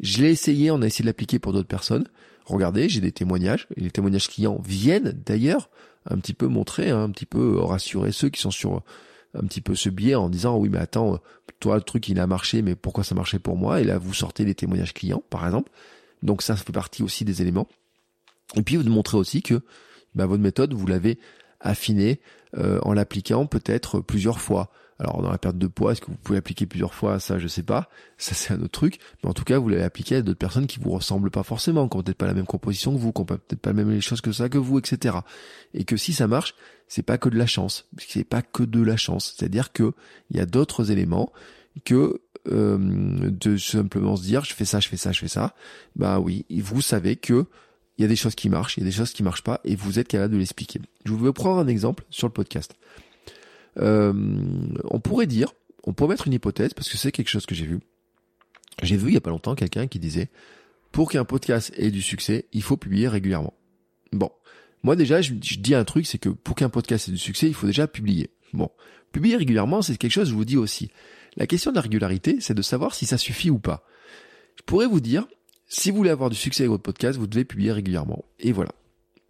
je 0.01 0.23
l'ai 0.23 0.31
essayé, 0.31 0.71
on 0.71 0.81
a 0.81 0.87
essayé 0.87 1.03
de 1.03 1.09
l'appliquer 1.09 1.39
pour 1.39 1.53
d'autres 1.53 1.69
personnes. 1.69 2.07
Regardez, 2.47 2.89
j'ai 2.89 3.01
des 3.01 3.13
témoignages, 3.13 3.67
et 3.77 3.81
les 3.81 3.91
témoignages 3.91 4.29
clients 4.29 4.61
viennent 4.65 5.13
d'ailleurs 5.27 5.69
un 6.09 6.19
petit 6.19 6.33
peu 6.33 6.47
montrer, 6.47 6.91
hein, 6.91 7.03
un 7.03 7.11
petit 7.11 7.27
peu 7.27 7.59
rassurer 7.59 8.11
ceux 8.11 8.31
qui 8.31 8.41
sont 8.41 8.51
sur 8.51 8.83
un 9.35 9.47
petit 9.47 9.61
peu 9.61 9.75
ce 9.75 9.89
biais 9.89 10.15
en 10.15 10.29
disant 10.29 10.57
oui 10.57 10.69
mais 10.69 10.79
attends 10.79 11.21
toi 11.61 11.77
le 11.77 11.83
truc 11.83 12.09
il 12.09 12.19
a 12.19 12.27
marché 12.27 12.63
mais 12.63 12.75
pourquoi 12.75 13.05
ça 13.05 13.15
marchait 13.15 13.39
pour 13.39 13.57
moi? 13.57 13.81
Et 13.81 13.85
là 13.85 13.99
vous 13.99 14.15
sortez 14.15 14.45
les 14.45 14.55
témoignages 14.55 14.95
clients 14.95 15.23
par 15.31 15.45
exemple 15.45 15.71
donc 16.23 16.43
ça, 16.43 16.57
ça 16.57 16.65
fait 16.65 16.73
partie 16.73 17.03
aussi 17.03 17.25
des 17.25 17.43
éléments 17.43 17.69
et 18.57 18.63
puis 18.63 18.77
vous 18.77 18.89
montrez 18.89 19.17
aussi 19.17 19.43
que 19.43 19.63
bah, 20.15 20.27
votre 20.27 20.43
méthode 20.43 20.75
vous 20.75 20.87
l'avez 20.87 21.19
affinée 21.61 22.21
euh, 22.57 22.81
en 22.83 22.93
l'appliquant 22.93 23.47
peut-être 23.47 24.01
plusieurs 24.01 24.41
fois 24.41 24.71
alors 25.01 25.23
dans 25.23 25.31
la 25.31 25.39
perte 25.39 25.57
de 25.57 25.67
poids, 25.67 25.93
est-ce 25.93 26.03
que 26.03 26.09
vous 26.09 26.19
pouvez 26.19 26.39
appliquer 26.39 26.67
plusieurs 26.67 26.93
fois? 26.93 27.19
Ça, 27.21 27.39
je 27.39 27.49
sais 27.49 27.63
pas. 27.63 27.89
Ça, 28.19 28.35
c'est 28.35 28.53
un 28.53 28.59
autre 28.59 28.69
truc. 28.69 28.99
Mais 29.23 29.31
en 29.31 29.33
tout 29.33 29.45
cas, 29.45 29.59
vous 29.59 29.71
l'avez 29.71 29.83
appliqué 29.83 30.17
à 30.17 30.23
d'autres 30.23 30.39
personnes 30.39 30.67
qui 30.67 30.79
vous 30.79 30.91
ressemblent 30.91 31.31
pas 31.31 31.43
forcément, 31.43 31.89
qui 31.89 31.97
ont 31.97 32.03
peut-être 32.03 32.19
pas 32.19 32.27
la 32.27 32.35
même 32.35 32.45
composition 32.45 32.93
que 32.93 32.99
vous, 32.99 33.11
qui 33.11 33.23
ont 33.23 33.25
peut-être 33.25 33.61
pas 33.61 33.73
la 33.73 33.83
même 33.83 34.01
choses 34.03 34.21
que 34.21 34.31
ça 34.31 34.51
que 34.51 34.59
vous, 34.59 34.79
etc. 34.79 35.17
Et 35.73 35.85
que 35.85 35.97
si 35.97 36.13
ça 36.13 36.27
marche, 36.27 36.55
c'est 36.91 37.05
pas 37.05 37.19
que 37.19 37.29
de 37.29 37.39
la 37.39 37.47
chance. 37.47 37.89
C'est 37.99 38.25
pas 38.25 38.43
que 38.43 38.65
de 38.65 38.83
la 38.83 38.97
chance. 38.97 39.35
C'est-à-dire 39.37 39.73
que 39.73 39.93
il 40.31 40.37
y 40.37 40.41
a 40.41 40.45
d'autres 40.45 40.91
éléments 40.91 41.33
que 41.85 42.21
euh, 42.49 42.79
de 43.31 43.57
simplement 43.57 44.17
se 44.17 44.23
dire 44.23 44.45
je 44.45 44.53
fais 44.53 44.65
ça, 44.65 44.81
je 44.81 44.89
fais 44.89 44.97
ça, 44.97 45.13
je 45.13 45.21
fais 45.21 45.29
ça. 45.29 45.55
Bah 45.95 46.19
oui, 46.19 46.45
vous 46.51 46.83
savez 46.83 47.15
que 47.15 47.47
il 47.97 48.03
y 48.03 48.05
a 48.05 48.09
des 48.09 48.17
choses 48.17 48.35
qui 48.35 48.49
marchent, 48.49 48.77
il 48.77 48.81
y 48.81 48.83
a 48.83 48.87
des 48.87 48.97
choses 48.97 49.13
qui 49.13 49.23
marchent 49.23 49.45
pas, 49.45 49.61
et 49.63 49.77
vous 49.77 50.01
êtes 50.01 50.09
capable 50.09 50.35
de 50.35 50.39
l'expliquer. 50.39 50.81
Je 51.05 51.15
vais 51.15 51.33
prendre 51.33 51.61
un 51.61 51.69
exemple 51.69 52.05
sur 52.11 52.27
le 52.27 52.33
podcast. 52.33 52.75
Euh, 53.79 54.13
on 54.85 54.99
pourrait 54.99 55.27
dire, 55.27 55.53
on 55.85 55.93
pourrait 55.93 56.09
mettre 56.09 56.27
une 56.27 56.33
hypothèse, 56.33 56.75
parce 56.75 56.89
que 56.89 56.97
c'est 56.97 57.13
quelque 57.13 57.29
chose 57.29 57.47
que 57.47 57.55
j'ai 57.55 57.67
vu. 57.67 57.79
J'ai 58.83 58.97
vu 58.97 59.09
il 59.09 59.15
y 59.15 59.19
a 59.19 59.21
pas 59.21 59.31
longtemps 59.31 59.55
quelqu'un 59.55 59.87
qui 59.87 59.99
disait, 59.99 60.31
pour 60.91 61.11
qu'un 61.11 61.25
podcast 61.25 61.73
ait 61.77 61.91
du 61.91 62.01
succès, 62.01 62.47
il 62.53 62.63
faut 62.63 62.79
publier 62.79 63.07
régulièrement. 63.07 63.53
Bon. 64.13 64.31
Moi 64.83 64.97
déjà, 64.97 65.21
je, 65.21 65.33
dis 65.33 65.75
un 65.75 65.85
truc, 65.85 66.07
c'est 66.07 66.19
que 66.19 66.29
pour 66.29 66.55
qu'un 66.55 66.69
podcast 66.69 67.09
ait 67.09 67.13
du 67.13 67.19
succès, 67.19 67.47
il 67.47 67.55
faut 67.55 67.67
déjà 67.67 67.87
publier. 67.87 68.31
Bon. 68.53 68.71
Publier 69.13 69.37
régulièrement, 69.37 69.83
c'est 69.83 69.97
quelque 69.97 70.13
chose, 70.13 70.29
je 70.29 70.35
vous 70.35 70.45
dis 70.45 70.57
aussi. 70.57 70.91
La 71.37 71.47
question 71.47 71.71
de 71.71 71.77
la 71.77 71.83
régularité, 71.83 72.39
c'est 72.41 72.55
de 72.55 72.63
savoir 72.63 72.95
si 72.95 73.07
ça 73.07 73.19
suffit 73.19 73.51
ou 73.51 73.59
pas. 73.59 73.85
Je 74.57 74.63
pourrais 74.63 74.87
vous 74.87 75.01
dire, 75.01 75.27
si 75.69 75.91
vous 75.91 75.97
voulez 75.97 76.11
avoir 76.11 76.31
du 76.31 76.37
succès 76.37 76.65
avec 76.65 76.71
votre 76.71 76.83
podcast, 76.83 77.19
vous 77.19 77.27
devez 77.27 77.45
publier 77.45 77.73
régulièrement. 77.73 78.25
Et 78.39 78.53
voilà. 78.53 78.73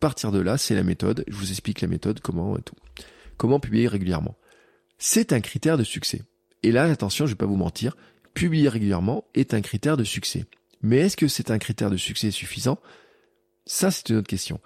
Partir 0.01 0.33
de 0.33 0.39
là, 0.39 0.57
c'est 0.57 0.75
la 0.75 0.83
méthode. 0.83 1.25
Je 1.29 1.35
vous 1.35 1.51
explique 1.51 1.83
la 1.83 1.89
méthode, 1.89 2.21
comment 2.21 2.57
et 2.57 2.63
tout. 2.63 2.77
Comment 3.37 3.61
publier 3.61 3.89
régulièrement 3.89 4.37
C'est 4.99 5.33
un 5.33 5.41
critère 5.41 5.77
de 5.77 5.85
succès. 5.85 6.23
Et 6.63 6.73
là, 6.73 6.85
attention, 6.85 7.27
je 7.27 7.33
vais 7.33 7.37
pas 7.37 7.47
vous 7.47 7.57
mentir, 7.57 7.97
publier 8.35 8.69
régulièrement 8.69 9.25
est 9.35 9.55
un 9.55 9.61
critère 9.61 9.97
de 9.97 10.05
succès. 10.05 10.47
Mais 10.83 10.99
est-ce 10.99 11.17
que 11.17 11.29
c'est 11.29 11.51
un 11.51 11.59
critère 11.59 11.91
de 11.91 11.97
succès 11.97 12.31
suffisant? 12.31 12.79
Ça, 13.67 13.91
c'est 13.91 14.09
une 14.09 14.17
autre 14.17 14.29
question. 14.29 14.61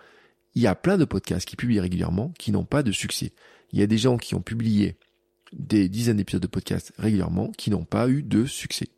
Il 0.55 0.63
y 0.63 0.67
a 0.67 0.75
plein 0.75 0.99
de 0.99 1.05
podcasts 1.05 1.49
qui 1.49 1.57
publient 1.57 1.81
régulièrement 1.81 2.33
qui 2.39 2.53
n'ont 2.53 2.65
pas 2.65 2.83
de 2.83 2.93
succès. 2.93 3.33
Il 3.73 3.79
y 3.79 3.83
a 3.83 3.87
des 3.87 3.99
gens 3.99 4.19
qui 4.19 4.35
ont 4.35 4.41
publié 4.41 4.97
des 5.53 5.89
dizaines 5.89 6.17
d'épisodes 6.17 6.43
de 6.43 6.47
podcasts 6.47 6.93
régulièrement 6.99 7.51
qui 7.53 7.71
n'ont 7.71 7.85
pas 7.85 8.09
eu 8.09 8.23
de 8.23 8.45
succès. 8.45 8.89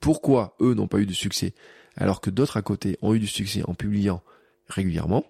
Pourquoi 0.00 0.56
eux 0.60 0.74
n'ont 0.74 0.88
pas 0.88 0.98
eu 0.98 1.06
de 1.06 1.12
succès 1.12 1.54
alors 1.96 2.20
que 2.20 2.30
d'autres 2.30 2.56
à 2.56 2.62
côté 2.62 2.98
ont 3.02 3.14
eu 3.14 3.18
du 3.18 3.26
succès 3.26 3.62
en 3.66 3.74
publiant 3.74 4.22
régulièrement? 4.68 5.24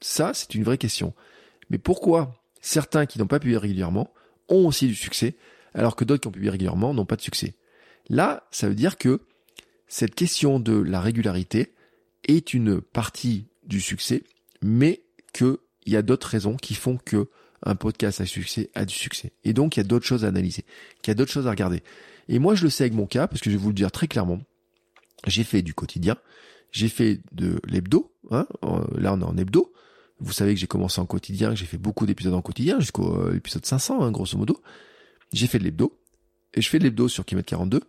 Ça, 0.00 0.32
c'est 0.34 0.54
une 0.54 0.64
vraie 0.64 0.78
question. 0.78 1.14
Mais 1.70 1.78
pourquoi 1.78 2.42
certains 2.60 3.06
qui 3.06 3.18
n'ont 3.18 3.26
pas 3.26 3.40
publié 3.40 3.58
régulièrement 3.58 4.12
ont 4.48 4.66
aussi 4.66 4.86
du 4.86 4.94
succès, 4.94 5.34
alors 5.72 5.96
que 5.96 6.04
d'autres 6.04 6.20
qui 6.20 6.28
ont 6.28 6.32
publié 6.32 6.50
régulièrement 6.50 6.92
n'ont 6.92 7.06
pas 7.06 7.16
de 7.16 7.22
succès? 7.22 7.54
Là, 8.08 8.46
ça 8.50 8.68
veut 8.68 8.74
dire 8.74 8.98
que 8.98 9.22
cette 9.88 10.14
question 10.14 10.60
de 10.60 10.74
la 10.74 11.00
régularité 11.00 11.72
est 12.24 12.52
une 12.52 12.80
partie 12.80 13.46
du 13.66 13.80
succès, 13.80 14.24
mais 14.64 15.04
qu'il 15.34 15.58
y 15.84 15.94
a 15.94 16.00
d'autres 16.00 16.26
raisons 16.26 16.56
qui 16.56 16.74
font 16.74 16.96
que 16.96 17.28
un 17.66 17.76
podcast 17.76 18.20
a, 18.22 18.26
succès, 18.26 18.70
a 18.74 18.86
du 18.86 18.94
succès. 18.94 19.32
Et 19.44 19.52
donc, 19.52 19.76
il 19.76 19.80
y 19.80 19.82
a 19.82 19.84
d'autres 19.84 20.06
choses 20.06 20.24
à 20.24 20.28
analyser, 20.28 20.64
qu'il 21.02 21.10
y 21.10 21.12
a 21.12 21.14
d'autres 21.14 21.32
choses 21.32 21.46
à 21.46 21.50
regarder. 21.50 21.82
Et 22.28 22.38
moi, 22.38 22.54
je 22.54 22.64
le 22.64 22.70
sais 22.70 22.84
avec 22.84 22.94
mon 22.94 23.06
cas, 23.06 23.26
parce 23.26 23.42
que 23.42 23.50
je 23.50 23.56
vais 23.56 23.62
vous 23.62 23.68
le 23.68 23.74
dire 23.74 23.92
très 23.92 24.08
clairement. 24.08 24.40
J'ai 25.26 25.44
fait 25.44 25.60
du 25.60 25.74
quotidien, 25.74 26.16
j'ai 26.72 26.88
fait 26.88 27.20
de 27.32 27.60
l'hebdo, 27.66 28.12
hein, 28.30 28.46
là 28.96 29.12
on 29.14 29.20
est 29.20 29.24
en 29.24 29.36
hebdo, 29.36 29.72
vous 30.20 30.32
savez 30.32 30.54
que 30.54 30.60
j'ai 30.60 30.66
commencé 30.66 31.00
en 31.00 31.06
quotidien, 31.06 31.50
que 31.50 31.56
j'ai 31.56 31.66
fait 31.66 31.78
beaucoup 31.78 32.06
d'épisodes 32.06 32.34
en 32.34 32.42
quotidien, 32.42 32.80
jusqu'au 32.80 33.18
euh, 33.20 33.36
épisode 33.36 33.66
500, 33.66 34.02
hein, 34.02 34.10
grosso 34.10 34.38
modo. 34.38 34.62
J'ai 35.32 35.46
fait 35.46 35.58
de 35.58 35.64
l'hebdo. 35.64 35.98
Et 36.54 36.62
je 36.62 36.68
fais 36.68 36.78
de 36.78 36.84
l'hebdo 36.84 37.08
sur 37.08 37.24
Kilomètre 37.24 37.50
42. 37.50 37.80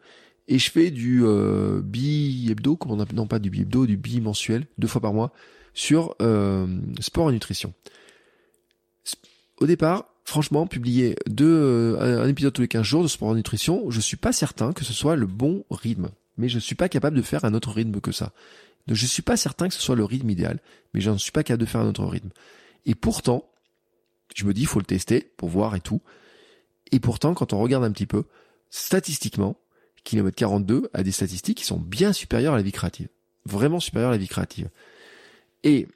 Et 0.47 0.59
je 0.59 0.69
fais 0.69 0.91
du 0.91 1.21
euh, 1.23 1.81
bi-hebdo, 1.81 2.75
comment 2.75 2.95
on 2.95 2.99
appelle, 2.99 3.15
non 3.15 3.27
pas 3.27 3.39
du 3.39 3.49
bi-hebdo, 3.49 3.87
du 3.87 3.97
bi-mensuel, 3.97 4.67
deux 4.77 4.87
fois 4.87 5.01
par 5.01 5.13
mois, 5.13 5.33
sur 5.73 6.15
euh, 6.21 6.67
sport 6.99 7.29
et 7.29 7.33
nutrition. 7.33 7.73
Au 9.57 9.65
départ, 9.65 10.05
franchement, 10.23 10.67
publier 10.67 11.15
deux, 11.27 11.49
euh, 11.49 12.23
un 12.23 12.27
épisode 12.27 12.53
tous 12.53 12.61
les 12.61 12.67
15 12.67 12.83
jours 12.83 13.03
de 13.03 13.07
sport 13.07 13.31
et 13.31 13.35
nutrition, 13.35 13.89
je 13.89 13.99
suis 13.99 14.17
pas 14.17 14.33
certain 14.33 14.71
que 14.73 14.83
ce 14.83 14.93
soit 14.93 15.15
le 15.15 15.25
bon 15.25 15.63
rythme. 15.71 16.09
Mais 16.37 16.49
je 16.49 16.59
suis 16.59 16.75
pas 16.75 16.89
capable 16.89 17.17
de 17.17 17.21
faire 17.21 17.45
un 17.45 17.53
autre 17.53 17.71
rythme 17.71 17.99
que 18.01 18.11
ça. 18.11 18.33
Je 18.87 18.91
ne 18.91 19.07
suis 19.07 19.21
pas 19.23 19.37
certain 19.37 19.67
que 19.67 19.73
ce 19.73 19.81
soit 19.81 19.95
le 19.95 20.03
rythme 20.03 20.29
idéal, 20.29 20.59
mais 20.93 21.01
je 21.01 21.09
ne 21.09 21.17
suis 21.17 21.31
pas 21.31 21.43
capable 21.43 21.61
de 21.61 21.69
faire 21.69 21.81
un 21.81 21.87
autre 21.87 22.05
rythme. 22.05 22.29
Et 22.85 22.93
pourtant, 22.93 23.49
je 24.35 24.45
me 24.45 24.53
dis, 24.53 24.61
il 24.61 24.67
faut 24.67 24.79
le 24.79 24.85
tester 24.85 25.31
pour 25.37 25.49
voir 25.49 25.75
et 25.75 25.81
tout. 25.81 26.01
Et 26.91 26.99
pourtant, 26.99 27.33
quand 27.33 27.53
on 27.53 27.59
regarde 27.59 27.83
un 27.83 27.91
petit 27.91 28.05
peu, 28.05 28.25
statistiquement, 28.69 29.57
Kilomètre 30.05 30.37
42 30.37 30.89
a 30.93 31.03
des 31.03 31.11
statistiques 31.11 31.57
qui 31.57 31.65
sont 31.65 31.79
bien 31.79 32.13
supérieures 32.13 32.53
à 32.53 32.57
la 32.57 32.63
vie 32.63 32.71
créative. 32.71 33.09
Vraiment 33.45 33.81
supérieures 33.81 34.11
à 34.11 34.13
la 34.13 34.17
vie 34.17 34.29
créative. 34.29 34.69
Et 35.63 35.87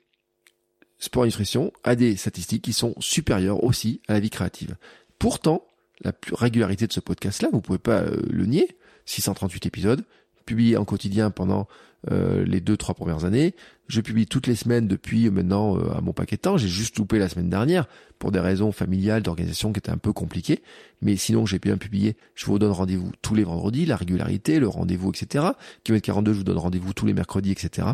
Sport 0.98 1.26
Nutrition 1.26 1.72
a 1.86 1.95
des 1.95 2.17
statistiques 2.17 2.63
qui 2.63 2.74
sont 2.74 2.93
supérieures 3.00 3.63
aussi 3.63 4.02
à 4.10 4.13
la 4.13 4.19
vie 4.19 4.30
créative. 4.30 4.76
Pourtant, 5.19 5.65
la 6.02 6.12
régularité 6.34 6.88
de 6.88 6.93
ce 6.93 7.00
podcast-là, 7.00 7.50
vous 7.54 7.62
pouvez 7.62 7.78
pas 7.78 8.02
euh, 8.02 8.19
le 8.30 8.45
nier. 8.45 8.76
638 9.06 9.65
épisodes, 9.65 10.06
publié 10.49 10.77
en 10.77 10.85
quotidien 10.85 11.29
pendant 11.29 11.67
euh, 12.12 12.43
les 12.43 12.59
deux 12.59 12.75
trois 12.75 12.95
premières 12.95 13.23
années. 13.23 13.53
Je 13.88 14.01
publie 14.01 14.25
toutes 14.25 14.47
les 14.47 14.55
semaines 14.55 14.88
depuis 14.88 15.29
maintenant 15.29 15.77
euh, 15.77 15.95
à 15.95 16.01
mon 16.01 16.12
paquet 16.12 16.38
de 16.38 16.41
temps. 16.41 16.57
J'ai 16.57 16.67
juste 16.67 16.97
loupé 16.97 17.19
la 17.19 17.29
semaine 17.29 17.49
dernière 17.49 17.88
pour 18.17 18.31
des 18.31 18.39
raisons 18.39 18.71
familiales 18.71 19.21
d'organisation 19.21 19.71
qui 19.71 19.77
étaient 19.77 19.91
un 19.91 19.97
peu 19.97 20.12
compliquées. 20.12 20.63
Mais 21.03 21.17
sinon 21.17 21.45
j'ai 21.45 21.59
bien 21.59 21.77
publié. 21.77 22.17
Je 22.33 22.47
vous 22.47 22.57
donne 22.57 22.71
rendez-vous 22.71 23.12
tous 23.21 23.35
les 23.35 23.43
vendredis, 23.43 23.85
la 23.85 23.95
régularité, 23.95 24.59
le 24.59 24.67
rendez-vous, 24.67 25.12
etc. 25.12 25.45
Kilomètre 25.83 26.05
42, 26.07 26.33
je 26.33 26.38
vous 26.39 26.43
donne 26.43 26.57
rendez-vous 26.57 26.93
tous 26.93 27.05
les 27.05 27.13
mercredis, 27.13 27.51
etc. 27.51 27.89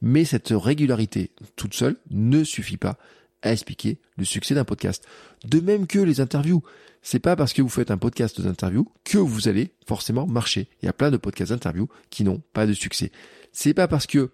Mais 0.00 0.24
cette 0.24 0.52
régularité 0.56 1.30
toute 1.56 1.74
seule 1.74 1.96
ne 2.10 2.44
suffit 2.44 2.78
pas 2.78 2.96
à 3.42 3.52
expliquer 3.52 3.98
le 4.16 4.24
succès 4.24 4.54
d'un 4.54 4.64
podcast. 4.64 5.04
De 5.44 5.60
même 5.60 5.86
que 5.86 5.98
les 5.98 6.20
interviews. 6.20 6.62
C'est 7.02 7.18
pas 7.18 7.34
parce 7.34 7.52
que 7.52 7.62
vous 7.62 7.68
faites 7.68 7.90
un 7.90 7.98
podcast 7.98 8.40
d'interview 8.40 8.86
que 9.04 9.18
vous 9.18 9.48
allez 9.48 9.72
forcément 9.86 10.26
marcher. 10.26 10.68
Il 10.80 10.86
y 10.86 10.88
a 10.88 10.92
plein 10.92 11.10
de 11.10 11.16
podcasts 11.16 11.50
d'interview 11.50 11.88
qui 12.10 12.22
n'ont 12.22 12.42
pas 12.52 12.66
de 12.66 12.72
succès. 12.72 13.10
C'est 13.52 13.74
pas 13.74 13.88
parce 13.88 14.06
que 14.06 14.30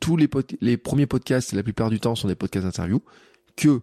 tous 0.00 0.16
les, 0.16 0.28
les 0.60 0.76
premiers 0.76 1.06
podcasts, 1.06 1.52
la 1.52 1.62
plupart 1.62 1.88
du 1.88 1.98
temps, 1.98 2.14
sont 2.14 2.28
des 2.28 2.34
podcasts 2.34 2.66
d'interview 2.66 3.02
que 3.56 3.80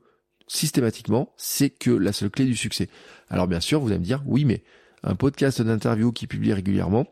systématiquement, 0.48 1.34
c'est 1.36 1.70
que 1.70 1.92
la 1.92 2.14
seule 2.14 2.30
clé 2.30 2.46
du 2.46 2.56
succès. 2.56 2.90
Alors 3.30 3.48
bien 3.48 3.60
sûr, 3.60 3.80
vous 3.80 3.90
allez 3.90 4.00
me 4.00 4.04
dire, 4.04 4.24
oui, 4.26 4.46
mais 4.46 4.64
un 5.04 5.16
podcast 5.16 5.62
d'interview 5.62 6.12
qui 6.12 6.28
publie 6.28 6.54
régulièrement, 6.54 7.08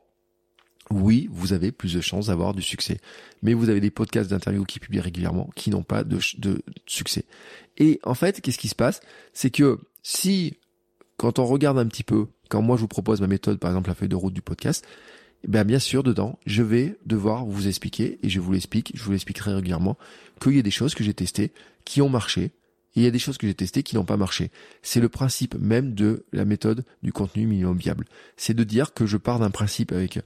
oui, 0.92 1.28
vous 1.32 1.54
avez 1.54 1.72
plus 1.72 1.94
de 1.94 2.02
chances 2.02 2.28
d'avoir 2.28 2.54
du 2.54 2.62
succès. 2.62 3.00
Mais 3.42 3.54
vous 3.54 3.70
avez 3.70 3.82
des 3.82 3.92
podcasts 3.92 4.30
d'interview 4.30 4.66
qui 4.66 4.80
publient 4.80 5.00
régulièrement 5.00 5.50
qui 5.56 5.70
n'ont 5.70 5.84
pas 5.84 6.04
de, 6.04 6.20
de, 6.38 6.62
succès. 6.86 7.26
Et 7.78 8.00
en 8.04 8.14
fait, 8.14 8.42
qu'est-ce 8.42 8.58
qui 8.58 8.68
se 8.68 8.76
passe? 8.76 9.02
C'est 9.34 9.50
que 9.50 9.80
si, 10.04 10.58
quand 11.18 11.40
on 11.40 11.46
regarde 11.46 11.80
un 11.80 11.88
petit 11.88 12.04
peu, 12.04 12.28
quand 12.50 12.62
moi 12.62 12.78
je 12.78 12.82
vous 12.82 12.88
propose 12.88 13.22
ma 13.22 13.28
méthode, 13.28 13.60
par 13.60 13.72
exemple 13.72 13.90
la 13.90 13.96
feuille 13.96 14.10
de 14.10 14.16
route 14.16 14.34
du 14.34 14.42
podcast, 14.42 14.86
eh 15.44 15.48
bien 15.48 15.64
bien 15.64 15.80
sûr, 15.80 16.04
dedans, 16.04 16.40
je 16.46 16.64
vais 16.64 16.98
devoir 17.06 17.46
vous 17.46 17.68
expliquer, 17.68 18.20
et 18.22 18.30
je 18.30 18.40
vous 18.40 18.52
l'explique, 18.52 18.92
je 18.96 19.04
vous 19.04 19.12
l'expliquerai 19.12 19.54
régulièrement, 19.54 19.98
qu'il 20.42 20.56
y 20.56 20.60
a 20.60 20.64
des 20.64 20.72
choses 20.72 20.96
que 20.96 21.04
j'ai 21.04 21.14
testées 21.14 21.52
qui 21.84 22.02
ont 22.02 22.10
marché, 22.10 22.52
et 22.96 23.02
il 23.02 23.04
y 23.04 23.08
a 23.08 23.12
des 23.12 23.20
choses 23.20 23.38
que 23.38 23.46
j'ai 23.46 23.54
testées 23.54 23.84
qui 23.84 23.96
n'ont 23.96 24.06
pas 24.06 24.18
marché. 24.18 24.52
C'est 24.82 25.02
le 25.02 25.10
principe 25.10 25.56
même 25.60 25.94
de 25.94 26.26
la 26.32 26.46
méthode 26.46 26.86
du 27.04 27.12
contenu 27.12 27.46
minimum 27.46 27.78
viable. 27.78 28.06
C'est 28.38 28.54
de 28.54 28.64
dire 28.64 28.94
que 28.94 29.06
je 29.06 29.18
pars 29.18 29.40
d'un 29.40 29.50
principe 29.50 29.92
avec 29.92 30.20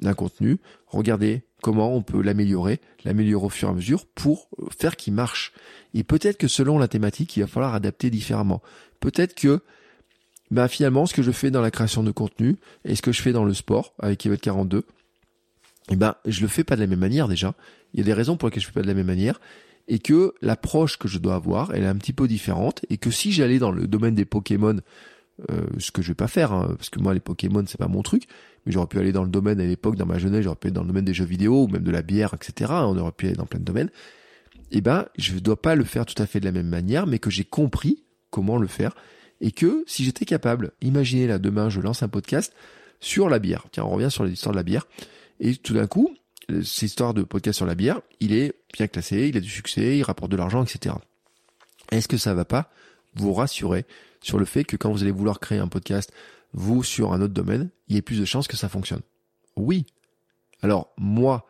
d'un 0.00 0.14
contenu, 0.14 0.58
regardez 0.86 1.42
comment 1.62 1.94
on 1.94 2.02
peut 2.02 2.22
l'améliorer, 2.22 2.80
l'améliorer 3.04 3.46
au 3.46 3.50
fur 3.50 3.68
et 3.68 3.70
à 3.70 3.74
mesure 3.74 4.06
pour 4.06 4.48
faire 4.76 4.96
qu'il 4.96 5.14
marche. 5.14 5.52
Et 5.94 6.02
peut-être 6.04 6.38
que 6.38 6.48
selon 6.48 6.78
la 6.78 6.88
thématique, 6.88 7.36
il 7.36 7.40
va 7.40 7.46
falloir 7.46 7.74
adapter 7.74 8.10
différemment. 8.10 8.62
Peut-être 9.00 9.34
que 9.34 9.60
bah 10.50 10.68
finalement 10.68 11.06
ce 11.06 11.14
que 11.14 11.22
je 11.22 11.30
fais 11.30 11.50
dans 11.50 11.62
la 11.62 11.70
création 11.70 12.02
de 12.02 12.10
contenu 12.10 12.56
et 12.84 12.94
ce 12.94 13.00
que 13.00 13.12
je 13.12 13.22
fais 13.22 13.32
dans 13.32 13.44
le 13.44 13.54
sport 13.54 13.94
avec 13.98 14.22
Yvette 14.24 14.42
42, 14.42 14.84
eh 15.90 15.96
ben 15.96 16.14
je 16.26 16.42
le 16.42 16.48
fais 16.48 16.64
pas 16.64 16.76
de 16.76 16.80
la 16.80 16.86
même 16.86 16.98
manière 16.98 17.28
déjà. 17.28 17.54
Il 17.94 18.00
y 18.00 18.02
a 18.02 18.04
des 18.04 18.12
raisons 18.12 18.36
pour 18.36 18.48
lesquelles 18.48 18.62
je 18.62 18.66
fais 18.66 18.74
pas 18.74 18.82
de 18.82 18.86
la 18.86 18.94
même 18.94 19.06
manière 19.06 19.40
et 19.88 19.98
que 19.98 20.34
l'approche 20.42 20.98
que 20.98 21.08
je 21.08 21.18
dois 21.18 21.34
avoir, 21.34 21.74
elle 21.74 21.84
est 21.84 21.88
un 21.88 21.96
petit 21.96 22.12
peu 22.12 22.28
différente 22.28 22.84
et 22.90 22.98
que 22.98 23.10
si 23.10 23.32
j'allais 23.32 23.58
dans 23.58 23.72
le 23.72 23.86
domaine 23.86 24.14
des 24.14 24.24
Pokémon, 24.24 24.78
euh, 25.50 25.66
ce 25.78 25.90
que 25.90 26.02
je 26.02 26.08
vais 26.08 26.14
pas 26.14 26.28
faire, 26.28 26.52
hein, 26.52 26.74
parce 26.76 26.90
que 26.90 27.00
moi 27.00 27.14
les 27.14 27.20
Pokémon 27.20 27.64
c'est 27.66 27.78
pas 27.78 27.88
mon 27.88 28.02
truc, 28.02 28.24
mais 28.64 28.72
j'aurais 28.72 28.86
pu 28.86 28.98
aller 28.98 29.12
dans 29.12 29.24
le 29.24 29.30
domaine 29.30 29.60
à 29.60 29.64
l'époque, 29.64 29.96
dans 29.96 30.06
ma 30.06 30.18
jeunesse, 30.18 30.42
j'aurais 30.42 30.56
pu 30.56 30.68
aller 30.68 30.74
dans 30.74 30.82
le 30.82 30.88
domaine 30.88 31.04
des 31.04 31.14
jeux 31.14 31.24
vidéo 31.24 31.64
ou 31.64 31.68
même 31.68 31.82
de 31.82 31.90
la 31.90 32.02
bière, 32.02 32.34
etc. 32.34 32.70
On 32.72 32.96
aurait 32.98 33.12
pu 33.12 33.26
aller 33.26 33.36
dans 33.36 33.46
plein 33.46 33.60
de 33.60 33.64
domaines. 33.64 33.90
Eh 34.70 34.80
ben, 34.80 35.06
je 35.18 35.34
ne 35.34 35.40
dois 35.40 35.60
pas 35.60 35.74
le 35.74 35.84
faire 35.84 36.06
tout 36.06 36.20
à 36.22 36.26
fait 36.26 36.40
de 36.40 36.44
la 36.44 36.52
même 36.52 36.68
manière, 36.68 37.06
mais 37.06 37.18
que 37.18 37.30
j'ai 37.30 37.44
compris 37.44 38.04
comment 38.30 38.56
le 38.56 38.66
faire 38.66 38.94
et 39.40 39.50
que 39.50 39.84
si 39.86 40.04
j'étais 40.04 40.24
capable, 40.24 40.72
imaginez 40.80 41.26
là 41.26 41.38
demain, 41.38 41.68
je 41.68 41.80
lance 41.80 42.02
un 42.02 42.08
podcast 42.08 42.54
sur 43.00 43.28
la 43.28 43.38
bière. 43.38 43.66
Tiens, 43.72 43.84
on 43.84 43.90
revient 43.90 44.10
sur 44.10 44.24
l'histoire 44.24 44.52
de 44.52 44.58
la 44.58 44.62
bière 44.62 44.86
et 45.40 45.56
tout 45.56 45.74
d'un 45.74 45.86
coup, 45.86 46.14
cette 46.48 46.82
histoire 46.82 47.14
de 47.14 47.22
podcast 47.22 47.56
sur 47.56 47.66
la 47.66 47.74
bière, 47.74 48.00
il 48.20 48.32
est 48.32 48.54
bien 48.72 48.86
classé, 48.86 49.28
il 49.28 49.36
a 49.36 49.40
du 49.40 49.48
succès, 49.48 49.98
il 49.98 50.02
rapporte 50.02 50.30
de 50.30 50.36
l'argent, 50.36 50.64
etc. 50.64 50.94
Est-ce 51.90 52.08
que 52.08 52.16
ça 52.16 52.34
va 52.34 52.44
pas 52.44 52.70
vous 53.14 53.32
rassurer 53.32 53.84
sur 54.20 54.38
le 54.38 54.44
fait 54.44 54.64
que 54.64 54.76
quand 54.76 54.90
vous 54.90 55.02
allez 55.02 55.10
vouloir 55.10 55.40
créer 55.40 55.58
un 55.58 55.68
podcast 55.68 56.12
vous 56.52 56.82
sur 56.82 57.12
un 57.12 57.20
autre 57.20 57.34
domaine, 57.34 57.70
il 57.88 57.94
y 57.94 57.98
ait 57.98 58.02
plus 58.02 58.20
de 58.20 58.24
chances 58.24 58.48
que 58.48 58.56
ça 58.56 58.68
fonctionne. 58.68 59.02
Oui. 59.56 59.86
Alors 60.62 60.92
moi, 60.96 61.46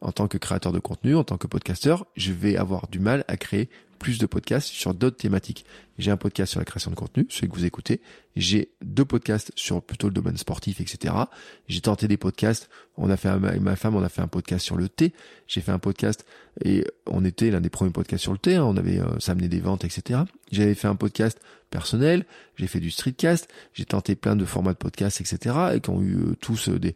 en 0.00 0.12
tant 0.12 0.28
que 0.28 0.38
créateur 0.38 0.72
de 0.72 0.78
contenu, 0.78 1.16
en 1.16 1.24
tant 1.24 1.38
que 1.38 1.46
podcasteur, 1.46 2.06
je 2.16 2.32
vais 2.32 2.56
avoir 2.56 2.88
du 2.88 2.98
mal 2.98 3.24
à 3.28 3.36
créer 3.36 3.68
plus 4.04 4.18
de 4.18 4.26
podcasts 4.26 4.68
sur 4.68 4.92
d'autres 4.92 5.16
thématiques. 5.16 5.64
J'ai 5.96 6.10
un 6.10 6.18
podcast 6.18 6.50
sur 6.50 6.60
la 6.60 6.66
création 6.66 6.90
de 6.90 6.94
contenu, 6.94 7.26
celui 7.30 7.48
que 7.48 7.54
vous 7.54 7.64
écoutez. 7.64 8.02
J'ai 8.36 8.68
deux 8.82 9.06
podcasts 9.06 9.50
sur 9.56 9.80
plutôt 9.80 10.08
le 10.08 10.12
domaine 10.12 10.36
sportif, 10.36 10.82
etc. 10.82 11.14
J'ai 11.68 11.80
tenté 11.80 12.06
des 12.06 12.18
podcasts. 12.18 12.68
On 12.98 13.08
a 13.08 13.16
fait 13.16 13.30
avec 13.30 13.62
ma 13.62 13.76
femme, 13.76 13.96
on 13.96 14.02
a 14.02 14.10
fait 14.10 14.20
un 14.20 14.28
podcast 14.28 14.62
sur 14.62 14.76
le 14.76 14.90
thé. 14.90 15.14
J'ai 15.46 15.62
fait 15.62 15.72
un 15.72 15.78
podcast 15.78 16.26
et 16.62 16.84
on 17.06 17.24
était 17.24 17.50
l'un 17.50 17.62
des 17.62 17.70
premiers 17.70 17.92
podcasts 17.92 18.24
sur 18.24 18.32
le 18.32 18.38
thé. 18.38 18.56
Hein. 18.56 18.64
On 18.64 18.76
avait, 18.76 19.00
euh, 19.00 19.18
ça 19.20 19.32
amenait 19.32 19.48
des 19.48 19.60
ventes, 19.60 19.86
etc. 19.86 20.20
J'avais 20.52 20.74
fait 20.74 20.88
un 20.88 20.96
podcast 20.96 21.40
personnel. 21.70 22.26
J'ai 22.56 22.66
fait 22.66 22.80
du 22.80 22.90
streetcast. 22.90 23.48
J'ai 23.72 23.86
tenté 23.86 24.16
plein 24.16 24.36
de 24.36 24.44
formats 24.44 24.74
de 24.74 24.78
podcasts, 24.78 25.22
etc. 25.22 25.56
Et 25.76 25.80
qui 25.80 25.88
ont 25.88 26.02
eu 26.02 26.16
euh, 26.16 26.36
tous 26.42 26.68
euh, 26.68 26.78
des 26.78 26.94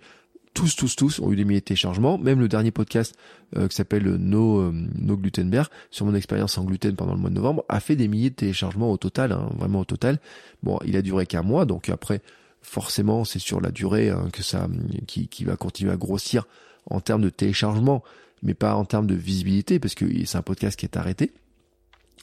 tous, 0.54 0.76
tous, 0.76 0.96
tous 0.96 1.20
ont 1.20 1.32
eu 1.32 1.36
des 1.36 1.44
milliers 1.44 1.60
de 1.60 1.64
téléchargements. 1.64 2.18
Même 2.18 2.40
le 2.40 2.48
dernier 2.48 2.70
podcast 2.70 3.14
euh, 3.56 3.68
qui 3.68 3.76
s'appelle 3.76 4.04
No, 4.16 4.60
euh, 4.60 4.72
no 4.72 5.16
Glutenberg 5.16 5.68
sur 5.90 6.06
mon 6.06 6.14
expérience 6.14 6.58
en 6.58 6.64
gluten 6.64 6.96
pendant 6.96 7.14
le 7.14 7.20
mois 7.20 7.30
de 7.30 7.34
novembre 7.34 7.64
a 7.68 7.80
fait 7.80 7.96
des 7.96 8.08
milliers 8.08 8.30
de 8.30 8.34
téléchargements 8.34 8.90
au 8.90 8.96
total, 8.96 9.32
hein, 9.32 9.50
vraiment 9.56 9.80
au 9.80 9.84
total. 9.84 10.18
Bon, 10.62 10.78
il 10.84 10.96
a 10.96 11.02
duré 11.02 11.26
qu'un 11.26 11.42
mois, 11.42 11.64
donc 11.64 11.88
après, 11.88 12.20
forcément, 12.62 13.24
c'est 13.24 13.38
sur 13.38 13.60
la 13.60 13.70
durée 13.70 14.10
hein, 14.10 14.28
que 14.32 14.42
ça, 14.42 14.68
qui, 15.06 15.28
qui 15.28 15.44
va 15.44 15.56
continuer 15.56 15.92
à 15.92 15.96
grossir 15.96 16.46
en 16.90 17.00
termes 17.00 17.22
de 17.22 17.30
téléchargement, 17.30 18.02
mais 18.42 18.54
pas 18.54 18.74
en 18.74 18.84
termes 18.84 19.06
de 19.06 19.14
visibilité, 19.14 19.78
parce 19.78 19.94
que 19.94 20.06
c'est 20.24 20.38
un 20.38 20.42
podcast 20.42 20.78
qui 20.78 20.86
est 20.86 20.96
arrêté. 20.96 21.32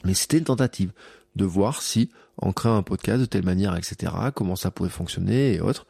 Mais 0.03 0.13
c'était 0.13 0.37
une 0.37 0.43
tentative 0.45 0.91
de 1.35 1.45
voir 1.45 1.81
si, 1.81 2.09
en 2.37 2.51
créant 2.51 2.77
un 2.77 2.83
podcast 2.83 3.19
de 3.19 3.25
telle 3.25 3.43
manière, 3.43 3.75
etc., 3.75 4.11
comment 4.33 4.55
ça 4.55 4.71
pourrait 4.71 4.89
fonctionner 4.89 5.53
et 5.53 5.61
autres 5.61 5.85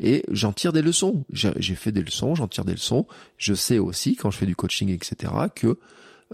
et 0.00 0.24
j'en 0.30 0.52
tire 0.52 0.72
des 0.72 0.82
leçons. 0.82 1.24
J'ai 1.32 1.74
fait 1.74 1.92
des 1.92 2.02
leçons, 2.02 2.34
j'en 2.34 2.48
tire 2.48 2.64
des 2.64 2.72
leçons. 2.72 3.06
Je 3.36 3.54
sais 3.54 3.78
aussi 3.78 4.16
quand 4.16 4.30
je 4.30 4.38
fais 4.38 4.46
du 4.46 4.56
coaching, 4.56 4.88
etc., 4.88 5.32
que 5.54 5.78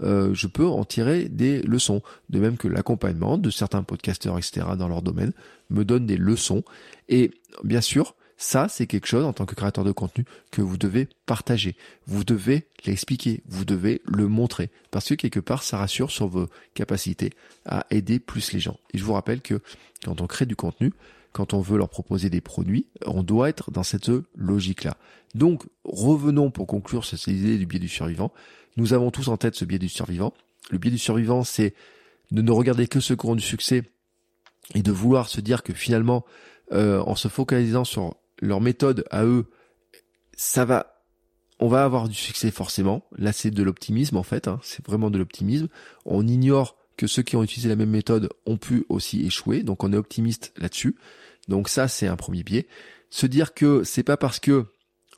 euh, 0.03 0.33
je 0.33 0.47
peux 0.47 0.65
en 0.65 0.85
tirer 0.85 1.27
des 1.27 1.61
leçons. 1.63 2.01
De 2.29 2.39
même 2.39 2.55
que 2.55 2.69
l'accompagnement 2.69 3.37
de 3.37 3.49
certains 3.49 3.83
podcasteurs, 3.83 4.37
etc., 4.37 4.67
dans 4.77 4.87
leur 4.87 5.01
domaine, 5.01 5.33
me 5.69 5.83
donne 5.83 6.05
des 6.05 6.15
leçons. 6.15 6.63
Et 7.09 7.31
bien 7.63 7.81
sûr, 7.81 8.15
ça, 8.37 8.69
c'est 8.69 8.87
quelque 8.87 9.07
chose 9.07 9.25
en 9.25 9.33
tant 9.33 9.45
que 9.45 9.55
créateur 9.55 9.83
de 9.83 9.91
contenu 9.91 10.23
que 10.51 10.61
vous 10.61 10.77
devez 10.77 11.09
partager. 11.25 11.75
Vous 12.05 12.23
devez 12.23 12.67
l'expliquer, 12.85 13.41
vous 13.47 13.65
devez 13.65 14.01
le 14.05 14.27
montrer. 14.27 14.69
Parce 14.91 15.09
que 15.09 15.15
quelque 15.15 15.41
part, 15.41 15.63
ça 15.63 15.77
rassure 15.77 16.11
sur 16.11 16.27
vos 16.27 16.47
capacités 16.73 17.31
à 17.65 17.85
aider 17.89 18.19
plus 18.19 18.53
les 18.53 18.61
gens. 18.61 18.79
Et 18.93 18.97
je 18.97 19.03
vous 19.03 19.13
rappelle 19.13 19.41
que 19.41 19.59
quand 20.05 20.21
on 20.21 20.27
crée 20.27 20.45
du 20.45 20.55
contenu, 20.55 20.93
quand 21.31 21.53
on 21.53 21.61
veut 21.61 21.77
leur 21.77 21.89
proposer 21.89 22.29
des 22.29 22.41
produits, 22.41 22.87
on 23.05 23.23
doit 23.23 23.49
être 23.49 23.71
dans 23.71 23.83
cette 23.83 24.09
logique-là. 24.35 24.97
Donc, 25.35 25.63
revenons 25.83 26.51
pour 26.51 26.67
conclure 26.67 27.05
sur 27.05 27.17
cette 27.17 27.33
idée 27.33 27.57
du 27.57 27.65
biais 27.65 27.79
du 27.79 27.89
survivant. 27.89 28.31
Nous 28.77 28.93
avons 28.93 29.11
tous 29.11 29.27
en 29.27 29.37
tête 29.37 29.55
ce 29.55 29.65
biais 29.65 29.79
du 29.79 29.89
survivant. 29.89 30.33
Le 30.71 30.77
biais 30.77 30.91
du 30.91 30.97
survivant, 30.97 31.43
c'est 31.43 31.73
de 32.31 32.41
ne 32.41 32.51
regarder 32.51 32.87
que 32.87 32.99
ce 32.99 33.13
courant 33.13 33.35
du 33.35 33.43
succès 33.43 33.83
et 34.75 34.81
de 34.81 34.91
vouloir 34.91 35.29
se 35.29 35.41
dire 35.41 35.63
que 35.63 35.73
finalement, 35.73 36.25
euh, 36.71 36.99
en 37.01 37.15
se 37.15 37.27
focalisant 37.27 37.85
sur 37.85 38.15
leur 38.39 38.61
méthode 38.61 39.05
à 39.11 39.25
eux, 39.25 39.49
ça 40.35 40.65
va, 40.65 41.03
on 41.59 41.67
va 41.67 41.83
avoir 41.83 42.07
du 42.07 42.15
succès 42.15 42.51
forcément. 42.51 43.03
Là, 43.17 43.33
c'est 43.33 43.51
de 43.51 43.63
l'optimisme 43.63 44.17
en 44.17 44.23
fait. 44.23 44.47
Hein. 44.47 44.59
c'est 44.63 44.85
vraiment 44.85 45.09
de 45.09 45.17
l'optimisme. 45.17 45.67
On 46.05 46.27
ignore 46.27 46.76
que 46.97 47.07
ceux 47.07 47.21
qui 47.21 47.35
ont 47.35 47.43
utilisé 47.43 47.69
la 47.69 47.75
même 47.75 47.89
méthode 47.89 48.29
ont 48.45 48.57
pu 48.57 48.85
aussi 48.89 49.25
échouer. 49.25 49.63
Donc, 49.63 49.83
on 49.83 49.93
est 49.93 49.97
optimiste 49.97 50.51
là-dessus. 50.57 50.95
Donc 51.47 51.69
ça, 51.69 51.87
c'est 51.87 52.07
un 52.07 52.15
premier 52.15 52.43
biais. 52.43 52.67
Se 53.09 53.25
dire 53.25 53.53
que 53.53 53.83
c'est 53.83 54.03
pas 54.03 54.17
parce 54.17 54.39
que 54.39 54.65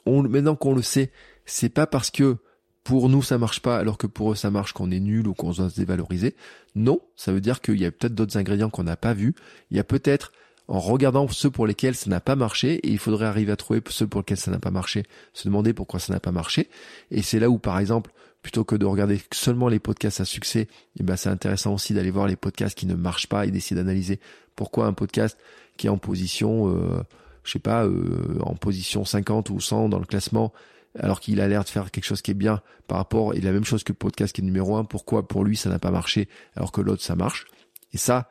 maintenant 0.05 0.55
qu'on 0.55 0.75
le 0.75 0.81
sait, 0.81 1.11
c'est 1.45 1.69
pas 1.69 1.87
parce 1.87 2.11
que 2.11 2.37
pour 2.83 3.09
nous 3.09 3.21
ça 3.21 3.37
marche 3.37 3.59
pas 3.59 3.77
alors 3.77 3.97
que 3.97 4.07
pour 4.07 4.31
eux 4.31 4.35
ça 4.35 4.49
marche 4.49 4.73
qu'on 4.73 4.89
est 4.89 4.99
nul 4.99 5.27
ou 5.27 5.33
qu'on 5.33 5.51
doit 5.51 5.69
se 5.69 5.75
dévaloriser. 5.75 6.35
Non, 6.75 7.01
ça 7.15 7.31
veut 7.31 7.41
dire 7.41 7.61
qu'il 7.61 7.79
y 7.79 7.85
a 7.85 7.91
peut-être 7.91 8.15
d'autres 8.15 8.37
ingrédients 8.37 8.69
qu'on 8.69 8.83
n'a 8.83 8.95
pas 8.95 9.13
vus. 9.13 9.35
Il 9.71 9.77
y 9.77 9.79
a 9.79 9.83
peut-être 9.83 10.31
en 10.67 10.79
regardant 10.79 11.27
ceux 11.27 11.49
pour 11.49 11.65
lesquels 11.65 11.95
ça 11.95 12.11
n'a 12.11 12.19
pas 12.19 12.35
marché, 12.35 12.75
et 12.75 12.89
il 12.89 12.99
faudrait 12.99 13.25
arriver 13.25 13.51
à 13.51 13.55
trouver 13.55 13.81
ceux 13.89 14.05
pour 14.05 14.21
lesquels 14.21 14.37
ça 14.37 14.51
n'a 14.51 14.59
pas 14.59 14.69
marché, 14.69 15.03
se 15.33 15.47
demander 15.47 15.73
pourquoi 15.73 15.99
ça 15.99 16.13
n'a 16.13 16.19
pas 16.19 16.31
marché. 16.31 16.69
Et 17.09 17.23
c'est 17.23 17.39
là 17.39 17.49
où, 17.49 17.57
par 17.57 17.79
exemple, 17.79 18.11
plutôt 18.41 18.63
que 18.63 18.75
de 18.75 18.85
regarder 18.85 19.21
seulement 19.31 19.67
les 19.67 19.79
podcasts 19.79 20.21
à 20.21 20.25
succès, 20.25 20.67
eh 20.99 21.03
ben 21.03 21.15
c'est 21.15 21.29
intéressant 21.29 21.73
aussi 21.73 21.93
d'aller 21.93 22.11
voir 22.11 22.27
les 22.27 22.35
podcasts 22.35 22.77
qui 22.77 22.85
ne 22.85 22.95
marchent 22.95 23.27
pas 23.27 23.45
et 23.45 23.51
d'essayer 23.51 23.75
d'analyser 23.75 24.19
pourquoi 24.55 24.85
un 24.85 24.93
podcast 24.93 25.37
qui 25.77 25.87
est 25.87 25.89
en 25.89 25.97
position, 25.97 26.69
euh, 26.69 27.03
je 27.43 27.51
sais 27.51 27.59
pas, 27.59 27.85
euh, 27.85 28.37
en 28.41 28.55
position 28.55 29.05
50 29.05 29.49
ou 29.49 29.59
100 29.59 29.89
dans 29.89 29.99
le 29.99 30.05
classement, 30.05 30.53
alors 30.97 31.19
qu'il 31.19 31.39
a 31.41 31.47
l'air 31.47 31.63
de 31.63 31.69
faire 31.69 31.91
quelque 31.91 32.05
chose 32.05 32.21
qui 32.21 32.31
est 32.31 32.35
bien 32.35 32.61
par 32.87 32.97
rapport, 32.97 33.33
et 33.35 33.41
la 33.41 33.51
même 33.51 33.65
chose 33.65 33.83
que 33.83 33.91
le 33.91 33.97
podcast 33.97 34.33
qui 34.33 34.41
est 34.41 34.43
numéro 34.43 34.75
1, 34.75 34.85
pourquoi 34.85 35.27
pour 35.27 35.43
lui 35.43 35.55
ça 35.55 35.69
n'a 35.69 35.79
pas 35.79 35.91
marché 35.91 36.27
alors 36.55 36.71
que 36.71 36.81
l'autre 36.81 37.03
ça 37.03 37.15
marche? 37.15 37.45
Et 37.93 37.97
ça, 37.97 38.29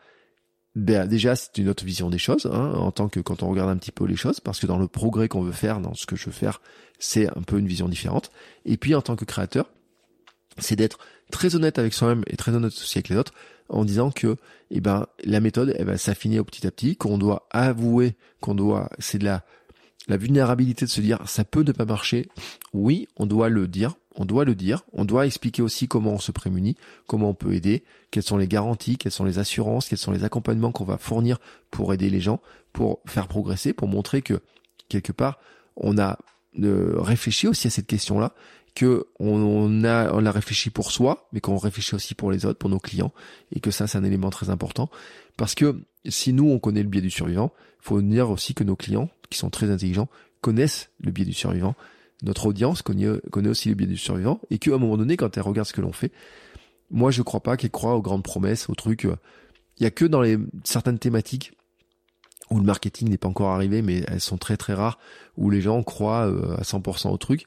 ben, 0.75 1.07
déjà 1.07 1.37
c'est 1.37 1.59
une 1.59 1.69
autre 1.69 1.85
vision 1.85 2.11
des 2.11 2.19
choses, 2.19 2.47
hein, 2.47 2.73
en 2.75 2.93
tant 2.93 3.09
que 3.09 3.21
quand 3.21 3.43
on 3.43 3.49
regarde 3.49 3.71
un 3.71 3.77
petit 3.77 3.93
peu 3.93 4.05
les 4.05 4.17
choses, 4.17 4.41
parce 4.41 4.61
que 4.61 4.67
dans 4.67 4.79
le 4.79 4.89
progrès 4.89 5.29
qu'on 5.29 5.43
veut 5.43 5.53
faire, 5.53 5.81
dans 5.81 5.95
ce 5.95 6.07
que 6.07 6.17
je 6.17 6.27
veux 6.27 6.33
faire, 6.33 6.61
c'est 6.99 7.29
un 7.37 7.43
peu 7.43 7.59
une 7.59 7.67
vision 7.67 7.89
différente. 7.89 8.31
Et 8.65 8.77
puis 8.77 8.95
en 8.95 9.03
tant 9.03 9.17
que 9.17 9.25
créateur, 9.25 9.71
c'est 10.59 10.77
d'être 10.77 10.99
très 11.31 11.55
honnête 11.55 11.79
avec 11.79 11.95
soi-même 11.95 12.25
et 12.27 12.37
très 12.37 12.55
honnête 12.55 12.73
aussi 12.73 12.99
avec 12.99 13.09
les 13.09 13.17
autres 13.17 13.33
en 13.69 13.85
disant 13.85 14.11
que 14.11 14.37
eh 14.71 14.81
ben 14.81 15.07
la 15.25 15.41
méthode 15.41 15.75
elle 15.79 15.87
va 15.87 15.99
s'affiner 15.99 16.39
au 16.39 16.45
petit 16.45 16.67
à 16.67 16.71
petit 16.71 16.97
qu'on 16.97 17.19
doit 17.19 17.47
avouer 17.51 18.17
qu'on 18.41 18.55
doit 18.55 18.89
c'est 18.99 19.19
de 19.19 19.25
la 19.25 19.45
la 20.09 20.17
vulnérabilité 20.17 20.87
de 20.87 20.91
se 20.91 21.03
dire 21.03 21.21
ça 21.27 21.45
peut 21.45 21.63
ne 21.63 21.73
pas 21.73 21.85
marcher. 21.85 22.29
Oui 22.73 23.09
on 23.17 23.27
doit 23.27 23.49
le 23.49 23.69
dire 23.69 23.95
on 24.19 24.25
doit 24.25 24.45
le 24.45 24.57
dire, 24.57 24.83
on 24.93 25.05
doit 25.05 25.27
expliquer 25.27 25.63
aussi 25.63 25.87
comment 25.87 26.15
on 26.15 26.19
se 26.19 26.33
prémunit, 26.33 26.77
comment 27.07 27.31
on 27.31 27.35
peut 27.35 27.55
aider, 27.55 27.85
quelles 28.11 28.25
sont 28.25 28.37
les 28.37 28.49
garanties, 28.49 28.99
quelles 28.99 29.13
sont 29.13 29.25
les 29.25 29.39
assurances, 29.39 29.89
quels 29.89 29.99
sont 29.99 30.11
les 30.11 30.25
accompagnements 30.25 30.73
qu'on 30.73 30.85
va 30.85 30.99
fournir 30.99 31.39
pour 31.71 31.95
aider 31.95 32.11
les 32.11 32.21
gens, 32.21 32.41
pour 32.73 32.99
faire 33.07 33.29
progresser, 33.29 33.73
pour 33.73 33.87
montrer 33.87 34.21
que 34.23 34.41
quelque 34.89 35.13
part 35.13 35.39
on 35.77 35.99
a 35.99 36.19
euh, 36.61 36.95
réfléchi 36.97 37.47
aussi 37.47 37.69
à 37.69 37.71
cette 37.71 37.87
question-là, 37.87 38.35
que 38.79 39.09
on, 39.19 39.83
a 39.83 40.13
on 40.13 40.31
réfléchi 40.31 40.71
pour 40.71 40.93
soi, 40.93 41.29
mais 41.33 41.41
qu'on 41.41 41.57
réfléchit 41.57 41.97
aussi 41.97 42.15
pour 42.15 42.31
les 42.31 42.47
autres, 42.47 42.61
pour 42.61 42.71
nos 42.71 42.79
clients, 42.79 43.13
et 43.53 43.59
que 43.59 43.73
ça 43.73 43.89
c'est 43.89 43.99
un 43.99 44.05
élément 44.05 44.31
très 44.31 44.51
important, 44.51 44.89
parce 45.37 45.57
que 45.57 45.83
si 46.07 46.33
nous 46.33 46.49
on 46.49 46.61
connaît 46.61 46.85
le 46.85 46.89
biais 46.89 47.03
du 47.03 47.11
survivant, 47.11 47.53
il 47.81 47.85
faut 47.85 48.01
dire 48.01 48.31
aussi 48.31 48.55
que 48.55 48.63
nos 48.63 48.77
clients, 48.77 49.11
qui 49.31 49.39
sont 49.39 49.51
très 49.51 49.69
intelligents, 49.71 50.09
connaissent 50.43 50.91
le 51.01 51.11
biais 51.11 51.25
du 51.25 51.33
survivant. 51.33 51.75
Notre 52.23 52.47
audience 52.47 52.83
connaît, 52.83 53.21
connaît 53.33 53.49
aussi 53.49 53.69
le 53.69 53.75
biais 53.75 53.89
du 53.89 53.97
survivant, 53.97 54.41
et 54.51 54.59
qu'à 54.59 54.75
un 54.75 54.79
moment 54.79 54.97
donné, 54.97 55.17
quand 55.17 55.37
elle 55.37 55.43
regarde 55.43 55.67
ce 55.67 55.73
que 55.73 55.81
l'on 55.81 55.93
fait, 55.93 56.13
moi 56.89 57.11
je 57.11 57.23
crois 57.23 57.41
pas 57.41 57.57
qu'elle 57.57 57.73
croit 57.73 57.97
aux 57.97 58.03
grandes 58.03 58.23
promesses, 58.23 58.69
aux 58.69 58.77
trucs. 58.77 59.07
Euh, 59.07 59.17
il 59.79 59.83
y 59.83 59.87
a 59.87 59.91
que 59.91 60.05
dans 60.05 60.21
les 60.21 60.39
certaines 60.63 61.01
thématiques 61.01 61.53
où 62.51 62.59
le 62.59 62.65
marketing 62.65 63.09
n'est 63.11 63.19
pas 63.19 63.29
encore 63.29 63.51
arrivé, 63.51 63.83
mais 63.83 64.05
elles 64.07 64.21
sont 64.21 64.39
très 64.39 64.57
très 64.57 64.73
rares, 64.73 64.99
où 65.37 65.51
les 65.51 65.61
gens 65.61 65.83
croient 65.83 66.29
euh, 66.29 66.57
à 66.57 66.63
100% 66.63 67.11
au 67.11 67.17
truc. 67.17 67.45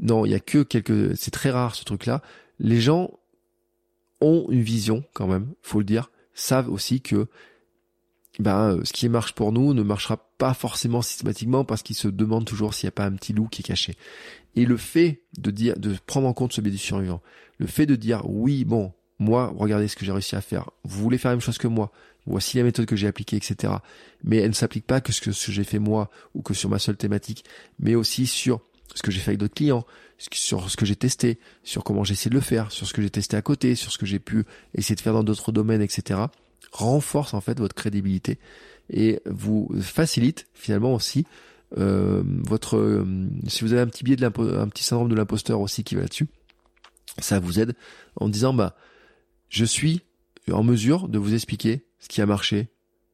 Non, 0.00 0.24
il 0.24 0.32
y 0.32 0.34
a 0.34 0.40
que 0.40 0.62
quelques, 0.62 1.16
c'est 1.16 1.30
très 1.30 1.50
rare 1.50 1.74
ce 1.74 1.84
truc-là. 1.84 2.22
Les 2.58 2.80
gens 2.80 3.10
ont 4.20 4.46
une 4.50 4.62
vision 4.62 5.04
quand 5.14 5.26
même, 5.26 5.52
faut 5.62 5.78
le 5.78 5.84
dire, 5.84 6.10
savent 6.34 6.70
aussi 6.70 7.00
que 7.00 7.28
ben, 8.38 8.76
euh, 8.76 8.80
ce 8.84 8.92
qui 8.92 9.08
marche 9.08 9.34
pour 9.34 9.52
nous 9.52 9.74
ne 9.74 9.82
marchera 9.82 10.16
pas 10.38 10.54
forcément 10.54 11.02
systématiquement 11.02 11.64
parce 11.64 11.82
qu'ils 11.82 11.96
se 11.96 12.08
demandent 12.08 12.46
toujours 12.46 12.74
s'il 12.74 12.86
n'y 12.86 12.90
a 12.90 12.92
pas 12.92 13.04
un 13.04 13.12
petit 13.12 13.32
loup 13.32 13.48
qui 13.48 13.60
est 13.60 13.64
caché. 13.64 13.96
Et 14.56 14.64
le 14.64 14.76
fait 14.76 15.22
de 15.38 15.50
dire, 15.50 15.78
de 15.78 15.94
prendre 16.06 16.26
en 16.26 16.32
compte 16.32 16.52
ce 16.52 16.60
biais 16.60 16.70
du 16.70 16.78
survivant, 16.78 17.20
le 17.58 17.66
fait 17.66 17.86
de 17.86 17.96
dire 17.96 18.22
oui, 18.28 18.64
bon, 18.64 18.92
moi, 19.18 19.52
regardez 19.54 19.88
ce 19.88 19.96
que 19.96 20.04
j'ai 20.04 20.12
réussi 20.12 20.36
à 20.36 20.40
faire. 20.40 20.70
Vous 20.84 21.02
voulez 21.02 21.18
faire 21.18 21.30
la 21.30 21.36
même 21.36 21.42
chose 21.42 21.58
que 21.58 21.68
moi. 21.68 21.92
Voici 22.26 22.56
la 22.56 22.64
méthode 22.64 22.86
que 22.86 22.96
j'ai 22.96 23.06
appliquée, 23.06 23.36
etc. 23.36 23.74
Mais 24.24 24.38
elle 24.38 24.50
ne 24.50 24.54
s'applique 24.54 24.86
pas 24.86 25.00
que 25.00 25.12
ce 25.12 25.20
que, 25.20 25.32
ce 25.32 25.46
que 25.46 25.52
j'ai 25.52 25.64
fait 25.64 25.78
moi 25.78 26.10
ou 26.34 26.42
que 26.42 26.54
sur 26.54 26.70
ma 26.70 26.78
seule 26.78 26.96
thématique, 26.96 27.44
mais 27.78 27.94
aussi 27.94 28.26
sur 28.26 28.62
ce 28.94 29.02
que 29.02 29.10
j'ai 29.10 29.20
fait 29.20 29.30
avec 29.30 29.38
d'autres 29.38 29.54
clients, 29.54 29.86
sur 30.32 30.70
ce 30.70 30.76
que 30.76 30.84
j'ai 30.84 30.96
testé, 30.96 31.38
sur 31.62 31.84
comment 31.84 32.04
j'ai 32.04 32.12
essayé 32.12 32.30
de 32.30 32.34
le 32.34 32.40
faire, 32.40 32.72
sur 32.72 32.86
ce 32.86 32.92
que 32.92 33.02
j'ai 33.02 33.10
testé 33.10 33.36
à 33.36 33.42
côté, 33.42 33.74
sur 33.74 33.92
ce 33.92 33.98
que 33.98 34.06
j'ai 34.06 34.18
pu 34.18 34.44
essayer 34.74 34.94
de 34.94 35.00
faire 35.00 35.14
dans 35.14 35.24
d'autres 35.24 35.52
domaines, 35.52 35.82
etc. 35.82 36.20
renforce 36.72 37.34
en 37.34 37.40
fait 37.40 37.58
votre 37.58 37.74
crédibilité 37.74 38.38
et 38.90 39.20
vous 39.26 39.70
facilite 39.80 40.46
finalement 40.54 40.94
aussi 40.94 41.26
euh, 41.78 42.22
votre 42.26 42.76
euh, 42.76 43.28
si 43.46 43.62
vous 43.62 43.72
avez 43.72 43.82
un 43.82 43.86
petit 43.86 44.02
biais 44.02 44.16
de 44.16 44.24
un 44.24 44.68
petit 44.68 44.82
syndrome 44.82 45.08
de 45.08 45.14
l'imposteur 45.14 45.60
aussi 45.60 45.84
qui 45.84 45.94
va 45.94 46.02
là-dessus, 46.02 46.26
ça 47.18 47.38
vous 47.38 47.60
aide 47.60 47.74
en 48.16 48.28
disant 48.28 48.52
bah 48.52 48.74
je 49.48 49.64
suis 49.64 50.02
en 50.50 50.64
mesure 50.64 51.08
de 51.08 51.18
vous 51.18 51.34
expliquer 51.34 51.84
ce 52.00 52.08
qui 52.08 52.20
a 52.20 52.26
marché 52.26 52.68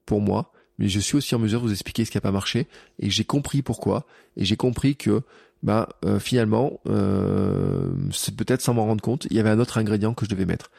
pour 0.06 0.20
moi, 0.20 0.52
mais 0.78 0.88
je 0.88 1.00
suis 1.00 1.16
aussi 1.16 1.34
en 1.34 1.38
mesure 1.38 1.60
de 1.60 1.66
vous 1.66 1.72
expliquer 1.72 2.04
ce 2.04 2.10
qui 2.10 2.16
n'a 2.16 2.22
pas 2.22 2.32
marché 2.32 2.66
et 2.98 3.10
j'ai 3.10 3.24
compris 3.24 3.60
pourquoi 3.60 4.06
et 4.36 4.44
j'ai 4.44 4.56
compris 4.56 4.96
que 4.96 5.22
bah 5.66 5.88
euh, 6.04 6.20
finalement, 6.20 6.80
euh, 6.86 7.90
c'est 8.12 8.36
peut-être 8.36 8.62
sans 8.62 8.72
m'en 8.72 8.86
rendre 8.86 9.02
compte, 9.02 9.26
il 9.30 9.36
y 9.36 9.40
avait 9.40 9.50
un 9.50 9.58
autre 9.58 9.78
ingrédient 9.78 10.14
que 10.14 10.24
je 10.24 10.30
devais 10.30 10.46
mettre. 10.46 10.70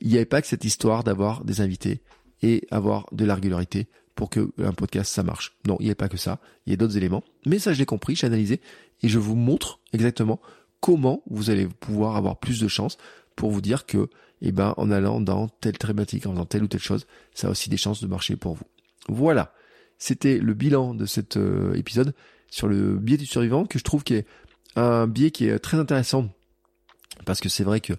Il 0.00 0.08
n'y 0.08 0.16
avait 0.16 0.24
pas 0.24 0.42
que 0.42 0.48
cette 0.48 0.64
histoire 0.64 1.04
d'avoir 1.04 1.44
des 1.44 1.60
invités 1.60 2.02
et 2.42 2.66
avoir 2.72 3.06
de 3.12 3.24
la 3.24 3.36
régularité 3.36 3.86
pour 4.16 4.30
que 4.30 4.50
un 4.58 4.72
podcast 4.72 5.12
ça 5.12 5.22
marche. 5.22 5.56
Non, 5.68 5.76
il 5.78 5.84
n'y 5.84 5.90
avait 5.90 5.94
pas 5.94 6.08
que 6.08 6.16
ça. 6.16 6.40
Il 6.66 6.70
y 6.70 6.74
a 6.74 6.76
d'autres 6.76 6.96
éléments. 6.96 7.22
Mais 7.46 7.60
ça, 7.60 7.72
je 7.72 7.78
l'ai 7.78 7.86
compris, 7.86 8.16
j'ai 8.16 8.26
analysé 8.26 8.60
et 9.04 9.08
je 9.08 9.20
vous 9.20 9.36
montre 9.36 9.78
exactement 9.92 10.40
comment 10.80 11.22
vous 11.30 11.50
allez 11.50 11.68
pouvoir 11.68 12.16
avoir 12.16 12.40
plus 12.40 12.58
de 12.58 12.66
chances 12.66 12.98
pour 13.36 13.52
vous 13.52 13.60
dire 13.60 13.86
que, 13.86 14.10
eh 14.40 14.50
ben, 14.50 14.74
en 14.76 14.90
allant 14.90 15.20
dans 15.20 15.50
telle 15.60 15.78
thématique, 15.78 16.26
en 16.26 16.32
faisant 16.32 16.46
telle 16.46 16.64
ou 16.64 16.68
telle 16.68 16.80
chose, 16.80 17.06
ça 17.32 17.46
a 17.46 17.50
aussi 17.52 17.70
des 17.70 17.76
chances 17.76 18.02
de 18.02 18.08
marcher 18.08 18.34
pour 18.34 18.54
vous. 18.54 18.66
Voilà. 19.08 19.54
C'était 19.98 20.38
le 20.38 20.52
bilan 20.54 20.94
de 20.94 21.06
cet 21.06 21.36
euh, 21.36 21.74
épisode 21.74 22.12
sur 22.52 22.68
le 22.68 22.96
biais 22.96 23.16
du 23.16 23.24
survivant 23.24 23.64
que 23.64 23.78
je 23.78 23.82
trouve 23.82 24.04
qui 24.04 24.14
est 24.14 24.26
un 24.76 25.06
biais 25.06 25.30
qui 25.30 25.48
est 25.48 25.58
très 25.58 25.78
intéressant. 25.78 26.28
Parce 27.24 27.40
que 27.40 27.48
c'est 27.48 27.64
vrai 27.64 27.80
que 27.80 27.94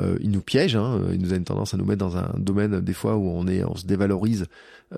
euh, 0.00 0.16
il 0.20 0.30
nous 0.30 0.40
piège, 0.40 0.76
hein, 0.76 1.00
il 1.12 1.20
nous 1.20 1.32
a 1.32 1.36
une 1.36 1.44
tendance 1.44 1.74
à 1.74 1.76
nous 1.76 1.84
mettre 1.84 1.98
dans 1.98 2.16
un 2.16 2.32
domaine 2.38 2.80
des 2.80 2.94
fois 2.94 3.16
où 3.16 3.28
on 3.28 3.46
est, 3.46 3.64
on 3.64 3.76
se 3.76 3.86
dévalorise 3.86 4.46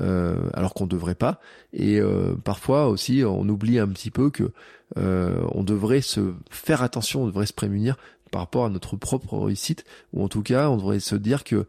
euh, 0.00 0.36
alors 0.54 0.74
qu'on 0.74 0.86
devrait 0.86 1.14
pas, 1.16 1.40
et 1.72 2.00
euh, 2.00 2.34
parfois 2.44 2.88
aussi 2.88 3.22
on 3.26 3.48
oublie 3.48 3.78
un 3.78 3.88
petit 3.88 4.10
peu 4.10 4.30
que 4.30 4.52
on 4.96 5.62
devrait 5.62 6.02
se 6.02 6.32
faire 6.50 6.82
attention, 6.82 7.22
on 7.22 7.26
devrait 7.26 7.46
se 7.46 7.52
prémunir 7.52 7.96
par 8.30 8.42
rapport 8.42 8.64
à 8.64 8.70
notre 8.70 8.96
propre 8.96 9.38
réussite, 9.38 9.84
ou 10.12 10.22
en 10.22 10.28
tout 10.28 10.42
cas 10.42 10.68
on 10.68 10.76
devrait 10.76 11.00
se 11.00 11.14
dire 11.16 11.44
que 11.44 11.66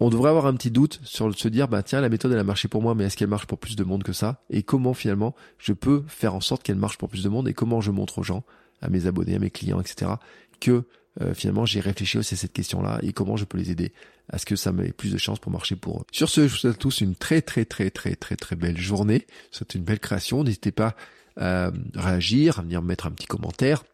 on 0.00 0.10
devrait 0.10 0.30
avoir 0.30 0.46
un 0.46 0.54
petit 0.54 0.70
doute 0.70 1.00
sur 1.04 1.36
se 1.36 1.48
dire 1.48 1.68
bah 1.68 1.82
tiens 1.82 2.00
la 2.00 2.08
méthode 2.08 2.32
elle 2.32 2.38
a 2.38 2.44
marché 2.44 2.68
pour 2.68 2.82
moi 2.82 2.94
mais 2.94 3.04
est-ce 3.04 3.16
qu'elle 3.16 3.28
marche 3.28 3.46
pour 3.46 3.58
plus 3.58 3.76
de 3.76 3.84
monde 3.84 4.02
que 4.02 4.12
ça? 4.12 4.42
Et 4.50 4.62
comment 4.62 4.94
finalement 4.94 5.34
je 5.58 5.72
peux 5.72 6.02
faire 6.08 6.34
en 6.34 6.40
sorte 6.40 6.62
qu'elle 6.62 6.76
marche 6.76 6.98
pour 6.98 7.08
plus 7.08 7.22
de 7.22 7.28
monde? 7.28 7.48
Et 7.48 7.54
comment 7.54 7.80
je 7.80 7.90
montre 7.90 8.18
aux 8.18 8.22
gens 8.22 8.44
à 8.82 8.88
mes 8.88 9.06
abonnés 9.06 9.36
à 9.36 9.38
mes 9.38 9.50
clients 9.50 9.80
etc 9.80 10.12
que 10.60 10.84
euh, 11.20 11.32
finalement 11.32 11.64
j'ai 11.64 11.80
réfléchi 11.80 12.18
aussi 12.18 12.34
à 12.34 12.36
cette 12.36 12.52
question 12.52 12.82
là 12.82 12.98
et 13.02 13.12
comment 13.12 13.36
je 13.36 13.44
peux 13.44 13.58
les 13.58 13.70
aider 13.70 13.92
à 14.28 14.38
ce 14.38 14.46
que 14.46 14.56
ça 14.56 14.72
m'ait 14.72 14.92
plus 14.92 15.12
de 15.12 15.18
chance 15.18 15.38
pour 15.38 15.52
marcher 15.52 15.76
pour 15.76 16.00
eux. 16.00 16.04
Sur 16.10 16.28
ce 16.28 16.48
je 16.48 16.52
vous 16.52 16.58
souhaite 16.58 16.74
à 16.74 16.78
tous 16.78 17.00
une 17.00 17.14
très 17.14 17.42
très 17.42 17.64
très 17.64 17.90
très 17.90 18.16
très 18.16 18.36
très 18.36 18.56
belle 18.56 18.78
journée. 18.78 19.26
C'est 19.50 19.74
une 19.74 19.84
belle 19.84 20.00
création. 20.00 20.42
N'hésitez 20.42 20.72
pas 20.72 20.96
à 21.36 21.70
réagir 21.94 22.58
à 22.58 22.62
venir 22.62 22.82
mettre 22.82 23.06
un 23.06 23.10
petit 23.10 23.26
commentaire. 23.26 23.84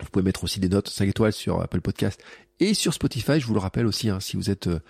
Vous 0.00 0.08
pouvez 0.10 0.24
mettre 0.24 0.44
aussi 0.44 0.60
des 0.60 0.68
notes 0.68 0.88
5 0.88 1.08
étoiles 1.08 1.32
sur 1.32 1.60
Apple 1.60 1.80
Podcast 1.80 2.20
et 2.60 2.74
sur 2.74 2.92
Spotify. 2.94 3.38
Je 3.38 3.46
vous 3.46 3.54
le 3.54 3.60
rappelle 3.60 3.86
aussi, 3.86 4.10
hein, 4.10 4.20
si 4.20 4.36
vous 4.36 4.50
êtes 4.50 4.66
euh, 4.66 4.80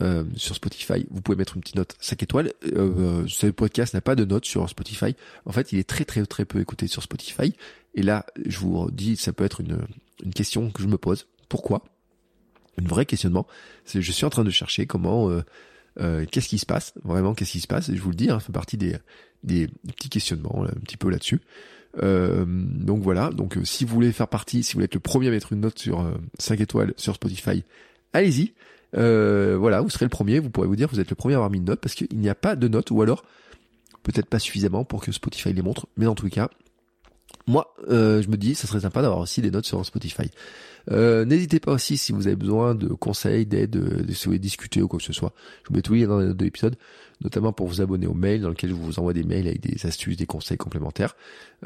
euh, 0.00 0.24
sur 0.36 0.54
Spotify, 0.54 1.06
vous 1.10 1.20
pouvez 1.20 1.36
mettre 1.36 1.56
une 1.56 1.62
petite 1.62 1.76
note 1.76 1.96
5 2.00 2.22
étoiles. 2.22 2.52
Euh, 2.76 3.24
ce 3.26 3.48
podcast 3.48 3.94
n'a 3.94 4.00
pas 4.00 4.14
de 4.14 4.24
note 4.24 4.44
sur 4.44 4.68
Spotify. 4.68 5.16
En 5.44 5.52
fait, 5.52 5.72
il 5.72 5.78
est 5.78 5.88
très 5.88 6.04
très 6.04 6.24
très 6.24 6.44
peu 6.44 6.60
écouté 6.60 6.86
sur 6.86 7.02
Spotify. 7.02 7.54
Et 7.94 8.02
là, 8.02 8.24
je 8.46 8.58
vous 8.58 8.90
dis, 8.92 9.16
ça 9.16 9.32
peut 9.32 9.44
être 9.44 9.60
une, 9.60 9.78
une 10.22 10.32
question 10.32 10.70
que 10.70 10.82
je 10.82 10.88
me 10.88 10.98
pose. 10.98 11.26
Pourquoi? 11.48 11.82
Un 12.80 12.86
vrai 12.86 13.06
questionnement. 13.06 13.46
C'est 13.84 14.00
je 14.00 14.12
suis 14.12 14.24
en 14.24 14.30
train 14.30 14.44
de 14.44 14.50
chercher 14.50 14.86
comment, 14.86 15.30
euh, 16.00 16.24
qu'est-ce 16.30 16.48
qui 16.48 16.58
se 16.58 16.66
passe? 16.66 16.94
Vraiment, 17.02 17.34
qu'est-ce 17.34 17.52
qui 17.52 17.60
se 17.60 17.66
passe? 17.66 17.88
Et 17.88 17.96
je 17.96 18.02
vous 18.02 18.10
le 18.10 18.16
dis, 18.16 18.30
hein, 18.30 18.38
ça 18.38 18.46
fait 18.46 18.52
partie 18.52 18.76
des, 18.76 18.96
des 19.42 19.68
petits 19.88 20.10
questionnements 20.10 20.64
un 20.64 20.80
petit 20.80 20.96
peu 20.96 21.10
là-dessus. 21.10 21.40
Euh, 22.02 22.44
donc 22.46 23.02
voilà, 23.02 23.30
donc 23.30 23.58
si 23.64 23.84
vous 23.84 23.94
voulez 23.94 24.12
faire 24.12 24.28
partie, 24.28 24.62
si 24.62 24.72
vous 24.72 24.76
voulez 24.76 24.84
être 24.84 24.94
le 24.94 25.00
premier 25.00 25.28
à 25.28 25.30
mettre 25.30 25.52
une 25.52 25.60
note 25.60 25.78
sur 25.78 26.08
5 26.38 26.60
étoiles 26.60 26.94
sur 26.96 27.16
Spotify, 27.16 27.64
allez-y. 28.12 28.52
Euh, 28.96 29.56
voilà, 29.58 29.80
vous 29.80 29.90
serez 29.90 30.04
le 30.04 30.10
premier, 30.10 30.38
vous 30.38 30.50
pourrez 30.50 30.66
vous 30.66 30.76
dire 30.76 30.88
vous 30.88 31.00
êtes 31.00 31.10
le 31.10 31.16
premier 31.16 31.34
à 31.34 31.38
avoir 31.38 31.50
mis 31.50 31.58
une 31.58 31.64
note 31.64 31.80
parce 31.80 31.94
qu'il 31.94 32.08
n'y 32.14 32.28
a 32.28 32.34
pas 32.34 32.56
de 32.56 32.68
note 32.68 32.90
ou 32.90 33.02
alors 33.02 33.24
peut-être 34.02 34.26
pas 34.26 34.38
suffisamment 34.38 34.84
pour 34.84 35.02
que 35.02 35.12
Spotify 35.12 35.52
les 35.52 35.62
montre, 35.62 35.86
mais 35.96 36.06
en 36.06 36.14
tout 36.14 36.28
cas, 36.28 36.48
moi, 37.48 37.74
euh, 37.88 38.22
je 38.22 38.28
me 38.28 38.36
dis, 38.36 38.54
ça 38.54 38.68
serait 38.68 38.80
sympa 38.80 39.02
d'avoir 39.02 39.20
aussi 39.20 39.40
des 39.40 39.50
notes 39.50 39.66
sur 39.66 39.84
Spotify. 39.84 40.30
Euh, 40.90 41.24
N'hésitez 41.24 41.60
pas 41.60 41.72
aussi 41.72 41.96
si 41.96 42.12
vous 42.12 42.26
avez 42.26 42.36
besoin 42.36 42.74
de 42.74 42.88
conseils, 42.88 43.46
d'aide, 43.46 43.70
de, 43.70 44.12
si 44.12 44.24
vous 44.24 44.30
voulez 44.30 44.38
discuter 44.38 44.82
ou 44.82 44.88
quoi 44.88 44.98
que 44.98 45.04
ce 45.04 45.12
soit. 45.12 45.32
Je 45.64 45.70
vous 45.70 45.76
mets 45.76 45.82
tout 45.82 45.94
dans 46.06 46.18
les 46.18 46.26
notes 46.26 46.36
de 46.36 46.44
l'épisode 46.44 46.76
notamment 47.20 47.52
pour 47.52 47.66
vous 47.66 47.80
abonner 47.80 48.06
au 48.06 48.14
mail 48.14 48.42
dans 48.42 48.48
lequel 48.48 48.70
je 48.70 48.74
vous 48.74 48.98
envoie 48.98 49.12
des 49.12 49.24
mails 49.24 49.48
avec 49.48 49.60
des 49.60 49.86
astuces, 49.86 50.16
des 50.16 50.26
conseils 50.26 50.56
complémentaires. 50.56 51.16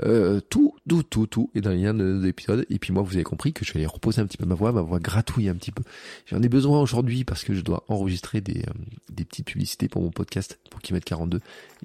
Euh, 0.02 0.40
tout, 0.48 0.74
tout, 0.88 1.02
tout, 1.02 1.26
tout 1.26 1.50
est 1.54 1.60
dans 1.60 1.70
les 1.70 1.82
liens 1.82 1.94
de 1.94 2.20
l'épisode. 2.22 2.64
Et 2.70 2.78
puis 2.78 2.92
moi, 2.92 3.02
vous 3.02 3.14
avez 3.14 3.24
compris 3.24 3.52
que 3.52 3.64
je 3.64 3.72
vais 3.74 3.84
reposer 3.84 4.20
un 4.20 4.26
petit 4.26 4.38
peu 4.38 4.46
ma 4.46 4.54
voix, 4.54 4.72
ma 4.72 4.80
voix 4.80 4.98
gratouille 4.98 5.48
un 5.48 5.54
petit 5.54 5.72
peu. 5.72 5.82
J'en 6.26 6.42
ai 6.42 6.48
besoin 6.48 6.80
aujourd'hui 6.80 7.24
parce 7.24 7.44
que 7.44 7.54
je 7.54 7.60
dois 7.60 7.84
enregistrer 7.88 8.40
des, 8.40 8.60
euh, 8.60 8.72
des 9.10 9.24
petites 9.24 9.46
publicités 9.46 9.88
pour 9.88 10.02
mon 10.02 10.10
podcast 10.10 10.58
pour 10.70 10.80
Kimet 10.80 11.00
42. 11.00 11.40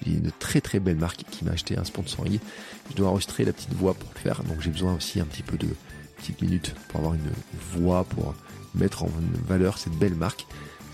Il 0.06 0.14
y 0.14 0.16
a 0.16 0.20
une 0.20 0.32
très 0.40 0.62
très 0.62 0.80
belle 0.80 0.98
marque 0.98 1.24
qui 1.30 1.44
m'a 1.44 1.52
acheté 1.52 1.78
un 1.78 1.84
sponsoring. 1.84 2.40
Je 2.90 2.96
dois 2.96 3.10
enregistrer 3.10 3.44
la 3.44 3.52
petite 3.52 3.74
pour 3.94 4.10
le 4.14 4.20
faire. 4.20 4.44
Donc 4.44 4.62
j'ai 4.62 4.70
besoin 4.70 4.96
aussi 4.96 5.20
un 5.20 5.26
petit 5.26 5.44
peu 5.44 5.58
de 5.58 5.68
petites 6.18 6.42
minutes 6.42 6.74
pour 6.88 7.00
avoir 7.00 7.14
une 7.14 7.32
voix, 7.74 8.04
pour 8.04 8.34
mettre 8.76 9.04
en 9.04 9.10
valeur 9.48 9.78
cette 9.78 9.94
belle 9.94 10.16
marque. 10.16 10.46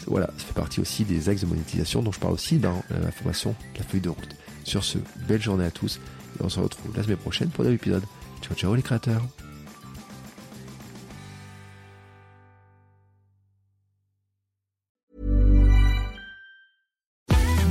Voilà, 0.07 0.27
ça 0.37 0.45
fait 0.45 0.53
partie 0.53 0.81
aussi 0.81 1.05
des 1.05 1.29
axes 1.29 1.41
de 1.41 1.45
monétisation 1.45 2.01
dont 2.01 2.11
je 2.11 2.19
parle 2.19 2.33
aussi 2.33 2.57
dans 2.57 2.83
la 2.89 3.11
formation 3.11 3.55
La 3.77 3.83
feuille 3.83 4.01
de 4.01 4.09
route. 4.09 4.35
Sur 4.65 4.83
ce, 4.83 4.97
belle 5.27 5.41
journée 5.41 5.65
à 5.65 5.71
tous 5.71 5.99
et 6.39 6.43
on 6.43 6.49
se 6.49 6.59
retrouve 6.59 6.95
la 6.95 7.03
semaine 7.03 7.17
prochaine 7.17 7.49
pour 7.49 7.61
un 7.61 7.65
nouvel 7.65 7.75
épisode. 7.75 8.03
Ciao 8.41 8.55
ciao 8.55 8.75
les 8.75 8.81
créateurs 8.81 9.42